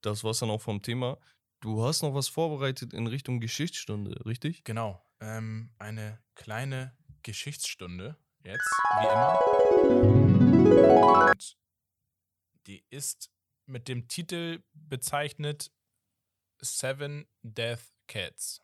das 0.06 0.24
war's 0.24 0.40
dann 0.40 0.50
auch 0.50 0.62
vom 0.62 0.82
Thema. 0.82 1.18
du 1.62 1.84
hast 1.84 2.04
noch 2.04 2.14
was 2.14 2.28
vorbereitet 2.28 2.94
in 2.94 3.08
Richtung 3.08 3.40
Geschichtsstunde, 3.40 4.26
richtig? 4.26 4.64
Genau. 4.64 5.02
Ähm, 5.20 5.72
eine 5.80 6.20
kleine 6.36 6.96
Geschichtsstunde 7.24 8.18
jetzt, 8.44 8.70
wie 9.00 9.08
immer. 9.08 9.40
Und 11.32 11.58
die 12.68 12.84
ist 12.90 13.32
mit 13.66 13.88
dem 13.88 14.08
Titel 14.08 14.64
bezeichnet 14.74 15.72
Seven 16.62 17.26
Death 17.42 17.94
Cats. 18.08 18.62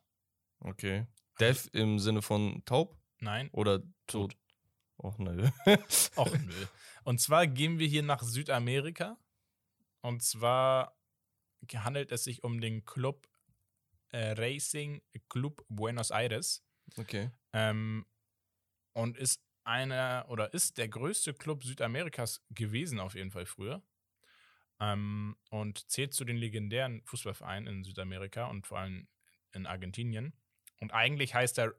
Okay. 0.59 1.07
Death 1.39 1.67
im 1.73 1.97
Sinne 1.97 2.21
von 2.21 2.63
taub 2.65 2.95
Nein, 3.19 3.49
oder 3.51 3.81
tot? 4.05 4.37
Och, 4.97 5.17
nö. 5.17 5.49
auch 6.15 6.31
nö. 6.31 6.65
Und 7.03 7.19
zwar 7.19 7.47
gehen 7.47 7.79
wir 7.79 7.87
hier 7.87 8.03
nach 8.03 8.21
Südamerika. 8.21 9.17
Und 10.01 10.21
zwar 10.21 10.95
handelt 11.73 12.11
es 12.11 12.23
sich 12.23 12.43
um 12.43 12.61
den 12.61 12.85
Club 12.85 13.27
äh, 14.09 14.31
Racing 14.31 15.01
Club 15.29 15.65
Buenos 15.69 16.11
Aires. 16.11 16.65
okay. 16.97 17.31
Ähm, 17.53 18.05
und 18.93 19.17
ist 19.17 19.41
einer 19.63 20.25
oder 20.27 20.53
ist 20.53 20.77
der 20.77 20.89
größte 20.89 21.33
Club 21.33 21.63
Südamerikas 21.63 22.43
gewesen, 22.49 22.99
auf 22.99 23.15
jeden 23.15 23.31
Fall 23.31 23.45
früher. 23.45 23.83
Ähm, 24.79 25.37
und 25.49 25.89
zählt 25.89 26.13
zu 26.13 26.25
den 26.25 26.37
legendären 26.37 27.03
Fußballvereinen 27.05 27.67
in 27.67 27.83
Südamerika 27.83 28.47
und 28.47 28.67
vor 28.67 28.79
allem 28.79 29.07
in 29.53 29.65
Argentinien. 29.65 30.33
Und 30.79 30.91
eigentlich 30.91 31.35
heißt 31.35 31.59
er 31.59 31.75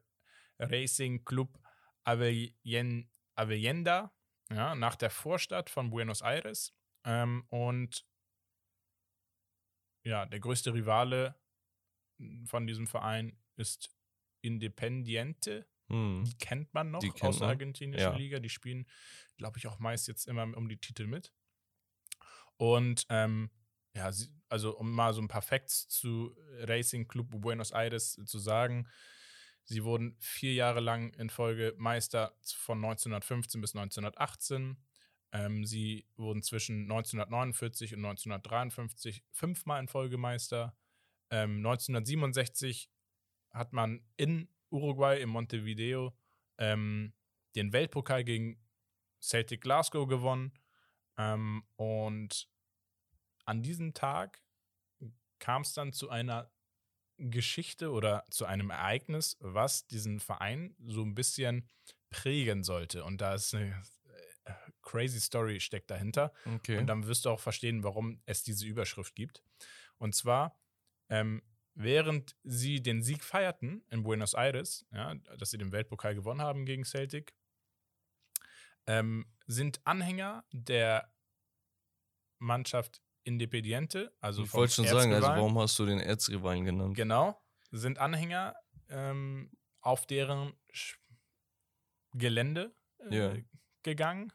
Racing 0.59 1.25
Club 1.25 1.59
Avellen- 2.05 3.09
Avellenda, 3.35 4.13
ja, 4.49 4.75
nach 4.75 4.95
der 4.95 5.09
Vorstadt 5.09 5.69
von 5.69 5.89
Buenos 5.89 6.21
Aires. 6.21 6.73
Ähm, 7.03 7.45
und 7.49 8.05
ja, 10.03 10.25
der 10.25 10.39
größte 10.39 10.73
Rivale 10.73 11.35
von 12.45 12.67
diesem 12.67 12.87
Verein 12.87 13.37
ist 13.55 13.95
Independiente. 14.41 15.65
Hm. 15.87 16.23
Die 16.25 16.37
kennt 16.37 16.73
man 16.73 16.91
noch 16.91 17.01
kennt 17.01 17.23
aus 17.23 17.39
der 17.39 17.49
argentinischen 17.49 18.11
ja. 18.11 18.15
Liga. 18.15 18.39
Die 18.39 18.49
spielen, 18.49 18.87
glaube 19.37 19.57
ich, 19.57 19.67
auch 19.67 19.79
meist 19.79 20.07
jetzt 20.07 20.27
immer 20.27 20.43
um 20.55 20.69
die 20.69 20.77
Titel 20.77 21.07
mit. 21.07 21.33
Und 22.57 23.05
ähm, 23.09 23.49
ja, 23.95 24.11
also 24.49 24.77
um 24.77 24.91
mal 24.91 25.13
so 25.13 25.21
ein 25.21 25.27
paar 25.27 25.41
Facts 25.41 25.87
zu 25.87 26.35
Racing 26.61 27.07
Club 27.07 27.27
Buenos 27.29 27.71
Aires 27.71 28.19
zu 28.25 28.39
sagen. 28.39 28.87
Sie 29.65 29.83
wurden 29.83 30.15
vier 30.19 30.53
Jahre 30.53 30.81
lang 30.81 31.13
in 31.13 31.29
Folge 31.29 31.73
Meister 31.77 32.35
von 32.41 32.79
1915 32.79 33.61
bis 33.61 33.75
1918. 33.75 34.77
Ähm, 35.33 35.65
sie 35.65 36.05
wurden 36.15 36.43
zwischen 36.43 36.83
1949 36.83 37.95
und 37.95 38.05
1953 38.05 39.23
fünfmal 39.31 39.81
in 39.81 39.87
Folge 39.87 40.17
Meister. 40.17 40.77
Ähm, 41.31 41.57
1967 41.57 42.89
hat 43.49 43.73
man 43.73 44.05
in 44.15 44.47
Uruguay, 44.69 45.19
in 45.19 45.29
Montevideo, 45.29 46.15
ähm, 46.59 47.13
den 47.55 47.73
Weltpokal 47.73 48.23
gegen 48.23 48.63
Celtic 49.19 49.61
Glasgow 49.61 50.07
gewonnen. 50.07 50.53
Ähm, 51.17 51.63
und 51.77 52.47
an 53.45 53.63
diesem 53.63 53.95
Tag 53.95 54.41
kam 55.39 55.63
es 55.63 55.73
dann 55.73 55.93
zu 55.93 56.09
einer 56.09 56.51
Geschichte 57.17 57.91
oder 57.91 58.23
zu 58.29 58.45
einem 58.45 58.69
Ereignis, 58.69 59.37
was 59.39 59.87
diesen 59.87 60.19
Verein 60.19 60.75
so 60.85 61.01
ein 61.01 61.15
bisschen 61.15 61.69
prägen 62.11 62.63
sollte. 62.63 63.03
Und 63.03 63.21
da 63.21 63.33
ist 63.33 63.53
eine 63.55 63.81
crazy 64.83 65.19
Story 65.19 65.59
steckt 65.59 65.89
dahinter. 65.89 66.31
Okay. 66.45 66.77
Und 66.77 66.87
dann 66.87 67.07
wirst 67.07 67.25
du 67.25 67.29
auch 67.29 67.39
verstehen, 67.39 67.83
warum 67.83 68.21
es 68.25 68.43
diese 68.43 68.65
Überschrift 68.67 69.15
gibt. 69.15 69.43
Und 69.97 70.13
zwar, 70.13 70.59
ähm, 71.09 71.41
während 71.73 72.35
sie 72.43 72.81
den 72.83 73.01
Sieg 73.01 73.23
feierten 73.23 73.83
in 73.89 74.03
Buenos 74.03 74.33
Aires, 74.35 74.85
ja, 74.91 75.15
dass 75.15 75.49
sie 75.51 75.57
den 75.57 75.71
Weltpokal 75.71 76.13
gewonnen 76.13 76.41
haben 76.41 76.65
gegen 76.65 76.83
Celtic, 76.83 77.33
ähm, 78.85 79.25
sind 79.47 79.81
Anhänger 79.85 80.45
der 80.51 81.13
Mannschaft 82.39 83.01
Independiente, 83.23 84.13
also 84.19 84.43
ich 84.43 84.53
wollte 84.53 84.73
schon 84.73 84.85
sagen, 84.85 85.13
also 85.13 85.29
warum 85.29 85.57
hast 85.59 85.79
du 85.79 85.85
den 85.85 85.99
Erzrivalen 86.01 86.65
genannt? 86.65 86.97
Genau, 86.97 87.41
sind 87.71 87.97
Anhänger 87.97 88.53
ähm, 88.89 89.49
auf 89.79 90.05
deren 90.05 90.51
Sch- 90.73 90.97
Gelände 92.13 92.75
äh, 93.09 93.15
Ja. 93.15 93.35
gegangen, 93.83 94.33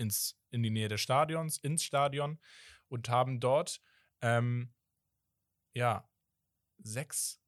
ins, 0.00 0.40
in 0.50 0.62
die 0.62 0.70
Nähe 0.70 0.88
des 0.88 1.00
Stadions, 1.00 1.58
ins 1.58 1.84
Stadion 1.84 2.40
und 2.88 3.08
haben 3.08 3.38
dort 3.40 3.80
ähm, 4.22 4.74
ja 5.74 6.08
sechs 6.78 7.40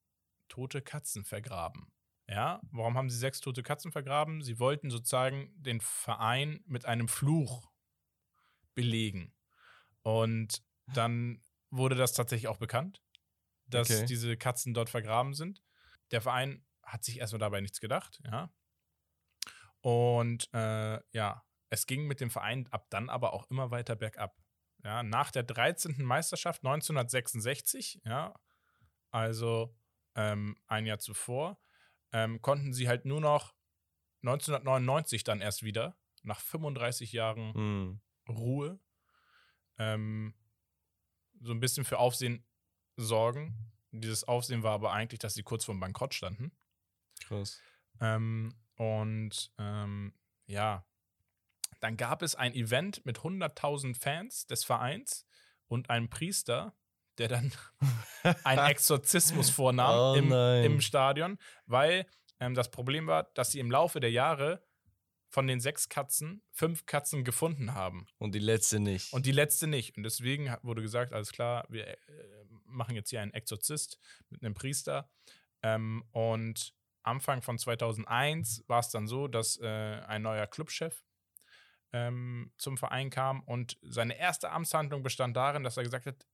tote 0.49 0.83
Katzen 0.83 1.25
vergraben. 1.25 1.93
Ja, 2.29 2.61
warum 2.71 2.97
haben 2.97 3.11
sie 3.11 3.19
sechs 3.19 3.41
tote 3.41 3.63
Katzen 3.63 3.91
vergraben? 3.93 4.43
Sie 4.43 4.59
wollten 4.59 4.91
sozusagen 4.91 5.53
den 5.57 5.81
Verein 5.81 6.63
mit 6.67 6.85
einem 6.87 7.09
Fluch 7.09 7.73
belegen. 8.75 9.35
Und 10.03 10.63
dann 10.87 11.43
wurde 11.71 11.95
das 11.97 12.13
tatsächlich 12.13 12.49
auch 12.49 12.59
bekannt, 12.59 13.03
dass 13.67 13.89
Okay. 13.91 14.07
diese 14.07 14.37
Katzen 14.37 14.75
dort 14.75 14.91
vergraben 14.91 15.35
sind. 15.35 15.63
Der 16.11 16.21
Verein 16.21 16.65
hat 16.83 17.05
sich 17.05 17.19
erstmal 17.19 17.41
dabei 17.41 17.61
nichts 17.61 17.81
gedacht, 17.81 18.21
ja. 18.25 18.53
Und 19.81 20.49
äh, 20.55 21.01
ja, 21.13 21.45
es 21.73 21.87
ging 21.87 22.07
mit 22.07 22.21
dem 22.21 22.31
Verein 22.31 22.69
ab 22.71 22.91
dann 22.91 23.09
aber 23.09 23.33
auch 23.33 23.51
immer 23.51 23.71
weiter 23.71 23.97
bergab. 23.97 24.37
Ja, 24.85 25.03
nach 25.03 25.31
der 25.31 25.43
13. 25.43 26.05
Meisterschaft 26.05 26.61
1966, 26.67 28.03
ja, 28.05 28.39
also 29.11 29.75
ähm, 30.15 30.59
ein 30.67 30.85
Jahr 30.85 30.99
zuvor, 30.99 31.59
ähm, 32.13 32.43
konnten 32.43 32.75
sie 32.75 32.89
halt 32.89 33.07
nur 33.07 33.23
noch 33.23 33.55
1999 34.21 35.25
dann 35.25 35.41
erst 35.41 35.63
wieder, 35.63 35.97
nach 36.23 36.41
35 36.41 37.13
Jahren 37.13 37.55
Hm. 37.55 38.01
Ruhe, 38.29 38.79
ähm, 39.79 40.35
so 41.41 41.53
ein 41.53 41.61
bisschen 41.61 41.87
für 41.87 41.99
Aufsehen 41.99 42.45
sorgen. 42.97 43.73
Dieses 43.93 44.25
Aufsehen 44.25 44.63
war 44.63 44.73
aber 44.73 44.93
eigentlich, 44.93 45.21
dass 45.21 45.33
sie 45.33 45.43
kurz 45.43 45.65
vorm 45.65 45.81
Bankrott 45.81 46.13
standen. 46.13 46.53
Krass. 47.25 47.63
Ähm, 47.99 48.55
und 48.77 49.51
ähm, 49.57 50.13
ja, 50.45 50.87
dann 51.83 51.97
gab 51.97 52.23
es 52.23 52.37
ein 52.37 52.55
Event 52.55 53.05
mit 53.05 53.19
100.000 53.19 53.99
Fans 53.99 54.47
des 54.47 54.63
Vereins 54.63 55.27
und 55.67 55.91
einem 55.91 56.09
Priester, 56.09 56.77
der 57.19 57.27
dann 57.27 57.53
einen 58.45 58.71
Exorzismus 58.71 59.51
vornahm 59.51 60.15
Oh 60.15 60.15
im, 60.17 60.33
im 60.33 60.81
Stadion, 60.81 61.39
weil 61.67 62.07
ähm, 62.39 62.55
das 62.55 62.71
Problem 62.71 63.09
war, 63.09 63.25
dass 63.35 63.51
sie 63.51 63.59
im 63.59 63.71
Laufe 63.71 63.99
der 63.99 64.13
Jahre 64.13 64.65
von 65.29 65.49
den 65.49 65.61
sechs 65.61 65.89
Katzen 65.89 66.43
fünf 66.53 66.87
Katzen 66.87 67.25
gefunden 67.25 67.75
haben 67.75 68.07
Und 68.19 68.35
die 68.35 68.39
letzte 68.39 68.79
nicht. 68.79 69.13
und 69.13 69.27
die 69.27 69.33
letzte 69.33 69.67
nicht. 69.67 69.97
Und 69.97 70.05
deswegen 70.05 70.55
wurde 70.63 70.83
gesagt, 70.83 71.13
alles 71.13 71.33
klar, 71.33 71.67
wir 71.69 71.89
äh, 71.89 71.97
machen 72.65 72.95
jetzt 72.95 73.11
hier 73.11 73.23
einen 73.23 73.35
Exorzist 73.35 73.99
mit 74.31 74.45
einem 74.45 74.55
Priester. 74.55 75.11
Ähm, 75.63 76.05
und 76.13 76.75
Anfang 77.03 77.43
von 77.43 77.59
2001 77.59 78.65
war 78.69 78.79
es 78.79 78.91
dann 78.91 79.09
so, 79.09 79.27
dass 79.27 79.59
äh, 79.59 79.67
ein 79.67 80.23
neuer 80.23 80.47
Clubchef 80.47 81.03
ähm, 81.93 82.53
zum 82.57 82.77
Verein 82.79 83.11
kam 83.11 83.41
und 83.43 83.79
seine 83.83 84.17
erste 84.19 84.51
Amtshandlung 84.51 85.03
bestand 85.03 85.37
darin, 85.37 85.63
dass 85.65 85.77
er 85.77 85.83
gesagt 85.85 86.07
hat, 86.07 86.27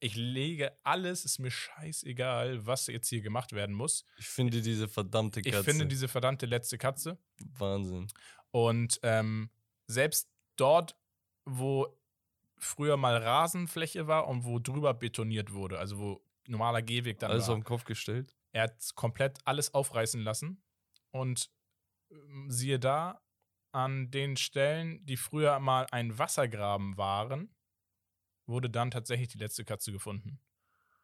ich 0.00 0.16
lege 0.16 0.76
alles, 0.82 1.24
ist 1.24 1.38
mir 1.38 1.50
scheißegal, 1.52 2.66
was 2.66 2.88
jetzt 2.88 3.08
hier 3.08 3.20
gemacht 3.20 3.52
werden 3.52 3.74
muss. 3.74 4.04
ich 4.16 4.26
finde 4.28 4.60
diese 4.60 4.88
verdammte 4.88 5.40
Ich 5.40 5.52
Katze. 5.52 5.64
finde 5.64 5.86
diese 5.86 6.08
verdammte 6.08 6.46
letzte 6.46 6.76
Katze. 6.78 7.18
Wahnsinn. 7.56 8.08
Und 8.50 8.98
ähm, 9.04 9.50
selbst 9.86 10.28
dort, 10.56 10.96
wo 11.44 11.96
früher 12.58 12.96
mal 12.96 13.16
Rasenfläche 13.16 14.06
war 14.08 14.26
und 14.28 14.44
wo 14.44 14.58
drüber 14.58 14.92
betoniert 14.94 15.52
wurde, 15.52 15.78
also 15.78 15.98
wo 15.98 16.24
normaler 16.48 16.82
Gehweg 16.82 17.18
dann 17.20 17.30
Alles 17.30 17.46
war, 17.46 17.54
auf 17.54 17.60
den 17.60 17.64
Kopf 17.64 17.84
gestellt. 17.84 18.36
er 18.52 18.64
hat 18.64 18.94
komplett 18.96 19.38
alles 19.44 19.72
aufreißen 19.74 20.20
lassen. 20.22 20.62
Und 21.12 21.50
ähm, 22.10 22.50
siehe 22.50 22.78
da, 22.80 23.20
an 23.72 24.10
den 24.10 24.36
Stellen, 24.36 25.04
die 25.06 25.16
früher 25.16 25.58
mal 25.58 25.86
ein 25.90 26.18
Wassergraben 26.18 26.96
waren, 26.96 27.54
wurde 28.46 28.70
dann 28.70 28.90
tatsächlich 28.90 29.28
die 29.28 29.38
letzte 29.38 29.64
Katze 29.64 29.92
gefunden. 29.92 30.40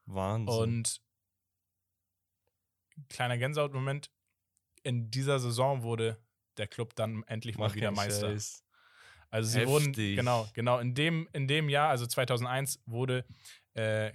Wahnsinn. 0.07 0.55
Und 0.55 1.01
kleiner 3.09 3.39
Gänsehautmoment, 3.39 4.11
in 4.83 5.11
dieser 5.11 5.39
Saison 5.39 5.83
wurde 5.83 6.19
der 6.57 6.67
Club 6.67 6.95
dann 6.95 7.23
endlich 7.25 7.59
mal 7.59 7.69
Mach 7.69 7.75
wieder 7.75 7.91
Meister. 7.91 8.31
Scheiß. 8.31 8.65
Also 9.31 9.51
sie 9.51 9.67
wurden, 9.67 9.87
Heftig. 9.89 10.17
genau, 10.17 10.49
genau, 10.55 10.79
in 10.79 10.95
dem, 10.95 11.29
in 11.33 11.47
dem 11.47 11.69
Jahr, 11.69 11.91
also 11.91 12.07
2001, 12.07 12.81
wurde 12.87 13.27
äh, 13.75 14.13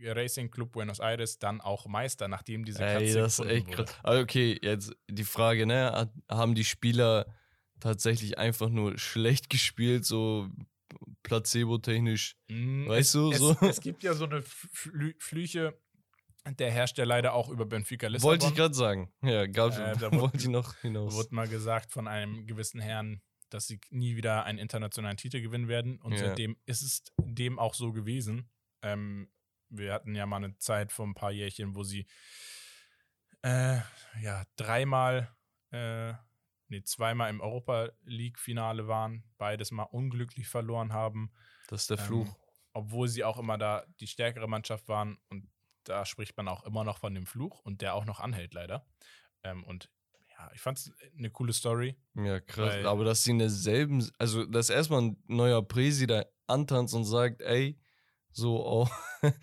Racing 0.00 0.50
Club 0.50 0.72
Buenos 0.72 1.00
Aires 1.00 1.38
dann 1.38 1.60
auch 1.60 1.86
Meister, 1.86 2.28
nachdem 2.28 2.64
diese 2.64 2.78
Katze 2.78 3.04
Ey, 3.04 3.12
das 3.14 3.32
ist 3.32 3.36
gefunden 3.38 3.56
echt 3.56 3.66
wurde. 3.68 3.84
krass. 3.84 3.96
Also 4.02 4.22
okay, 4.22 4.58
jetzt 4.62 4.96
die 5.08 5.24
Frage, 5.24 5.66
ne? 5.66 6.10
Haben 6.28 6.54
die 6.54 6.64
Spieler 6.64 7.26
tatsächlich 7.82 8.38
einfach 8.38 8.68
nur 8.68 8.98
schlecht 8.98 9.50
gespielt, 9.50 10.04
so 10.04 10.48
placebo-technisch. 11.22 12.36
Mm, 12.48 12.88
Weißt 12.88 13.08
es, 13.08 13.12
du, 13.12 13.32
es, 13.32 13.38
so. 13.38 13.56
Es 13.68 13.80
gibt 13.80 14.02
ja 14.02 14.14
so 14.14 14.24
eine 14.26 14.42
Flü 14.42 15.14
Flüche, 15.18 15.78
der 16.46 16.70
herrscht 16.70 16.98
ja 16.98 17.04
leider 17.04 17.34
auch 17.34 17.48
über 17.48 17.66
Benfica 17.66 18.08
Lissabon. 18.08 18.30
Wollte 18.32 18.46
ich 18.46 18.54
gerade 18.54 18.74
sagen. 18.74 19.12
Ja, 19.22 19.46
gab 19.46 19.72
Äh, 19.72 19.92
da 19.96 20.00
wollte 20.12 20.16
wurde- 20.20 20.38
ich 20.38 20.48
noch 20.48 20.74
hinaus. 20.76 21.14
wurde 21.14 21.34
mal 21.34 21.48
gesagt 21.48 21.92
von 21.92 22.08
einem 22.08 22.46
gewissen 22.46 22.80
Herrn, 22.80 23.22
dass 23.50 23.66
sie 23.66 23.80
nie 23.90 24.16
wieder 24.16 24.44
einen 24.44 24.58
internationalen 24.58 25.16
Titel 25.16 25.40
gewinnen 25.40 25.68
werden. 25.68 26.00
Und 26.00 26.12
Ja. 26.12 26.18
seitdem 26.18 26.56
ist 26.66 26.82
es 26.82 27.04
dem 27.18 27.58
auch 27.58 27.74
so 27.74 27.92
gewesen. 27.92 28.50
Ähm, 28.82 29.30
wir 29.68 29.92
hatten 29.92 30.14
ja 30.14 30.26
mal 30.26 30.36
eine 30.36 30.56
Zeit 30.58 30.92
vor 30.92 31.06
ein 31.06 31.14
paar 31.14 31.32
Jährchen, 31.32 31.74
wo 31.74 31.82
sie 31.82 32.06
äh, 33.42 33.78
ja 34.20 34.44
dreimal, 34.56 35.34
äh, 35.70 36.14
nee, 36.72 36.82
zweimal 36.82 37.30
im 37.30 37.40
Europa 37.40 37.90
League-Finale 38.04 38.88
waren, 38.88 39.22
beides 39.38 39.70
mal 39.70 39.84
unglücklich 39.84 40.48
verloren 40.48 40.92
haben. 40.92 41.30
das 41.68 41.82
ist 41.82 41.90
der 41.90 41.98
Ähm, 42.00 42.04
Fluch. 42.04 42.36
obwohl 42.72 43.06
sie 43.08 43.22
auch 43.24 43.38
immer 43.38 43.58
da 43.58 43.84
die 44.00 44.06
stärkere 44.06 44.48
Mannschaft 44.48 44.88
waren 44.88 45.18
und 45.28 45.48
da 45.84 46.04
spricht 46.04 46.36
man 46.36 46.48
auch 46.48 46.64
immer 46.64 46.84
noch 46.84 46.98
von 46.98 47.14
dem 47.14 47.26
Fluch 47.26 47.60
und 47.60 47.80
der 47.82 47.94
auch 47.94 48.04
noch 48.04 48.20
anhält 48.20 48.54
leider. 48.54 48.86
Ähm, 49.42 49.64
und 49.64 49.90
ja, 50.30 50.50
ich 50.54 50.60
fand 50.60 50.78
es 50.78 50.92
eine 51.18 51.30
coole 51.30 51.52
Story. 51.52 51.96
Ja, 52.14 52.40
krass. 52.40 52.84
Aber 52.84 53.04
dass 53.04 53.24
sie 53.24 53.32
in 53.32 53.38
derselben, 53.40 54.08
also 54.18 54.44
dass 54.46 54.70
erstmal 54.70 55.02
ein 55.02 55.22
neuer 55.26 55.62
Präsi 55.66 56.06
da 56.06 56.24
antanzt 56.46 56.94
und 56.94 57.04
sagt, 57.04 57.40
ey, 57.42 57.78
so, 58.32 58.64
oh, 58.66 58.88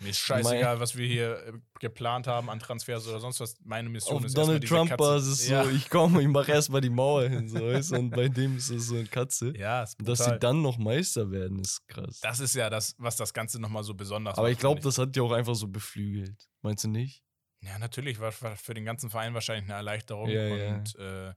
Mir 0.00 0.10
ist 0.10 0.18
scheißegal, 0.18 0.78
was 0.78 0.96
wir 0.96 1.06
hier 1.06 1.46
äh, 1.46 1.52
geplant 1.78 2.26
haben 2.26 2.50
an 2.50 2.58
Transfers 2.58 3.06
oder 3.08 3.20
sonst 3.20 3.40
was. 3.40 3.56
Meine 3.64 3.88
Mission 3.88 4.18
auf 4.18 4.24
ist 4.24 4.36
Donald 4.36 4.66
Trump 4.66 4.96
Basis 4.96 5.48
ja. 5.48 5.64
so, 5.64 5.70
ich 5.70 5.88
komme, 5.88 6.20
ich 6.20 6.28
mache 6.28 6.52
erstmal 6.52 6.80
die 6.80 6.90
Mauer 6.90 7.28
hin, 7.28 7.48
so, 7.48 7.60
weißt 7.60 7.92
und 7.92 8.10
bei 8.10 8.28
dem 8.28 8.56
ist 8.56 8.70
es 8.70 8.88
so 8.88 8.96
eine 8.96 9.06
Katze. 9.06 9.56
Ja, 9.56 9.82
ist 9.82 9.98
Und 9.98 10.08
dass 10.08 10.18
sie 10.18 10.24
brutal. 10.24 10.38
dann 10.40 10.62
noch 10.62 10.76
Meister 10.78 11.30
werden, 11.30 11.60
ist 11.60 11.86
krass. 11.86 12.20
Das 12.20 12.40
ist 12.40 12.54
ja 12.54 12.68
das, 12.68 12.94
was 12.98 13.16
das 13.16 13.32
Ganze 13.32 13.60
nochmal 13.60 13.82
so 13.82 13.94
besonders 13.94 14.36
Aber 14.36 14.48
macht. 14.48 14.52
ich 14.52 14.58
glaube, 14.58 14.80
das 14.80 14.98
hat 14.98 15.16
die 15.16 15.20
auch 15.20 15.32
einfach 15.32 15.54
so 15.54 15.68
beflügelt. 15.68 16.48
Meinst 16.62 16.84
du 16.84 16.88
nicht? 16.88 17.22
Ja, 17.62 17.78
natürlich 17.78 18.20
war, 18.20 18.32
war 18.40 18.56
für 18.56 18.74
den 18.74 18.84
ganzen 18.84 19.10
Verein 19.10 19.34
wahrscheinlich 19.34 19.64
eine 19.64 19.74
Erleichterung. 19.74 20.28
Ja, 20.28 20.46
ja. 20.46 20.74
und 20.74 20.94
Äh, 20.96 21.34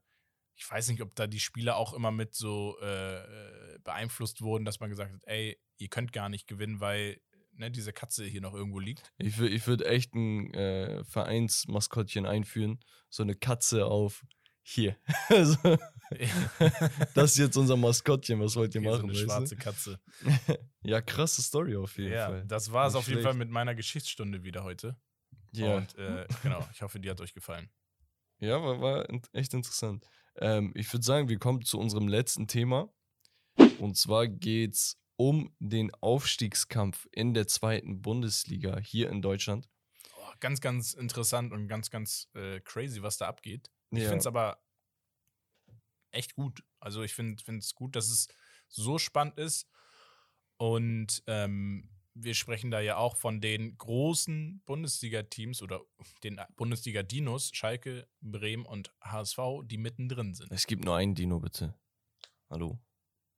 ich 0.55 0.69
weiß 0.69 0.89
nicht, 0.89 1.01
ob 1.01 1.15
da 1.15 1.27
die 1.27 1.39
Spieler 1.39 1.77
auch 1.77 1.93
immer 1.93 2.11
mit 2.11 2.35
so 2.35 2.77
äh, 2.81 3.15
äh, 3.17 3.79
beeinflusst 3.83 4.41
wurden, 4.41 4.65
dass 4.65 4.79
man 4.79 4.89
gesagt 4.89 5.11
hat, 5.11 5.21
ey, 5.23 5.59
ihr 5.77 5.87
könnt 5.89 6.13
gar 6.13 6.29
nicht 6.29 6.47
gewinnen, 6.47 6.79
weil 6.79 7.19
ne, 7.53 7.71
diese 7.71 7.93
Katze 7.93 8.25
hier 8.25 8.41
noch 8.41 8.53
irgendwo 8.53 8.79
liegt. 8.79 9.11
Ich, 9.17 9.39
ich 9.39 9.67
würde 9.67 9.85
echt 9.87 10.13
ein 10.15 10.53
äh, 10.53 11.03
Vereinsmaskottchen 11.05 12.25
einführen. 12.25 12.79
So 13.09 13.23
eine 13.23 13.35
Katze 13.35 13.85
auf 13.85 14.23
hier. 14.61 14.95
Also, 15.29 15.57
das 17.15 17.31
ist 17.31 17.37
jetzt 17.37 17.57
unser 17.57 17.75
Maskottchen, 17.77 18.39
was 18.39 18.55
wollt 18.55 18.75
ihr 18.75 18.81
so 18.81 18.89
machen? 18.89 19.03
eine 19.09 19.13
weißt 19.13 19.23
schwarze 19.23 19.55
Katze. 19.55 19.99
du? 20.21 20.59
Ja, 20.83 21.01
krasse 21.01 21.41
Story 21.41 21.75
auf 21.75 21.97
jeden 21.97 22.13
Ja, 22.13 22.27
Fall. 22.27 22.45
das 22.45 22.71
war 22.71 22.87
es 22.87 22.95
auf 22.95 23.07
jeden 23.07 23.19
schlecht. 23.21 23.25
Fall 23.27 23.33
mit 23.37 23.49
meiner 23.49 23.73
Geschichtsstunde 23.75 24.43
wieder 24.43 24.63
heute. 24.63 24.97
Ja, 25.53 25.77
Und 25.77 25.95
äh, 25.97 26.27
genau, 26.41 26.65
ich 26.73 26.81
hoffe, 26.81 26.99
die 26.99 27.09
hat 27.09 27.21
euch 27.21 27.33
gefallen. 27.33 27.69
ja 28.39 28.61
war, 28.61 28.81
war 28.81 29.07
echt 29.33 29.53
interessant. 29.53 30.05
Ähm, 30.37 30.71
ich 30.75 30.91
würde 30.91 31.05
sagen, 31.05 31.29
wir 31.29 31.37
kommen 31.39 31.61
zu 31.63 31.79
unserem 31.79 32.07
letzten 32.07 32.47
Thema. 32.47 32.91
Und 33.79 33.97
zwar 33.97 34.27
geht 34.27 34.73
es 34.73 34.97
um 35.15 35.55
den 35.59 35.93
Aufstiegskampf 35.95 37.07
in 37.11 37.33
der 37.33 37.47
zweiten 37.47 38.01
Bundesliga 38.01 38.79
hier 38.79 39.09
in 39.09 39.21
Deutschland. 39.21 39.69
Oh, 40.17 40.31
ganz, 40.39 40.61
ganz 40.61 40.93
interessant 40.93 41.51
und 41.53 41.67
ganz, 41.67 41.89
ganz 41.89 42.29
äh, 42.33 42.59
crazy, 42.61 43.01
was 43.01 43.17
da 43.17 43.27
abgeht. 43.27 43.69
Ich 43.91 43.99
Ja. 43.99 44.09
finde 44.09 44.19
es 44.19 44.27
aber 44.27 44.63
echt 46.11 46.35
gut. 46.35 46.63
Also 46.79 47.03
ich 47.03 47.13
finde 47.13 47.41
es 47.57 47.75
gut, 47.75 47.95
dass 47.95 48.09
es 48.09 48.27
so 48.67 48.97
spannend 48.97 49.37
ist. 49.37 49.67
Und 50.57 51.23
ähm, 51.27 51.89
wir 52.13 52.35
sprechen 52.35 52.69
da 52.71 52.79
ja 52.79 52.97
auch 52.97 53.15
von 53.17 53.41
den 53.41 53.77
großen 53.77 54.61
Bundesliga-Teams 54.65 55.61
oder 55.61 55.81
den 56.23 56.39
Bundesliga-Dinos, 56.55 57.51
Schalke, 57.53 58.07
Bremen 58.21 58.65
und 58.65 58.93
HSV, 59.01 59.39
die 59.65 59.77
mittendrin 59.77 60.33
sind. 60.35 60.51
Es 60.51 60.67
gibt 60.67 60.85
nur 60.85 60.95
einen 60.95 61.15
Dino, 61.15 61.39
bitte. 61.39 61.73
Hallo? 62.49 62.79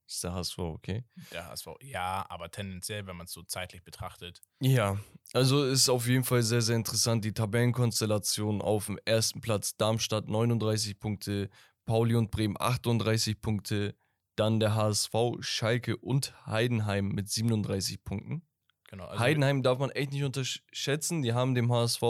Ist 0.08 0.22
der 0.22 0.34
HSV, 0.34 0.58
okay? 0.58 1.04
Der 1.32 1.46
HSV, 1.46 1.66
ja, 1.82 2.24
aber 2.28 2.50
tendenziell, 2.50 3.06
wenn 3.06 3.16
man 3.16 3.26
es 3.26 3.32
so 3.32 3.42
zeitlich 3.42 3.82
betrachtet. 3.82 4.40
Ja, 4.60 4.98
also 5.32 5.64
ist 5.64 5.88
auf 5.88 6.06
jeden 6.06 6.22
Fall 6.22 6.42
sehr, 6.42 6.62
sehr 6.62 6.76
interessant. 6.76 7.24
Die 7.24 7.34
Tabellenkonstellation 7.34 8.62
auf 8.62 8.86
dem 8.86 8.98
ersten 9.04 9.40
Platz 9.40 9.76
Darmstadt 9.76 10.28
39 10.28 11.00
Punkte, 11.00 11.50
Pauli 11.86 12.14
und 12.14 12.30
Bremen 12.30 12.56
38 12.58 13.40
Punkte, 13.40 13.96
dann 14.36 14.60
der 14.60 14.74
HSV, 14.74 15.14
Schalke 15.40 15.96
und 15.96 16.34
Heidenheim 16.46 17.08
mit 17.08 17.28
37 17.28 18.04
Punkten. 18.04 18.46
Genau, 18.88 19.06
also 19.06 19.18
Heidenheim 19.18 19.62
darf 19.62 19.78
man 19.78 19.90
echt 19.90 20.12
nicht 20.12 20.24
unterschätzen. 20.24 21.22
Die 21.22 21.32
haben 21.32 21.54
dem 21.54 21.72
HSV 21.72 22.02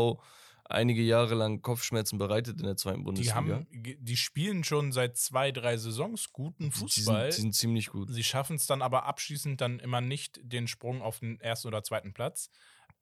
einige 0.69 1.03
Jahre 1.03 1.35
lang 1.35 1.62
Kopfschmerzen 1.62 2.19
bereitet 2.19 2.59
in 2.61 2.67
der 2.67 2.77
zweiten 2.77 3.01
Die, 3.01 3.05
Bundesliga. 3.05 3.35
haben, 3.35 3.67
die 3.71 4.17
spielen 4.17 4.64
schon 4.64 4.93
seit 4.93 5.17
zwei, 5.17 5.53
drei 5.53 5.77
Saisons 5.77 6.33
guten 6.33 6.64
die, 6.64 6.71
Fußball. 6.71 7.33
sind, 7.33 7.37
die 7.37 7.41
sind 7.43 7.55
ziemlich 7.55 7.89
gut. 7.89 8.12
Sie 8.12 8.25
schaffen 8.25 8.57
es 8.57 8.67
dann 8.67 8.83
aber 8.83 9.05
abschließend 9.05 9.61
dann 9.61 9.79
immer 9.79 10.01
nicht 10.01 10.41
den 10.43 10.67
Sprung 10.69 11.03
auf 11.03 11.21
den 11.21 11.41
ersten 11.41 11.69
oder 11.69 11.83
zweiten 11.83 12.12
Platz. 12.12 12.51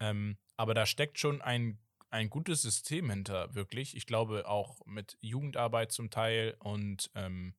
Ähm, 0.00 0.38
aber 0.56 0.74
da 0.74 0.86
steckt 0.86 1.18
schon 1.18 1.40
ein, 1.42 1.78
ein 2.10 2.30
gutes 2.30 2.62
System 2.62 3.10
hinter, 3.10 3.54
wirklich. 3.54 3.96
Ich 3.96 4.06
glaube 4.06 4.46
auch 4.48 4.84
mit 4.86 5.16
Jugendarbeit 5.20 5.92
zum 5.92 6.10
Teil 6.10 6.56
und 6.58 7.10
ähm, 7.14 7.54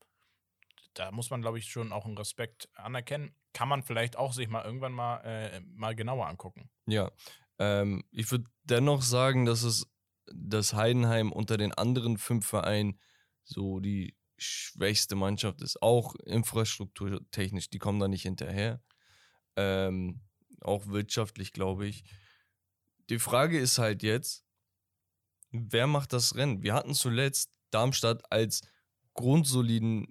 da 0.93 1.11
muss 1.11 1.29
man, 1.29 1.41
glaube 1.41 1.59
ich, 1.59 1.69
schon 1.69 1.91
auch 1.91 2.05
einen 2.05 2.17
Respekt 2.17 2.69
anerkennen. 2.75 3.35
Kann 3.53 3.67
man 3.67 3.83
vielleicht 3.83 4.17
auch 4.17 4.33
sich 4.33 4.47
mal 4.47 4.63
irgendwann 4.63 4.93
mal, 4.93 5.17
äh, 5.21 5.61
mal 5.73 5.95
genauer 5.95 6.27
angucken. 6.27 6.69
Ja, 6.85 7.11
ähm, 7.59 8.03
ich 8.11 8.29
würde 8.31 8.45
dennoch 8.63 9.01
sagen, 9.01 9.45
dass 9.45 9.63
es 9.63 9.87
das 10.33 10.73
Heidenheim 10.73 11.31
unter 11.31 11.57
den 11.57 11.73
anderen 11.73 12.17
fünf 12.17 12.45
Vereinen 12.47 12.99
so 13.43 13.79
die 13.79 14.15
schwächste 14.37 15.15
Mannschaft 15.15 15.61
ist. 15.61 15.81
Auch 15.81 16.15
infrastrukturtechnisch, 16.15 17.69
die 17.69 17.79
kommen 17.79 17.99
da 17.99 18.07
nicht 18.07 18.23
hinterher. 18.23 18.81
Ähm, 19.55 20.21
auch 20.61 20.87
wirtschaftlich, 20.87 21.53
glaube 21.53 21.87
ich. 21.87 22.03
Die 23.09 23.19
Frage 23.19 23.59
ist 23.59 23.77
halt 23.77 24.03
jetzt, 24.03 24.45
wer 25.51 25.87
macht 25.87 26.11
das 26.11 26.35
Rennen? 26.35 26.63
Wir 26.63 26.73
hatten 26.73 26.93
zuletzt 26.93 27.51
Darmstadt 27.71 28.31
als 28.31 28.61
grundsoliden 29.13 30.07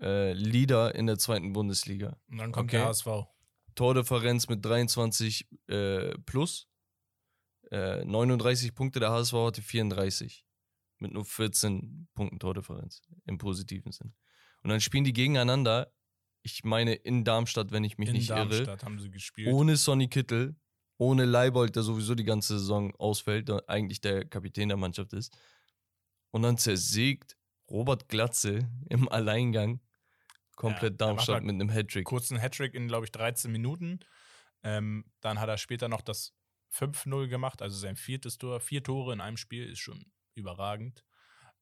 äh, 0.00 0.32
Leader 0.32 0.94
in 0.94 1.06
der 1.06 1.18
zweiten 1.18 1.52
Bundesliga. 1.52 2.16
Und 2.28 2.38
dann 2.38 2.52
kommt 2.52 2.70
Okay. 2.70 2.78
der 2.78 2.86
HSV. 2.88 3.08
Tordifferenz 3.74 4.48
mit 4.48 4.64
23 4.64 5.48
äh, 5.66 6.16
plus. 6.26 6.68
Äh, 7.74 8.04
39 8.04 8.74
Punkte, 8.74 9.00
der 9.00 9.10
HSV 9.10 9.32
hatte 9.34 9.62
34. 9.62 10.46
Mit 10.98 11.12
nur 11.12 11.24
14 11.24 12.08
Punkten 12.14 12.38
Tordifferenz 12.38 13.02
im 13.26 13.36
positiven 13.38 13.92
Sinn. 13.92 14.14
Und 14.62 14.70
dann 14.70 14.80
spielen 14.80 15.04
die 15.04 15.12
gegeneinander, 15.12 15.92
ich 16.42 16.64
meine 16.64 16.94
in 16.94 17.24
Darmstadt, 17.24 17.72
wenn 17.72 17.84
ich 17.84 17.98
mich 17.98 18.10
In 18.10 18.14
nicht 18.16 18.30
irre, 18.30 18.48
Darmstadt 18.48 18.84
haben 18.84 18.98
sie 18.98 19.10
gespielt. 19.10 19.52
ohne 19.52 19.76
Sonny 19.76 20.08
Kittel, 20.08 20.56
ohne 20.96 21.24
Leibold, 21.24 21.74
der 21.74 21.82
sowieso 21.82 22.14
die 22.14 22.24
ganze 22.24 22.58
Saison 22.58 22.94
ausfällt, 22.96 23.48
der 23.48 23.68
eigentlich 23.68 24.00
der 24.00 24.24
Kapitän 24.24 24.68
der 24.68 24.76
Mannschaft 24.78 25.12
ist. 25.12 25.36
Und 26.30 26.42
dann 26.42 26.56
zersägt 26.58 27.36
Robert 27.68 28.08
Glatze 28.08 28.70
im 28.88 29.08
Alleingang 29.08 29.80
komplett 30.56 30.92
Ja, 30.92 31.06
Darmstadt 31.08 31.34
halt 31.36 31.44
mit 31.44 31.54
einem 31.54 31.70
Hattrick. 31.70 32.04
kurzen 32.04 32.38
Hattrick 32.38 32.74
in, 32.74 32.86
glaube 32.86 33.04
ich, 33.06 33.12
13 33.12 33.50
Minuten. 33.50 33.98
Ähm, 34.62 35.04
dann 35.20 35.40
hat 35.40 35.48
er 35.48 35.58
später 35.58 35.88
noch 35.88 36.00
das 36.00 36.32
5-0 36.74 37.28
gemacht, 37.28 37.62
also 37.62 37.78
sein 37.78 37.96
viertes 37.96 38.38
Tor. 38.38 38.60
Vier 38.60 38.82
Tore 38.82 39.12
in 39.12 39.20
einem 39.20 39.36
Spiel 39.36 39.68
ist 39.68 39.78
schon 39.80 40.04
überragend. 40.34 41.04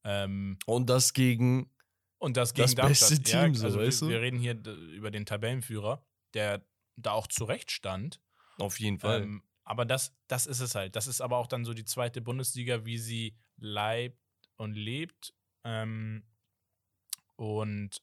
Ähm, 0.03 0.57
Und 0.65 0.89
das 0.89 1.13
gegen 1.13 1.71
und 2.17 2.37
das 2.37 2.53
gegen 2.53 2.67
Das 2.67 2.75
Darmstadt. 2.75 3.09
beste 3.09 3.23
Team, 3.23 3.55
so, 3.55 3.65
also 3.65 3.79
weißt 3.79 4.01
wir, 4.01 4.07
du? 4.07 4.13
wir 4.13 4.21
reden 4.21 4.39
hier 4.39 4.53
über 4.65 5.11
den 5.11 5.25
Tabellenführer, 5.25 6.05
der 6.33 6.65
da 6.95 7.11
auch 7.11 7.27
zurecht 7.27 7.69
stand. 7.71 8.21
Auf 8.59 8.79
jeden 8.79 8.99
Fall. 8.99 9.23
Ähm, 9.23 9.43
aber 9.65 9.85
das, 9.85 10.15
das 10.27 10.45
ist 10.45 10.59
es 10.59 10.75
halt. 10.75 10.95
Das 10.95 11.07
ist 11.07 11.21
aber 11.21 11.37
auch 11.37 11.47
dann 11.47 11.65
so 11.65 11.73
die 11.73 11.85
zweite 11.85 12.21
Bundesliga, 12.21 12.85
wie 12.85 12.97
sie 12.97 13.37
leibt 13.57 14.19
und 14.57 14.73
lebt. 14.73 15.33
Ähm, 15.63 16.23
und 17.35 18.01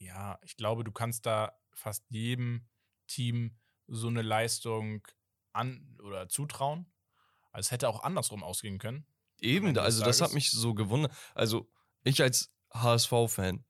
ja, 0.00 0.38
ich 0.42 0.56
glaube, 0.56 0.84
du 0.84 0.92
kannst 0.92 1.26
da 1.26 1.58
fast 1.72 2.04
jedem 2.10 2.68
Team 3.06 3.58
so 3.86 4.08
eine 4.08 4.22
Leistung 4.22 5.06
an 5.52 5.96
oder 6.02 6.28
zutrauen. 6.28 6.86
Also 7.50 7.68
es 7.68 7.70
hätte 7.70 7.88
auch 7.88 8.02
andersrum 8.02 8.42
ausgehen 8.42 8.78
können. 8.78 9.06
Eben, 9.40 9.76
also 9.78 10.04
das 10.04 10.20
hat 10.20 10.32
mich 10.32 10.50
so 10.50 10.74
gewundert. 10.74 11.12
Also 11.34 11.70
ich 12.04 12.22
als 12.22 12.52
HSV-Fan, 12.72 13.64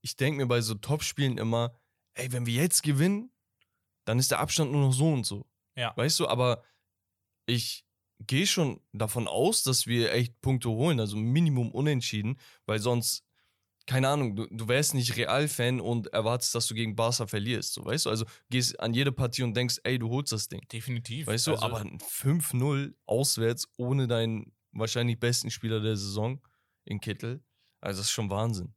ich 0.00 0.16
denke 0.16 0.38
mir 0.38 0.46
bei 0.46 0.60
so 0.60 0.74
Topspielen 0.74 1.38
immer, 1.38 1.74
ey, 2.14 2.32
wenn 2.32 2.46
wir 2.46 2.54
jetzt 2.54 2.82
gewinnen, 2.82 3.32
dann 4.04 4.18
ist 4.18 4.30
der 4.30 4.40
Abstand 4.40 4.72
nur 4.72 4.82
noch 4.82 4.92
so 4.92 5.12
und 5.12 5.24
so. 5.24 5.46
Ja. 5.76 5.96
Weißt 5.96 6.20
du, 6.20 6.28
aber 6.28 6.62
ich 7.46 7.86
gehe 8.20 8.46
schon 8.46 8.80
davon 8.92 9.28
aus, 9.28 9.62
dass 9.62 9.86
wir 9.86 10.12
echt 10.12 10.40
Punkte 10.40 10.70
holen, 10.70 11.00
also 11.00 11.16
Minimum 11.16 11.70
unentschieden, 11.72 12.38
weil 12.66 12.78
sonst 12.78 13.24
keine 13.86 14.08
Ahnung, 14.08 14.36
du, 14.36 14.46
du 14.50 14.68
wärst 14.68 14.94
nicht 14.94 15.16
Real-Fan 15.16 15.80
und 15.80 16.06
erwartest, 16.08 16.54
dass 16.54 16.66
du 16.66 16.74
gegen 16.74 16.96
Barca 16.96 17.26
verlierst, 17.26 17.74
so, 17.74 17.84
weißt 17.84 18.06
du? 18.06 18.10
Also 18.10 18.24
gehst 18.50 18.78
an 18.80 18.94
jede 18.94 19.12
Partie 19.12 19.42
und 19.42 19.54
denkst, 19.56 19.80
ey, 19.84 19.98
du 19.98 20.08
holst 20.08 20.32
das 20.32 20.48
Ding. 20.48 20.60
Definitiv. 20.72 21.26
Weißt 21.26 21.46
du, 21.46 21.52
Also, 21.52 21.64
aber 21.64 21.80
ein 21.80 21.98
5-0 21.98 22.94
auswärts 23.06 23.68
ohne 23.76 24.06
deinen 24.06 24.52
wahrscheinlich 24.72 25.20
besten 25.20 25.50
Spieler 25.50 25.80
der 25.80 25.96
Saison 25.96 26.40
in 26.84 27.00
Kittel, 27.00 27.44
also 27.80 28.00
das 28.00 28.06
ist 28.06 28.12
schon 28.12 28.30
Wahnsinn. 28.30 28.74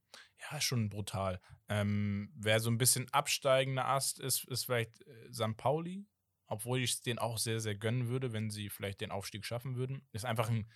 Ja, 0.51 0.59
schon 0.61 0.89
brutal. 0.89 1.41
Ähm, 1.69 2.31
wer 2.35 2.59
so 2.59 2.69
ein 2.69 2.77
bisschen 2.77 3.07
absteigender 3.11 3.87
Ast 3.87 4.19
ist, 4.19 4.45
ist 4.45 4.65
vielleicht 4.65 5.01
äh, 5.07 5.33
St. 5.33 5.57
Pauli, 5.57 6.05
obwohl 6.47 6.79
ich 6.79 6.91
es 6.91 7.01
denen 7.01 7.19
auch 7.19 7.37
sehr, 7.37 7.59
sehr 7.59 7.75
gönnen 7.75 8.07
würde, 8.07 8.33
wenn 8.33 8.49
sie 8.49 8.69
vielleicht 8.69 9.01
den 9.01 9.11
Aufstieg 9.11 9.45
schaffen 9.45 9.75
würden. 9.75 10.07
Ist 10.11 10.25
einfach 10.25 10.49
ein, 10.49 10.69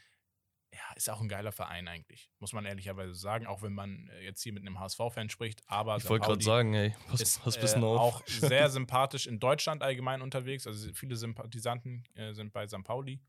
ja, 0.74 0.80
ist 0.96 1.10
auch 1.10 1.22
ein 1.22 1.28
geiler 1.28 1.52
Verein 1.52 1.88
eigentlich, 1.88 2.32
muss 2.40 2.54
man 2.54 2.66
ehrlicherweise 2.66 3.14
sagen, 3.14 3.46
auch 3.46 3.62
wenn 3.62 3.74
man 3.74 4.08
äh, 4.10 4.24
jetzt 4.24 4.42
hier 4.42 4.54
mit 4.54 4.66
einem 4.66 4.80
HSV-Fan 4.80 5.30
spricht. 5.30 5.62
Aber 5.68 5.98
Ich 5.98 6.10
wollte 6.10 6.26
gerade 6.26 6.44
sagen, 6.44 6.74
ey, 6.74 6.96
pass, 7.08 7.22
ist 7.22 7.44
pass 7.44 7.74
ein 7.74 7.84
äh, 7.84 7.86
auf. 7.86 8.00
auch 8.00 8.24
sehr 8.28 8.70
sympathisch 8.70 9.28
in 9.28 9.40
Deutschland 9.40 9.84
allgemein 9.84 10.22
unterwegs. 10.22 10.68
Also 10.68 10.94
viele 10.94 11.16
Sympathisanten 11.16 12.06
äh, 12.16 12.34
sind 12.34 12.54
bei 12.54 12.68
St. 12.68 12.84
Pauli. 12.84 13.20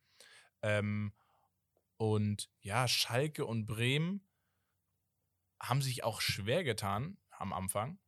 Ähm, 0.62 1.12
und 1.96 2.48
ja, 2.60 2.86
Schalke 2.86 3.44
und 3.44 3.66
Bremen 3.66 4.26
haben 5.60 5.82
sich 5.82 6.04
auch 6.04 6.20
schwer 6.20 6.64
getan 6.64 7.16
am 7.30 7.52
Anfang. 7.52 7.98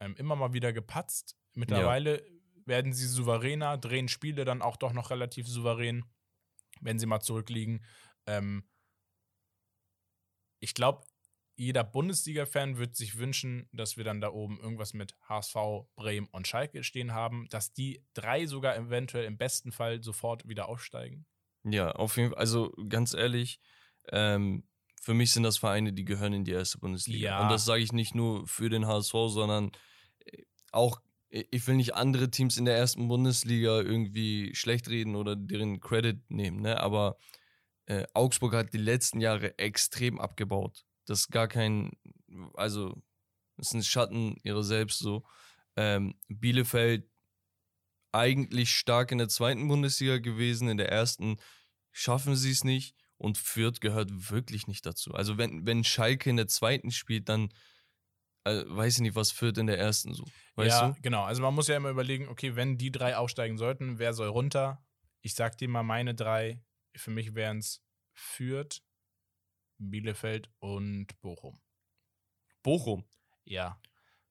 Ähm, 0.00 0.14
immer 0.16 0.36
mal 0.36 0.52
wieder 0.52 0.72
gepatzt. 0.72 1.36
Mittlerweile 1.54 2.24
werden 2.66 2.92
sie 2.92 3.06
souveräner, 3.06 3.78
drehen 3.78 4.08
Spiele 4.08 4.44
dann 4.44 4.62
auch 4.62 4.76
doch 4.76 4.92
noch 4.92 5.10
relativ 5.10 5.48
souverän, 5.48 6.04
wenn 6.80 6.98
sie 6.98 7.06
mal 7.06 7.20
zurückliegen. 7.20 7.84
Ähm, 8.30 8.64
ich 10.60 10.74
glaube, 10.74 11.04
jeder 11.56 11.84
Bundesliga-Fan 11.84 12.78
wird 12.78 12.96
sich 12.96 13.18
wünschen, 13.18 13.68
dass 13.72 13.96
wir 13.96 14.04
dann 14.04 14.20
da 14.20 14.30
oben 14.30 14.58
irgendwas 14.60 14.94
mit 14.94 15.14
HSV, 15.28 15.56
Bremen 15.94 16.26
und 16.32 16.48
Schalke 16.48 16.82
stehen 16.84 17.12
haben, 17.12 17.46
dass 17.50 17.74
die 17.74 18.02
drei 18.14 18.46
sogar 18.46 18.76
eventuell 18.76 19.24
im 19.24 19.36
besten 19.36 19.72
Fall 19.72 20.02
sofort 20.02 20.48
wieder 20.48 20.68
aufsteigen. 20.68 21.26
Ja, 21.64 21.90
auf 21.92 22.16
jeden 22.16 22.30
Fall. 22.30 22.38
Also 22.38 22.72
ganz 22.88 23.12
ehrlich, 23.12 23.60
ähm, 24.10 24.64
für 25.02 25.12
mich 25.12 25.32
sind 25.32 25.42
das 25.42 25.58
Vereine, 25.58 25.92
die 25.92 26.04
gehören 26.04 26.32
in 26.32 26.44
die 26.44 26.52
erste 26.52 26.78
Bundesliga. 26.78 27.26
Ja. 27.26 27.42
Und 27.42 27.50
das 27.50 27.64
sage 27.64 27.82
ich 27.82 27.92
nicht 27.92 28.14
nur 28.14 28.46
für 28.46 28.70
den 28.70 28.86
HSV, 28.86 29.12
sondern 29.28 29.72
äh, 30.24 30.42
auch, 30.72 31.00
äh, 31.28 31.44
ich 31.50 31.66
will 31.66 31.76
nicht 31.76 31.94
andere 31.94 32.30
Teams 32.30 32.56
in 32.56 32.64
der 32.64 32.76
ersten 32.76 33.08
Bundesliga 33.08 33.80
irgendwie 33.80 34.54
schlecht 34.54 34.88
reden 34.88 35.14
oder 35.14 35.36
deren 35.36 35.80
Credit 35.80 36.18
nehmen, 36.30 36.60
ne? 36.60 36.80
Aber 36.80 37.18
äh, 37.90 38.06
Augsburg 38.14 38.54
hat 38.54 38.72
die 38.72 38.78
letzten 38.78 39.20
Jahre 39.20 39.58
extrem 39.58 40.20
abgebaut. 40.20 40.86
Das 41.06 41.20
ist 41.20 41.30
gar 41.30 41.48
kein, 41.48 41.90
also, 42.54 43.02
das 43.56 43.68
ist 43.68 43.74
ein 43.74 43.82
Schatten 43.82 44.36
ihrer 44.44 44.62
selbst 44.62 45.00
so. 45.00 45.24
Ähm, 45.76 46.14
Bielefeld 46.28 47.10
eigentlich 48.12 48.70
stark 48.70 49.10
in 49.10 49.18
der 49.18 49.28
zweiten 49.28 49.66
Bundesliga 49.66 50.18
gewesen, 50.18 50.68
in 50.68 50.76
der 50.76 50.88
ersten 50.88 51.38
schaffen 51.90 52.36
sie 52.36 52.52
es 52.52 52.62
nicht 52.62 52.94
und 53.18 53.38
Fürth 53.38 53.80
gehört 53.80 54.30
wirklich 54.30 54.68
nicht 54.68 54.86
dazu. 54.86 55.12
Also 55.14 55.36
wenn, 55.36 55.66
wenn 55.66 55.82
Schalke 55.82 56.30
in 56.30 56.36
der 56.36 56.46
zweiten 56.46 56.92
spielt, 56.92 57.28
dann 57.28 57.52
äh, 58.44 58.62
weiß 58.66 58.96
ich 58.96 59.00
nicht, 59.00 59.16
was 59.16 59.32
Fürth 59.32 59.58
in 59.58 59.66
der 59.66 59.78
ersten 59.78 60.14
so. 60.14 60.24
Weißt 60.54 60.80
ja, 60.80 60.88
du? 60.90 61.02
genau. 61.02 61.24
Also 61.24 61.42
man 61.42 61.54
muss 61.54 61.66
ja 61.66 61.76
immer 61.76 61.90
überlegen, 61.90 62.28
okay, 62.28 62.54
wenn 62.54 62.78
die 62.78 62.92
drei 62.92 63.16
aufsteigen 63.16 63.58
sollten, 63.58 63.98
wer 63.98 64.12
soll 64.12 64.28
runter? 64.28 64.84
Ich 65.22 65.34
sag 65.34 65.58
dir 65.58 65.68
mal 65.68 65.82
meine 65.82 66.14
drei. 66.14 66.62
Für 66.96 67.10
mich 67.10 67.34
wären 67.34 67.58
es 67.58 67.82
Fürth, 68.12 68.82
Bielefeld 69.78 70.50
und 70.58 71.08
Bochum. 71.20 71.60
Bochum. 72.62 73.04
Ja. 73.44 73.80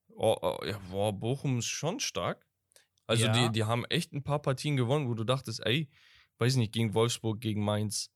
Oh, 0.08 0.36
oh, 0.40 0.64
ja, 0.64 0.78
boah, 0.90 1.12
Bochum 1.12 1.58
ist 1.58 1.66
schon 1.66 2.00
stark. 2.00 2.46
Also 3.06 3.26
Ja. 3.26 3.32
die, 3.32 3.52
die 3.52 3.64
haben 3.64 3.84
echt 3.86 4.12
ein 4.12 4.22
paar 4.22 4.40
Partien 4.40 4.76
gewonnen, 4.76 5.08
wo 5.08 5.14
du 5.14 5.24
dachtest, 5.24 5.60
ey, 5.66 5.88
weiß 6.38 6.56
nicht, 6.56 6.72
gegen 6.72 6.94
Wolfsburg, 6.94 7.40
gegen 7.40 7.64
Mainz, 7.64 8.12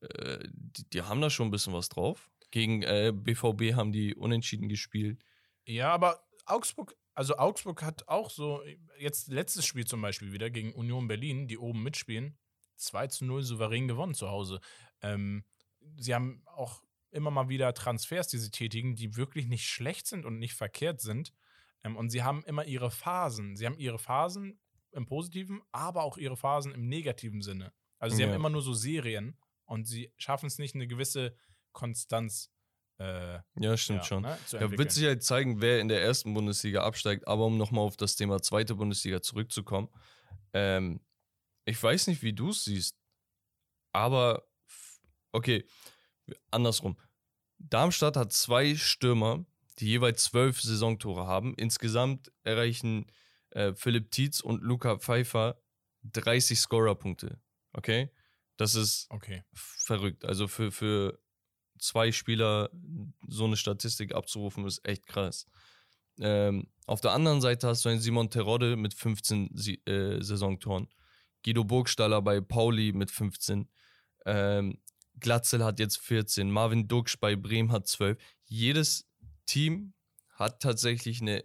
äh, 0.00 0.46
die, 0.52 0.88
die 0.90 1.02
haben 1.02 1.20
da 1.20 1.30
schon 1.30 1.48
ein 1.48 1.50
bisschen 1.50 1.72
was 1.72 1.88
drauf. 1.88 2.30
Gegen 2.50 2.82
äh, 2.82 3.12
BVB 3.14 3.74
haben 3.74 3.92
die 3.92 4.14
unentschieden 4.14 4.68
gespielt. 4.68 5.24
Ja, 5.66 5.92
aber 5.92 6.26
Augsburg, 6.46 6.96
also 7.14 7.36
Augsburg 7.36 7.82
hat 7.82 8.08
auch 8.08 8.30
so, 8.30 8.62
jetzt 8.98 9.28
letztes 9.28 9.66
Spiel 9.66 9.86
zum 9.86 10.00
Beispiel 10.02 10.32
wieder 10.32 10.50
gegen 10.50 10.72
Union 10.74 11.06
Berlin, 11.08 11.46
die 11.48 11.58
oben 11.58 11.82
mitspielen, 11.82 12.38
2 12.80 13.06
zu 13.08 13.24
0 13.24 13.42
souverän 13.42 13.88
gewonnen 13.88 14.14
zu 14.14 14.28
Hause. 14.28 14.60
Ähm, 15.02 15.44
sie 15.96 16.14
haben 16.14 16.42
auch 16.46 16.82
immer 17.10 17.30
mal 17.30 17.48
wieder 17.48 17.74
Transfers, 17.74 18.28
die 18.28 18.38
sie 18.38 18.50
tätigen, 18.50 18.94
die 18.96 19.16
wirklich 19.16 19.46
nicht 19.46 19.66
schlecht 19.68 20.06
sind 20.06 20.24
und 20.24 20.38
nicht 20.38 20.54
verkehrt 20.54 21.00
sind. 21.00 21.32
Ähm, 21.84 21.96
und 21.96 22.10
sie 22.10 22.22
haben 22.22 22.44
immer 22.44 22.64
ihre 22.64 22.90
Phasen. 22.90 23.56
Sie 23.56 23.66
haben 23.66 23.78
ihre 23.78 23.98
Phasen 23.98 24.60
im 24.92 25.06
positiven, 25.06 25.62
aber 25.72 26.02
auch 26.04 26.18
ihre 26.18 26.36
Phasen 26.36 26.72
im 26.72 26.88
negativen 26.88 27.42
Sinne. 27.42 27.72
Also 27.98 28.16
sie 28.16 28.22
Ja. 28.22 28.28
haben 28.28 28.34
immer 28.34 28.50
nur 28.50 28.62
so 28.62 28.74
Serien 28.74 29.36
und 29.64 29.86
sie 29.86 30.12
schaffen 30.16 30.46
es 30.46 30.58
nicht, 30.58 30.74
eine 30.74 30.86
gewisse 30.86 31.36
Konstanz 31.72 32.50
äh, 32.98 33.38
Ja, 33.58 33.76
stimmt 33.76 34.00
ja, 34.00 34.04
schon. 34.04 34.22
ne, 34.22 34.38
Ja, 34.52 34.70
wird 34.78 34.92
sich 34.92 35.04
halt 35.06 35.22
zeigen, 35.22 35.60
wer 35.62 35.80
in 35.80 35.88
der 35.88 36.02
ersten 36.02 36.34
Bundesliga 36.34 36.82
absteigt. 36.82 37.26
Aber 37.26 37.46
um 37.46 37.56
nochmal 37.56 37.84
auf 37.84 37.96
das 37.96 38.16
Thema 38.16 38.42
zweite 38.42 38.74
Bundesliga 38.74 39.22
zurückzukommen, 39.22 39.88
ähm, 40.52 41.00
ich 41.64 41.82
weiß 41.82 42.06
nicht, 42.08 42.22
wie 42.22 42.32
du 42.32 42.50
es 42.50 42.64
siehst, 42.64 42.96
aber 43.92 44.46
okay, 45.32 45.66
andersrum. 46.50 46.98
Darmstadt 47.58 48.16
hat 48.16 48.32
zwei 48.32 48.74
Stürmer, 48.76 49.44
die 49.78 49.86
jeweils 49.86 50.24
zwölf 50.24 50.60
Saisontore 50.60 51.26
haben. 51.26 51.54
Insgesamt 51.54 52.32
erreichen 52.42 53.06
äh, 53.50 53.74
Philipp 53.74 54.10
Tietz 54.10 54.40
und 54.40 54.62
Luca 54.62 54.98
Pfeiffer 54.98 55.60
30 56.04 56.58
Scorerpunkte. 56.58 57.40
Okay? 57.72 58.10
Das 58.56 58.74
ist 58.74 59.06
Okay. 59.10 59.42
verrückt. 59.52 60.24
Also 60.24 60.48
für, 60.48 60.70
für 60.72 61.18
zwei 61.78 62.12
Spieler 62.12 62.70
so 63.26 63.44
eine 63.44 63.56
Statistik 63.56 64.14
abzurufen, 64.14 64.66
ist 64.66 64.86
echt 64.86 65.06
krass. 65.06 65.46
Ähm, 66.18 66.68
auf 66.86 67.00
der 67.00 67.12
anderen 67.12 67.40
Seite 67.40 67.68
hast 67.68 67.84
du 67.84 67.88
einen 67.88 68.00
Simon 68.00 68.30
Terodde 68.30 68.76
mit 68.76 68.94
15 68.94 69.50
Sie 69.54 69.76
äh, 69.86 70.22
Saisontoren. 70.22 70.88
Guido 71.44 71.64
Burgstaller 71.64 72.22
bei 72.22 72.40
Pauli 72.40 72.92
mit 72.92 73.10
15. 73.10 73.68
Ähm, 74.26 74.78
Glatzel 75.18 75.64
hat 75.64 75.78
jetzt 75.78 75.98
14. 75.98 76.50
Marvin 76.50 76.88
Duksch 76.88 77.18
bei 77.20 77.36
Bremen 77.36 77.72
hat 77.72 77.86
12. 77.86 78.18
Jedes 78.44 79.08
Team 79.46 79.94
hat 80.34 80.60
tatsächlich 80.60 81.20
eine 81.20 81.44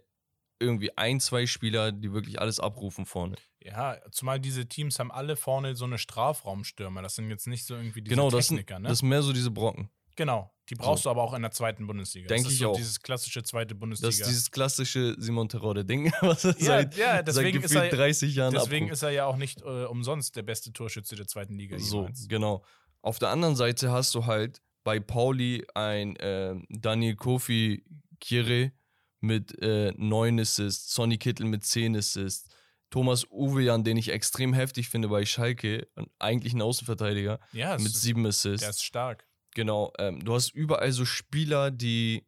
irgendwie 0.58 0.96
ein, 0.96 1.20
zwei 1.20 1.46
Spieler, 1.46 1.92
die 1.92 2.12
wirklich 2.12 2.40
alles 2.40 2.60
abrufen 2.60 3.04
vorne. 3.04 3.36
Ja, 3.62 3.98
zumal 4.10 4.40
diese 4.40 4.66
Teams 4.66 4.98
haben 4.98 5.12
alle 5.12 5.36
vorne 5.36 5.76
so 5.76 5.84
eine 5.84 5.98
Strafraumstürmer. 5.98 7.02
Das 7.02 7.16
sind 7.16 7.28
jetzt 7.28 7.46
nicht 7.46 7.66
so 7.66 7.74
irgendwie 7.74 8.00
diese 8.00 8.14
genau, 8.14 8.30
das 8.30 8.48
sind, 8.48 8.56
Techniker, 8.56 8.78
ne? 8.78 8.88
das 8.88 8.98
sind 9.00 9.08
mehr 9.08 9.22
so 9.22 9.32
diese 9.32 9.50
Brocken. 9.50 9.90
Genau. 10.16 10.52
Die 10.68 10.74
brauchst 10.74 11.04
du 11.04 11.10
aber 11.10 11.22
auch 11.22 11.32
in 11.34 11.42
der 11.42 11.52
zweiten 11.52 11.86
Bundesliga. 11.86 12.26
Denk 12.26 12.42
das 12.42 12.52
ist 12.52 12.58
ich 12.58 12.64
so 12.64 12.72
auch. 12.72 12.76
dieses 12.76 13.00
klassische 13.00 13.42
zweite 13.44 13.76
Bundesliga. 13.76 14.08
Das 14.08 14.18
ist 14.18 14.26
dieses 14.28 14.50
klassische 14.50 15.14
Simon 15.16 15.48
Terodde-Ding, 15.48 16.12
was 16.22 16.44
er 16.44 16.56
ja, 16.58 16.64
seit, 16.64 16.96
ja, 16.96 17.06
seit 17.16 17.28
deswegen, 17.28 17.62
ist 17.62 17.72
gefühlt 17.72 17.92
er, 17.92 17.96
30 17.98 18.34
Jahren 18.34 18.52
deswegen 18.52 18.86
abruft. 18.86 18.92
ist 18.94 19.02
er 19.04 19.10
ja 19.10 19.26
auch 19.26 19.36
nicht 19.36 19.62
äh, 19.62 19.84
umsonst 19.84 20.34
der 20.34 20.42
beste 20.42 20.72
Torschütze 20.72 21.14
der 21.14 21.28
zweiten 21.28 21.54
Liga. 21.54 21.78
So, 21.78 21.98
jemals. 22.02 22.26
genau. 22.26 22.64
Auf 23.02 23.20
der 23.20 23.28
anderen 23.28 23.54
Seite 23.54 23.92
hast 23.92 24.12
du 24.16 24.26
halt 24.26 24.60
bei 24.82 24.98
Pauli 24.98 25.64
ein 25.74 26.16
äh, 26.16 26.56
Daniel 26.68 27.14
Kofi 27.14 27.84
Kire 28.18 28.72
mit 29.20 29.60
äh, 29.62 29.92
9 29.96 30.40
Assists, 30.40 30.92
Sonny 30.92 31.18
Kittel 31.18 31.46
mit 31.46 31.64
10 31.64 31.96
Assists, 31.96 32.50
Thomas 32.90 33.24
Uwejan, 33.30 33.84
den 33.84 33.96
ich 33.96 34.10
extrem 34.10 34.52
heftig 34.52 34.88
finde 34.88 35.08
bei 35.08 35.24
Schalke, 35.24 35.88
eigentlich 36.18 36.54
ein 36.54 36.62
Außenverteidiger, 36.62 37.40
Ja, 37.52 37.76
mit 37.78 37.86
ist, 37.88 38.02
7 38.02 38.24
Assists. 38.26 38.60
der 38.62 38.70
ist 38.70 38.82
stark. 38.84 39.25
Genau, 39.56 39.90
ähm, 39.98 40.22
du 40.22 40.34
hast 40.34 40.50
überall 40.50 40.92
so 40.92 41.06
Spieler, 41.06 41.70
die 41.70 42.26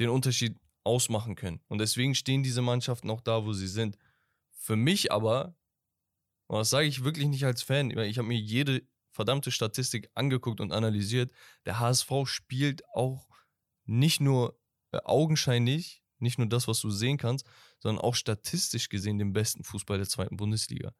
den 0.00 0.08
Unterschied 0.08 0.56
ausmachen 0.82 1.36
können. 1.36 1.60
Und 1.68 1.78
deswegen 1.78 2.16
stehen 2.16 2.42
diese 2.42 2.60
Mannschaften 2.60 3.08
auch 3.08 3.20
da, 3.20 3.44
wo 3.44 3.52
sie 3.52 3.68
sind. 3.68 3.96
Für 4.50 4.74
mich 4.74 5.12
aber, 5.12 5.54
und 6.48 6.58
das 6.58 6.70
sage 6.70 6.88
ich 6.88 7.04
wirklich 7.04 7.28
nicht 7.28 7.44
als 7.44 7.62
Fan, 7.62 7.96
ich 7.96 8.18
habe 8.18 8.26
mir 8.26 8.36
jede 8.36 8.82
verdammte 9.12 9.52
Statistik 9.52 10.10
angeguckt 10.14 10.60
und 10.60 10.72
analysiert, 10.72 11.30
der 11.66 11.78
HSV 11.78 12.10
spielt 12.24 12.82
auch 12.88 13.28
nicht 13.84 14.20
nur 14.20 14.58
äh, 14.90 14.98
augenscheinlich, 15.04 16.02
nicht 16.18 16.38
nur 16.38 16.48
das, 16.48 16.66
was 16.66 16.80
du 16.80 16.90
sehen 16.90 17.16
kannst, 17.16 17.46
sondern 17.78 18.04
auch 18.04 18.16
statistisch 18.16 18.88
gesehen 18.88 19.18
den 19.18 19.32
besten 19.32 19.62
Fußball 19.62 19.98
der 19.98 20.08
zweiten 20.08 20.36
Bundesliga. 20.36 20.96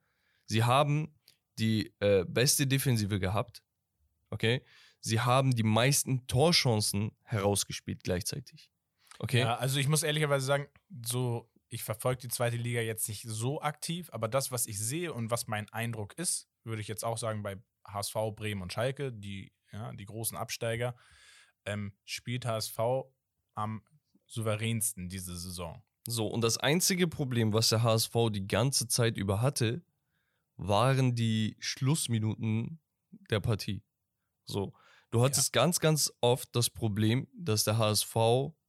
Sie 0.47 0.63
haben 0.63 1.13
die 1.59 1.93
äh, 1.99 2.25
beste 2.25 2.69
Defensive 2.69 3.19
gehabt, 3.19 3.65
okay? 4.31 4.63
Sie 5.01 5.21
haben 5.21 5.55
die 5.55 5.63
meisten 5.63 6.27
Torchancen 6.27 7.13
herausgespielt 7.23 8.03
gleichzeitig. 8.05 8.71
Okay? 9.19 9.41
Ja, 9.41 9.57
also 9.57 9.79
ich 9.79 9.89
muss 9.89 10.03
ehrlicherweise 10.03 10.47
sagen, 10.47 10.67
so, 11.05 11.51
ich 11.69 11.83
verfolge 11.83 12.23
die 12.23 12.29
zweite 12.29 12.57
Liga 12.57 12.81
jetzt 12.81 13.09
nicht 13.09 13.23
so 13.27 13.61
aktiv, 13.63 14.09
aber 14.13 14.29
das, 14.29 14.51
was 14.51 14.67
ich 14.67 14.79
sehe 14.79 15.13
und 15.13 15.31
was 15.31 15.47
mein 15.47 15.69
Eindruck 15.71 16.15
ist, 16.15 16.49
würde 16.65 16.83
ich 16.83 16.89
jetzt 16.89 17.05
auch 17.05 17.19
sagen, 17.19 17.43
bei 17.43 17.57
HSV, 17.87 18.15
Bremen 18.35 18.63
und 18.63 18.73
Schalke, 18.73 19.13
die, 19.13 19.53
ja, 19.73 19.93
die 19.93 20.05
großen 20.05 20.37
Absteiger, 20.37 20.95
ähm, 21.65 21.93
spielt 22.05 22.47
HSV 22.47 22.79
am 23.55 23.83
souveränsten 24.27 25.09
diese 25.09 25.37
Saison. 25.37 25.83
So, 26.07 26.27
und 26.27 26.43
das 26.43 26.57
einzige 26.57 27.09
Problem, 27.09 27.53
was 27.53 27.69
der 27.69 27.83
HSV 27.83 28.15
die 28.33 28.47
ganze 28.47 28.89
Zeit 28.89 29.17
über 29.17 29.41
hatte, 29.43 29.83
waren 30.57 31.15
die 31.15 31.57
Schlussminuten 31.59 32.81
der 33.31 33.41
Partie. 33.41 33.83
So, 34.45 34.73
du 35.11 35.23
hattest 35.23 35.55
ja. 35.55 35.63
ganz, 35.63 35.81
ganz 35.81 36.13
oft 36.21 36.55
das 36.55 36.71
Problem, 36.71 37.29
dass 37.33 37.65
der 37.65 37.79
HSV 37.79 38.17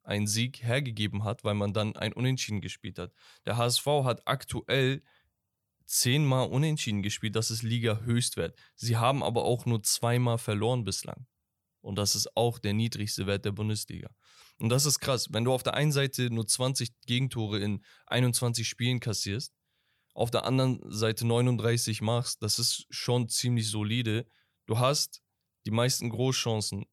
einen 0.04 0.28
Sieg 0.28 0.64
hergegeben 0.64 1.24
hat, 1.24 1.44
weil 1.44 1.54
man 1.54 1.74
dann 1.74 1.96
ein 1.96 2.14
Unentschieden 2.14 2.62
gespielt 2.62 3.00
hat. 3.00 3.14
Der 3.46 3.58
HSV 3.58 3.86
hat 4.04 4.28
aktuell 4.28 5.04
zehnmal 5.86 6.48
Unentschieden 6.50 7.04
gespielt, 7.04 7.36
das 7.36 7.52
ist 7.52 7.64
Liga-Höchstwert. 7.64 8.58
Sie 8.76 8.98
haben 8.98 9.24
aber 9.24 9.44
auch 9.44 9.66
nur 9.66 9.84
zweimal 9.84 10.38
verloren 10.38 10.84
bislang. 10.84 11.28
Und 11.82 11.96
das 11.96 12.16
ist 12.16 12.38
auch 12.38 12.60
der 12.60 12.74
niedrigste 12.74 13.28
Wert 13.28 13.44
der 13.44 13.52
Bundesliga. 13.52 14.10
Und 14.60 14.70
das 14.70 14.86
ist 14.86 15.00
krass. 15.00 15.28
Wenn 15.32 15.44
du 15.44 15.52
auf 15.52 15.64
der 15.64 15.74
einen 15.74 15.92
Seite 15.92 16.30
nur 16.30 16.48
20 16.48 16.92
Gegentore 17.08 17.60
in 17.60 17.84
21 18.08 18.68
Spielen 18.68 19.00
kassierst, 19.00 19.54
auf 20.14 20.30
der 20.30 20.46
anderen 20.46 20.80
Seite 20.92 21.26
39 21.26 22.02
machst, 22.02 22.44
das 22.44 22.60
ist 22.60 22.86
schon 22.90 23.28
ziemlich 23.28 23.70
solide. 23.70 24.28
Du 24.68 24.78
hast 24.78 25.22
die 25.66 25.72
meisten 25.72 26.10
Großchancen 26.10 26.86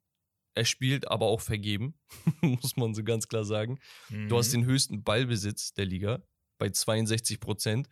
er 0.59 0.65
spielt 0.65 1.09
aber 1.09 1.27
auch 1.27 1.41
vergeben, 1.41 1.95
muss 2.43 2.77
man 2.77 2.93
so 2.93 3.05
ganz 3.05 3.29
klar 3.29 3.45
sagen. 3.45 3.79
Mhm. 4.09 4.29
Du 4.29 4.37
hast 4.37 4.49
mhm. 4.49 4.61
den 4.61 4.65
höchsten 4.67 5.03
Ballbesitz 5.05 5.73
der 5.73 5.87
Liga 5.87 6.21
bei 6.59 6.69
62 6.69 7.39
Prozent. 7.39 7.89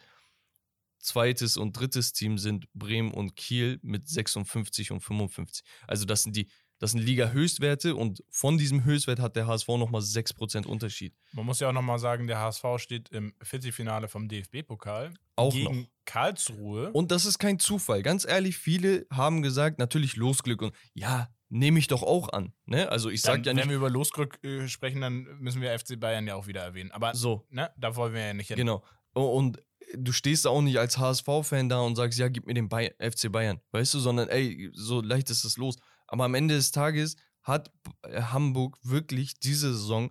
Zweites 0.98 1.56
und 1.56 1.78
drittes 1.78 2.12
Team 2.12 2.38
sind 2.38 2.66
Bremen 2.74 3.12
und 3.12 3.36
Kiel 3.36 3.78
mit 3.82 4.08
56 4.08 4.90
und 4.90 5.00
55. 5.00 5.64
Also 5.86 6.04
das 6.04 6.24
sind 6.24 6.34
die 6.34 6.50
das 6.78 6.92
sind 6.92 7.00
Liga-Höchstwerte 7.00 7.94
und 7.94 8.22
von 8.28 8.58
diesem 8.58 8.84
Höchstwert 8.84 9.20
hat 9.20 9.36
der 9.36 9.46
HSV 9.46 9.68
nochmal 9.68 10.02
6% 10.02 10.66
Unterschied. 10.66 11.14
Man 11.32 11.46
muss 11.46 11.60
ja 11.60 11.68
auch 11.68 11.72
nochmal 11.72 11.98
sagen, 11.98 12.26
der 12.26 12.40
HSV 12.40 12.64
steht 12.78 13.08
im 13.10 13.34
Viertelfinale 13.42 14.08
vom 14.08 14.28
DFB-Pokal 14.28 15.14
gegen 15.50 15.80
noch. 15.80 15.88
Karlsruhe. 16.04 16.92
Und 16.92 17.10
das 17.10 17.24
ist 17.24 17.38
kein 17.38 17.58
Zufall. 17.58 18.02
Ganz 18.02 18.26
ehrlich, 18.26 18.58
viele 18.58 19.06
haben 19.10 19.42
gesagt, 19.42 19.78
natürlich 19.78 20.16
Losglück 20.16 20.62
und 20.62 20.74
ja, 20.94 21.28
nehme 21.48 21.78
ich 21.78 21.88
doch 21.88 22.02
auch 22.02 22.28
an. 22.30 22.52
Ne? 22.66 22.88
Also 22.90 23.08
ich 23.10 23.22
sage 23.22 23.42
ja 23.44 23.54
nicht. 23.54 23.64
Wenn 23.64 23.70
wir 23.70 23.76
über 23.76 23.90
Losglück 23.90 24.42
äh, 24.44 24.68
sprechen, 24.68 25.00
dann 25.00 25.26
müssen 25.38 25.60
wir 25.60 25.76
FC 25.78 25.98
Bayern 25.98 26.26
ja 26.26 26.34
auch 26.34 26.46
wieder 26.46 26.62
erwähnen. 26.62 26.90
Aber 26.90 27.14
so. 27.14 27.46
ne, 27.50 27.70
da 27.76 27.96
wollen 27.96 28.14
wir 28.14 28.26
ja 28.26 28.34
nicht 28.34 28.48
hin. 28.48 28.56
Genau. 28.56 28.82
Und 29.14 29.58
du 29.94 30.12
stehst 30.12 30.46
auch 30.46 30.60
nicht 30.60 30.78
als 30.78 30.98
HSV-Fan 30.98 31.68
da 31.68 31.80
und 31.80 31.96
sagst, 31.96 32.18
ja, 32.18 32.28
gib 32.28 32.46
mir 32.46 32.54
den 32.54 32.68
Bay 32.68 32.92
FC 32.98 33.30
Bayern, 33.30 33.60
weißt 33.72 33.94
du, 33.94 33.98
sondern 33.98 34.28
ey, 34.28 34.70
so 34.72 35.00
leicht 35.00 35.30
ist 35.30 35.44
es 35.44 35.56
los. 35.56 35.76
Aber 36.06 36.24
am 36.24 36.34
Ende 36.34 36.54
des 36.54 36.70
Tages 36.70 37.16
hat 37.42 37.72
äh, 38.02 38.22
Hamburg 38.22 38.78
wirklich 38.82 39.38
diese 39.38 39.72
Saison 39.72 40.10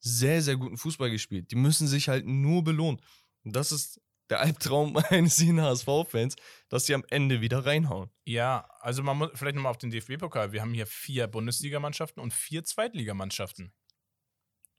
sehr, 0.00 0.42
sehr 0.42 0.56
guten 0.56 0.76
Fußball 0.76 1.10
gespielt. 1.10 1.50
Die 1.50 1.56
müssen 1.56 1.88
sich 1.88 2.08
halt 2.08 2.26
nur 2.26 2.62
belohnen. 2.62 3.00
Und 3.42 3.56
das 3.56 3.72
ist 3.72 4.00
der 4.30 4.40
Albtraum 4.40 4.96
eines 5.08 5.38
jeden 5.38 5.60
HSV-Fans, 5.60 6.36
dass 6.68 6.86
sie 6.86 6.94
am 6.94 7.04
Ende 7.10 7.40
wieder 7.40 7.64
reinhauen. 7.64 8.10
Ja, 8.24 8.68
also 8.80 9.02
man 9.02 9.18
muss 9.18 9.30
vielleicht 9.34 9.56
nochmal 9.56 9.70
auf 9.70 9.78
den 9.78 9.90
DFB-Pokal. 9.90 10.52
Wir 10.52 10.60
haben 10.60 10.74
hier 10.74 10.86
vier 10.86 11.26
Bundesligamannschaften 11.26 12.22
und 12.22 12.32
vier 12.32 12.64
Zweitligamannschaften. 12.64 13.72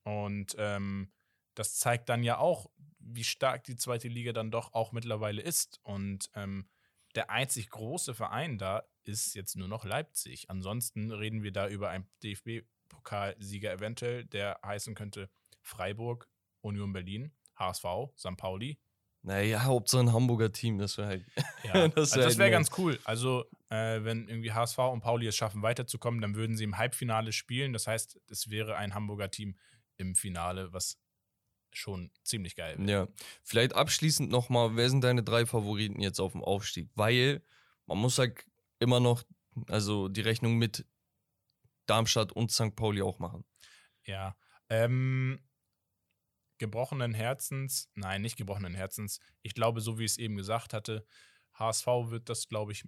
Und 0.03 0.56
ähm, 0.60 1.12
das 1.56 1.76
zeigt 1.76 2.10
dann 2.10 2.24
ja 2.24 2.38
auch, 2.38 2.70
wie 2.99 3.24
stark 3.24 3.64
die 3.64 3.76
zweite 3.76 4.08
Liga 4.08 4.34
dann 4.34 4.51
doch 4.51 4.74
auch 4.74 4.91
mittlerweile 4.91 5.41
ist. 5.41 5.80
Und 5.84 6.30
ähm, 6.36 6.68
der 7.16 7.30
einzig 7.30 7.70
große 7.70 8.14
Verein 8.14 8.58
da 8.58 8.84
ist 9.08 9.36
jetzt 9.36 9.56
nur 9.56 9.68
noch 9.68 9.86
Leipzig. 9.86 10.49
Ansonsten 10.49 11.12
reden 11.12 11.43
wir 11.43 11.51
da 11.51 11.68
über 11.68 11.89
einen 11.89 12.08
DFB-Pokalsieger 12.24 13.72
eventuell, 13.72 14.26
der 14.26 14.60
heißen 14.64 14.95
könnte 14.95 15.30
Freiburg, 15.62 16.30
Union 16.62 16.93
Berlin, 16.93 17.32
HSV, 17.56 17.86
St. 18.18 18.38
Pauli. 18.38 18.80
Naja, 19.22 19.64
Hauptsache 19.64 20.01
ein 20.01 20.14
Hamburger 20.14 20.51
Team, 20.51 20.78
das 20.78 20.97
wäre 20.97 21.08
halt. 21.08 21.26
Ja, 21.64 21.88
das 21.88 22.16
wäre 22.16 22.26
also 22.26 22.38
wär 22.38 22.45
halt 22.45 22.53
ganz 22.53 22.70
cool. 22.78 22.99
Also, 23.06 23.45
äh, 23.70 24.03
wenn 24.03 24.28
irgendwie 24.28 24.51
HSV 24.51 24.78
und 24.78 25.01
Pauli 25.01 25.26
es 25.26 25.36
schaffen, 25.36 25.64
weiterzukommen, 25.64 26.22
dann 26.22 26.36
würden 26.36 26.56
sie 26.56 26.64
im 26.64 26.78
Halbfinale 26.78 27.32
spielen. 27.32 27.74
Das 27.74 27.88
heißt, 27.88 28.20
es 28.30 28.51
wäre 28.51 28.76
ein 28.76 28.93
Hamburger 28.93 29.32
Team 29.32 29.58
im 29.97 30.14
Finale, 30.14 30.72
was 30.74 30.99
schon 31.72 32.12
ziemlich 32.24 32.56
geil. 32.56 32.78
Wäre. 32.78 32.89
Ja, 32.89 33.08
vielleicht 33.43 33.74
abschließend 33.74 34.30
nochmal, 34.30 34.76
wer 34.76 34.89
sind 34.89 35.03
deine 35.03 35.24
drei 35.24 35.47
Favoriten 35.47 36.01
jetzt 36.01 36.20
auf 36.20 36.34
dem 36.34 36.43
Aufstieg? 36.43 36.89
Weil 36.93 37.41
man 37.88 37.97
muss 37.97 38.20
halt 38.20 38.45
immer 38.86 38.99
noch, 38.99 39.23
also 39.67 40.07
die 40.07 40.21
Rechnung 40.21 40.57
mit 40.57 40.86
Darmstadt 41.88 42.31
und 42.31 42.51
St. 42.51 42.75
Pauli 42.75 43.01
auch 43.01 43.19
machen. 43.19 43.43
Ja, 44.05 44.36
ähm, 44.69 45.43
gebrochenen 46.57 47.13
Herzens, 47.13 47.89
nein, 47.95 48.21
nicht 48.21 48.38
gebrochenen 48.38 48.75
Herzens. 48.75 49.19
Ich 49.41 49.53
glaube, 49.53 49.81
so 49.81 49.99
wie 49.99 50.05
ich 50.05 50.11
es 50.11 50.17
eben 50.17 50.38
gesagt 50.38 50.73
hatte, 50.73 51.05
HSV 51.53 51.88
wird 52.09 52.29
das, 52.29 52.47
glaube 52.47 52.71
ich, 52.71 52.83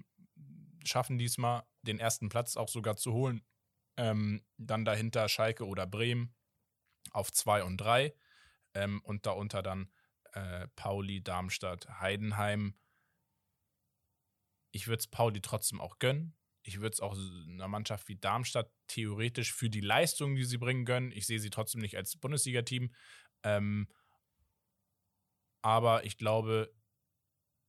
schaffen 0.86 1.18
diesmal, 1.18 1.64
den 1.82 2.00
ersten 2.00 2.30
Platz 2.30 2.56
auch 2.56 2.70
sogar 2.70 2.96
zu 2.96 3.12
holen. 3.14 3.42
Ähm, 3.98 4.46
dann 4.58 4.86
dahinter 4.86 5.28
Schalke 5.28 5.66
oder 5.66 5.88
Bremen 5.88 6.36
auf 7.12 7.32
2 7.32 7.64
und 7.64 7.78
3 7.78 8.14
ähm, 8.76 9.02
und 9.04 9.26
darunter 9.26 9.64
dann 9.64 9.92
äh, 10.34 10.68
Pauli, 10.76 11.24
Darmstadt, 11.24 11.88
Heidenheim. 12.00 12.76
Ich 14.72 14.88
würde 14.88 15.00
es 15.00 15.08
Pauli 15.08 15.42
trotzdem 15.42 15.82
auch 15.82 16.00
gönnen. 16.00 16.36
Ich 16.64 16.80
würde 16.82 16.94
es 16.94 17.00
auch 17.00 17.14
einer 17.16 17.68
Mannschaft 17.68 18.08
wie 18.10 18.18
Darmstadt 18.18 18.72
theoretisch 18.88 19.54
für 19.54 19.70
die 19.70 19.82
Leistung, 19.82 20.36
die 20.36 20.44
sie 20.44 20.58
bringen, 20.58 20.86
gönnen. 20.86 21.12
Ich 21.12 21.26
sehe 21.26 21.40
sie 21.40 21.50
trotzdem 21.50 21.82
nicht 21.82 21.96
als 21.96 22.18
Bundesliga-Team. 22.18 22.94
Ähm, 23.44 23.88
aber 25.62 26.04
ich 26.06 26.18
glaube, 26.18 26.74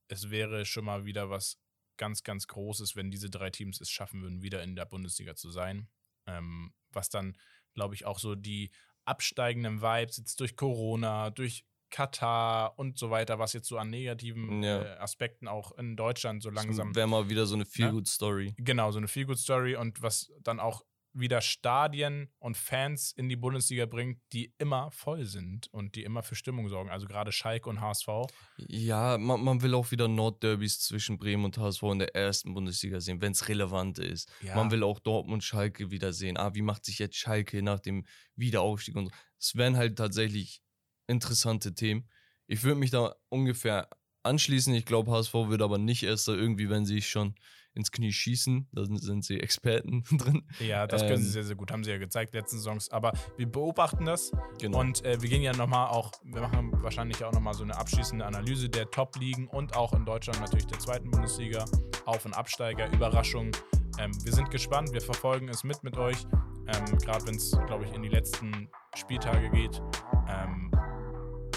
es 0.09 0.30
wäre 0.30 0.64
schon 0.64 0.84
mal 0.84 1.05
wieder 1.05 1.30
was 1.30 1.61
ganz, 1.96 2.22
ganz 2.22 2.46
Großes, 2.46 2.96
wenn 2.96 3.11
diese 3.11 3.30
drei 3.30 3.51
Teams 3.51 3.80
es 3.80 3.90
schaffen 3.90 4.22
würden, 4.22 4.42
wieder 4.42 4.62
in 4.62 4.74
der 4.74 4.86
Bundesliga 4.86 5.34
zu 5.34 5.51
sein. 5.51 5.88
Ähm, 6.26 6.72
was 6.90 7.11
dann, 7.11 7.36
glaube 7.74 7.94
ich, 7.94 8.05
auch 8.05 8.18
so 8.18 8.34
die 8.34 8.70
absteigenden 9.05 9.80
Vibes 9.80 10.16
jetzt 10.16 10.40
durch 10.40 10.57
Corona, 10.57 11.30
durch 11.30 11.64
Katar 11.91 12.78
und 12.78 12.99
so 12.99 13.11
weiter, 13.11 13.39
was 13.39 13.53
jetzt 13.53 13.68
so 13.68 13.78
an 13.78 13.91
negativen 13.91 14.62
ja. 14.62 14.82
äh, 14.82 14.99
Aspekten 14.99 15.49
auch 15.49 15.76
in 15.78 15.97
Deutschland 15.97 16.43
so 16.43 16.51
langsam. 16.51 16.95
Wäre 16.95 17.09
mal 17.09 17.28
wieder 17.28 17.47
so 17.47 17.55
eine 17.55 17.64
Feel-Good-Story. 17.64 18.55
Ne? 18.57 18.64
Genau, 18.64 18.91
so 18.91 18.99
eine 18.99 19.09
Feel-Good-Story 19.09 19.76
und 19.76 20.03
was 20.03 20.32
dann 20.43 20.61
auch 20.61 20.82
wieder 21.12 21.41
Stadien 21.41 22.30
und 22.39 22.57
Fans 22.57 23.12
in 23.12 23.28
die 23.28 23.36
Bundesliga 23.36 23.86
bringt, 23.86 24.20
die 24.32 24.53
immer 24.59 24.91
voll 24.91 25.24
sind 25.24 25.68
und 25.72 25.95
die 25.95 26.05
immer 26.05 26.22
für 26.22 26.34
Stimmung 26.34 26.68
sorgen. 26.68 26.91
Also 26.91 27.07
gerade 27.07 27.32
Schalke 27.32 27.68
und 27.68 27.80
HSV. 27.80 28.09
Ja, 28.57 29.18
man, 29.18 29.43
man 29.43 29.62
will 29.62 29.74
auch 29.74 29.91
wieder 29.91 30.09
Nordderbys 30.09 30.80
zwischen 30.80 31.18
Bremen 31.18 31.45
und 31.45 31.59
HSV 31.59 31.82
in 31.84 31.99
der 32.01 32.14
ersten 32.14 32.55
Bundesliga 32.55 33.01
sehen, 33.01 33.20
wenn 33.20 33.32
es 33.32 33.49
relevant 33.49 33.99
ist. 33.99 34.30
Ja. 34.43 34.55
Man 34.55 34.70
will 34.70 34.82
auch 34.82 35.01
Dortmund 35.01 35.43
Schalke 35.45 35.91
wieder 35.91 36.12
sehen. 36.12 36.36
Ah, 36.36 36.55
wie 36.55 36.62
macht 36.62 36.84
sich 36.84 36.99
jetzt 36.99 37.16
Schalke 37.16 37.62
nach 37.62 37.80
dem 37.80 38.05
Wiederaufstieg 38.36 38.97
und 38.97 39.07
so. 39.07 39.12
Es 39.41 39.55
wären 39.55 39.76
halt 39.76 39.97
tatsächlich 39.97 40.62
interessante 41.09 41.74
Themen. 41.74 42.09
Ich 42.46 42.62
würde 42.62 42.78
mich 42.78 42.90
da 42.90 43.16
ungefähr 43.28 43.88
anschließen. 44.22 44.72
Ich 44.74 44.84
glaube, 44.84 45.11
HSV 45.11 45.34
wird 45.34 45.62
aber 45.62 45.78
nicht 45.78 46.02
erst 46.02 46.28
da 46.28 46.32
irgendwie, 46.32 46.70
wenn 46.70 46.86
sie 46.86 47.02
schon 47.02 47.34
ins 47.74 47.92
Knie 47.92 48.12
schießen. 48.12 48.68
Da 48.72 48.84
sind 48.84 49.24
sie 49.24 49.40
Experten 49.40 50.02
drin. 50.11 50.42
Ja, 50.61 50.86
das 50.86 51.02
können 51.02 51.14
ähm, 51.14 51.22
sie 51.22 51.30
sehr, 51.30 51.44
sehr 51.44 51.56
gut. 51.56 51.70
Haben 51.70 51.84
sie 51.84 51.90
ja 51.90 51.98
gezeigt, 51.98 52.34
letzten 52.34 52.59
Songs. 52.59 52.90
Aber 52.90 53.12
wir 53.36 53.46
beobachten 53.46 54.04
das. 54.04 54.32
Genau. 54.61 54.80
Und 54.80 55.04
äh, 55.04 55.20
wir 55.22 55.28
gehen 55.28 55.42
ja 55.42 55.54
nochmal 55.54 55.88
auch, 55.88 56.12
wir 56.24 56.42
machen 56.42 56.72
wahrscheinlich 56.82 57.24
auch 57.24 57.32
nochmal 57.32 57.54
so 57.54 57.62
eine 57.62 57.76
abschließende 57.76 58.24
Analyse 58.24 58.68
der 58.68 58.90
Top-Ligen 58.90 59.48
und 59.48 59.76
auch 59.76 59.92
in 59.92 60.04
Deutschland 60.04 60.40
natürlich 60.40 60.66
der 60.66 60.78
zweiten 60.78 61.11
Bundesliga. 61.11 61.64
Auf- 62.04 62.24
und 62.24 62.34
Absteiger, 62.34 62.90
Überraschungen. 62.92 63.52
Ähm, 63.98 64.12
wir 64.24 64.32
sind 64.32 64.50
gespannt, 64.50 64.92
wir 64.92 65.00
verfolgen 65.00 65.48
es 65.48 65.64
mit 65.64 65.82
mit 65.82 65.96
euch. 65.96 66.26
Ähm, 66.66 66.98
Gerade 66.98 67.26
wenn 67.26 67.36
es, 67.36 67.52
glaube 67.66 67.84
ich, 67.84 67.92
in 67.92 68.02
die 68.02 68.09
letzten 68.09 68.68
Spieltage 68.94 69.50
geht. 69.50 69.80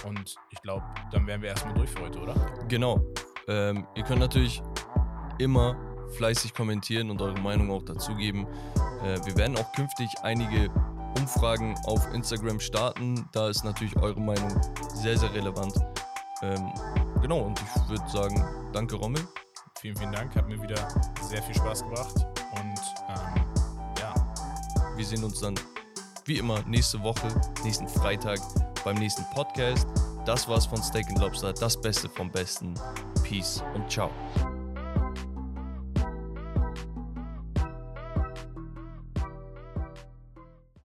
Und 0.06 0.36
ich 0.50 0.62
glaube, 0.62 0.84
dann 1.12 1.28
wären 1.28 1.42
wir 1.42 1.50
erstmal 1.50 1.74
durch 1.74 1.90
für 1.90 2.02
heute, 2.02 2.20
oder? 2.20 2.34
Genau. 2.68 3.00
Ähm, 3.48 3.86
ihr 3.96 4.04
könnt 4.04 4.20
natürlich 4.20 4.62
immer 5.40 5.76
fleißig 6.12 6.54
kommentieren 6.54 7.10
und 7.10 7.22
eure 7.22 7.40
Meinung 7.40 7.72
auch 7.72 7.84
dazugeben. 7.84 8.48
Äh, 9.04 9.20
wir 9.26 9.36
werden 9.38 9.58
auch 9.58 9.72
künftig 9.74 10.10
einige 10.22 10.70
Umfragen 11.18 11.76
auf 11.86 12.14
Instagram 12.14 12.60
starten. 12.60 13.28
Da 13.32 13.50
ist 13.50 13.64
natürlich 13.64 13.96
eure 13.98 14.20
Meinung 14.20 14.50
sehr, 14.94 15.18
sehr 15.18 15.34
relevant. 15.34 15.74
Ähm, 16.42 16.74
genau, 17.22 17.40
und 17.42 17.60
ich 17.62 17.90
würde 17.90 18.10
sagen, 18.10 18.44
danke 18.74 18.96
Rommel. 18.96 19.22
Vielen, 19.80 19.96
vielen 19.96 20.12
Dank. 20.12 20.36
Hat 20.36 20.48
mir 20.48 20.62
wieder 20.62 20.88
sehr 21.22 21.42
viel 21.44 21.56
Spaß 21.56 21.84
gebracht. 21.84 22.16
Und 22.54 22.80
ähm, 23.10 23.46
ja. 24.00 24.14
Wir 24.96 25.06
sehen 25.06 25.24
uns 25.24 25.40
dann 25.40 25.56
wie 26.26 26.38
immer 26.38 26.62
nächste 26.64 27.02
Woche, 27.02 27.28
nächsten 27.64 27.88
Freitag 27.88 28.40
beim 28.84 28.96
nächsten 28.96 29.26
Podcast. 29.34 29.88
Das 30.26 30.48
war's 30.48 30.66
von 30.66 30.82
Steak 30.82 31.08
Lobster, 31.20 31.54
das 31.54 31.80
Beste 31.80 32.10
vom 32.10 32.30
Besten. 32.30 32.74
Peace 33.24 33.64
und 33.76 33.90
ciao. 33.90 34.12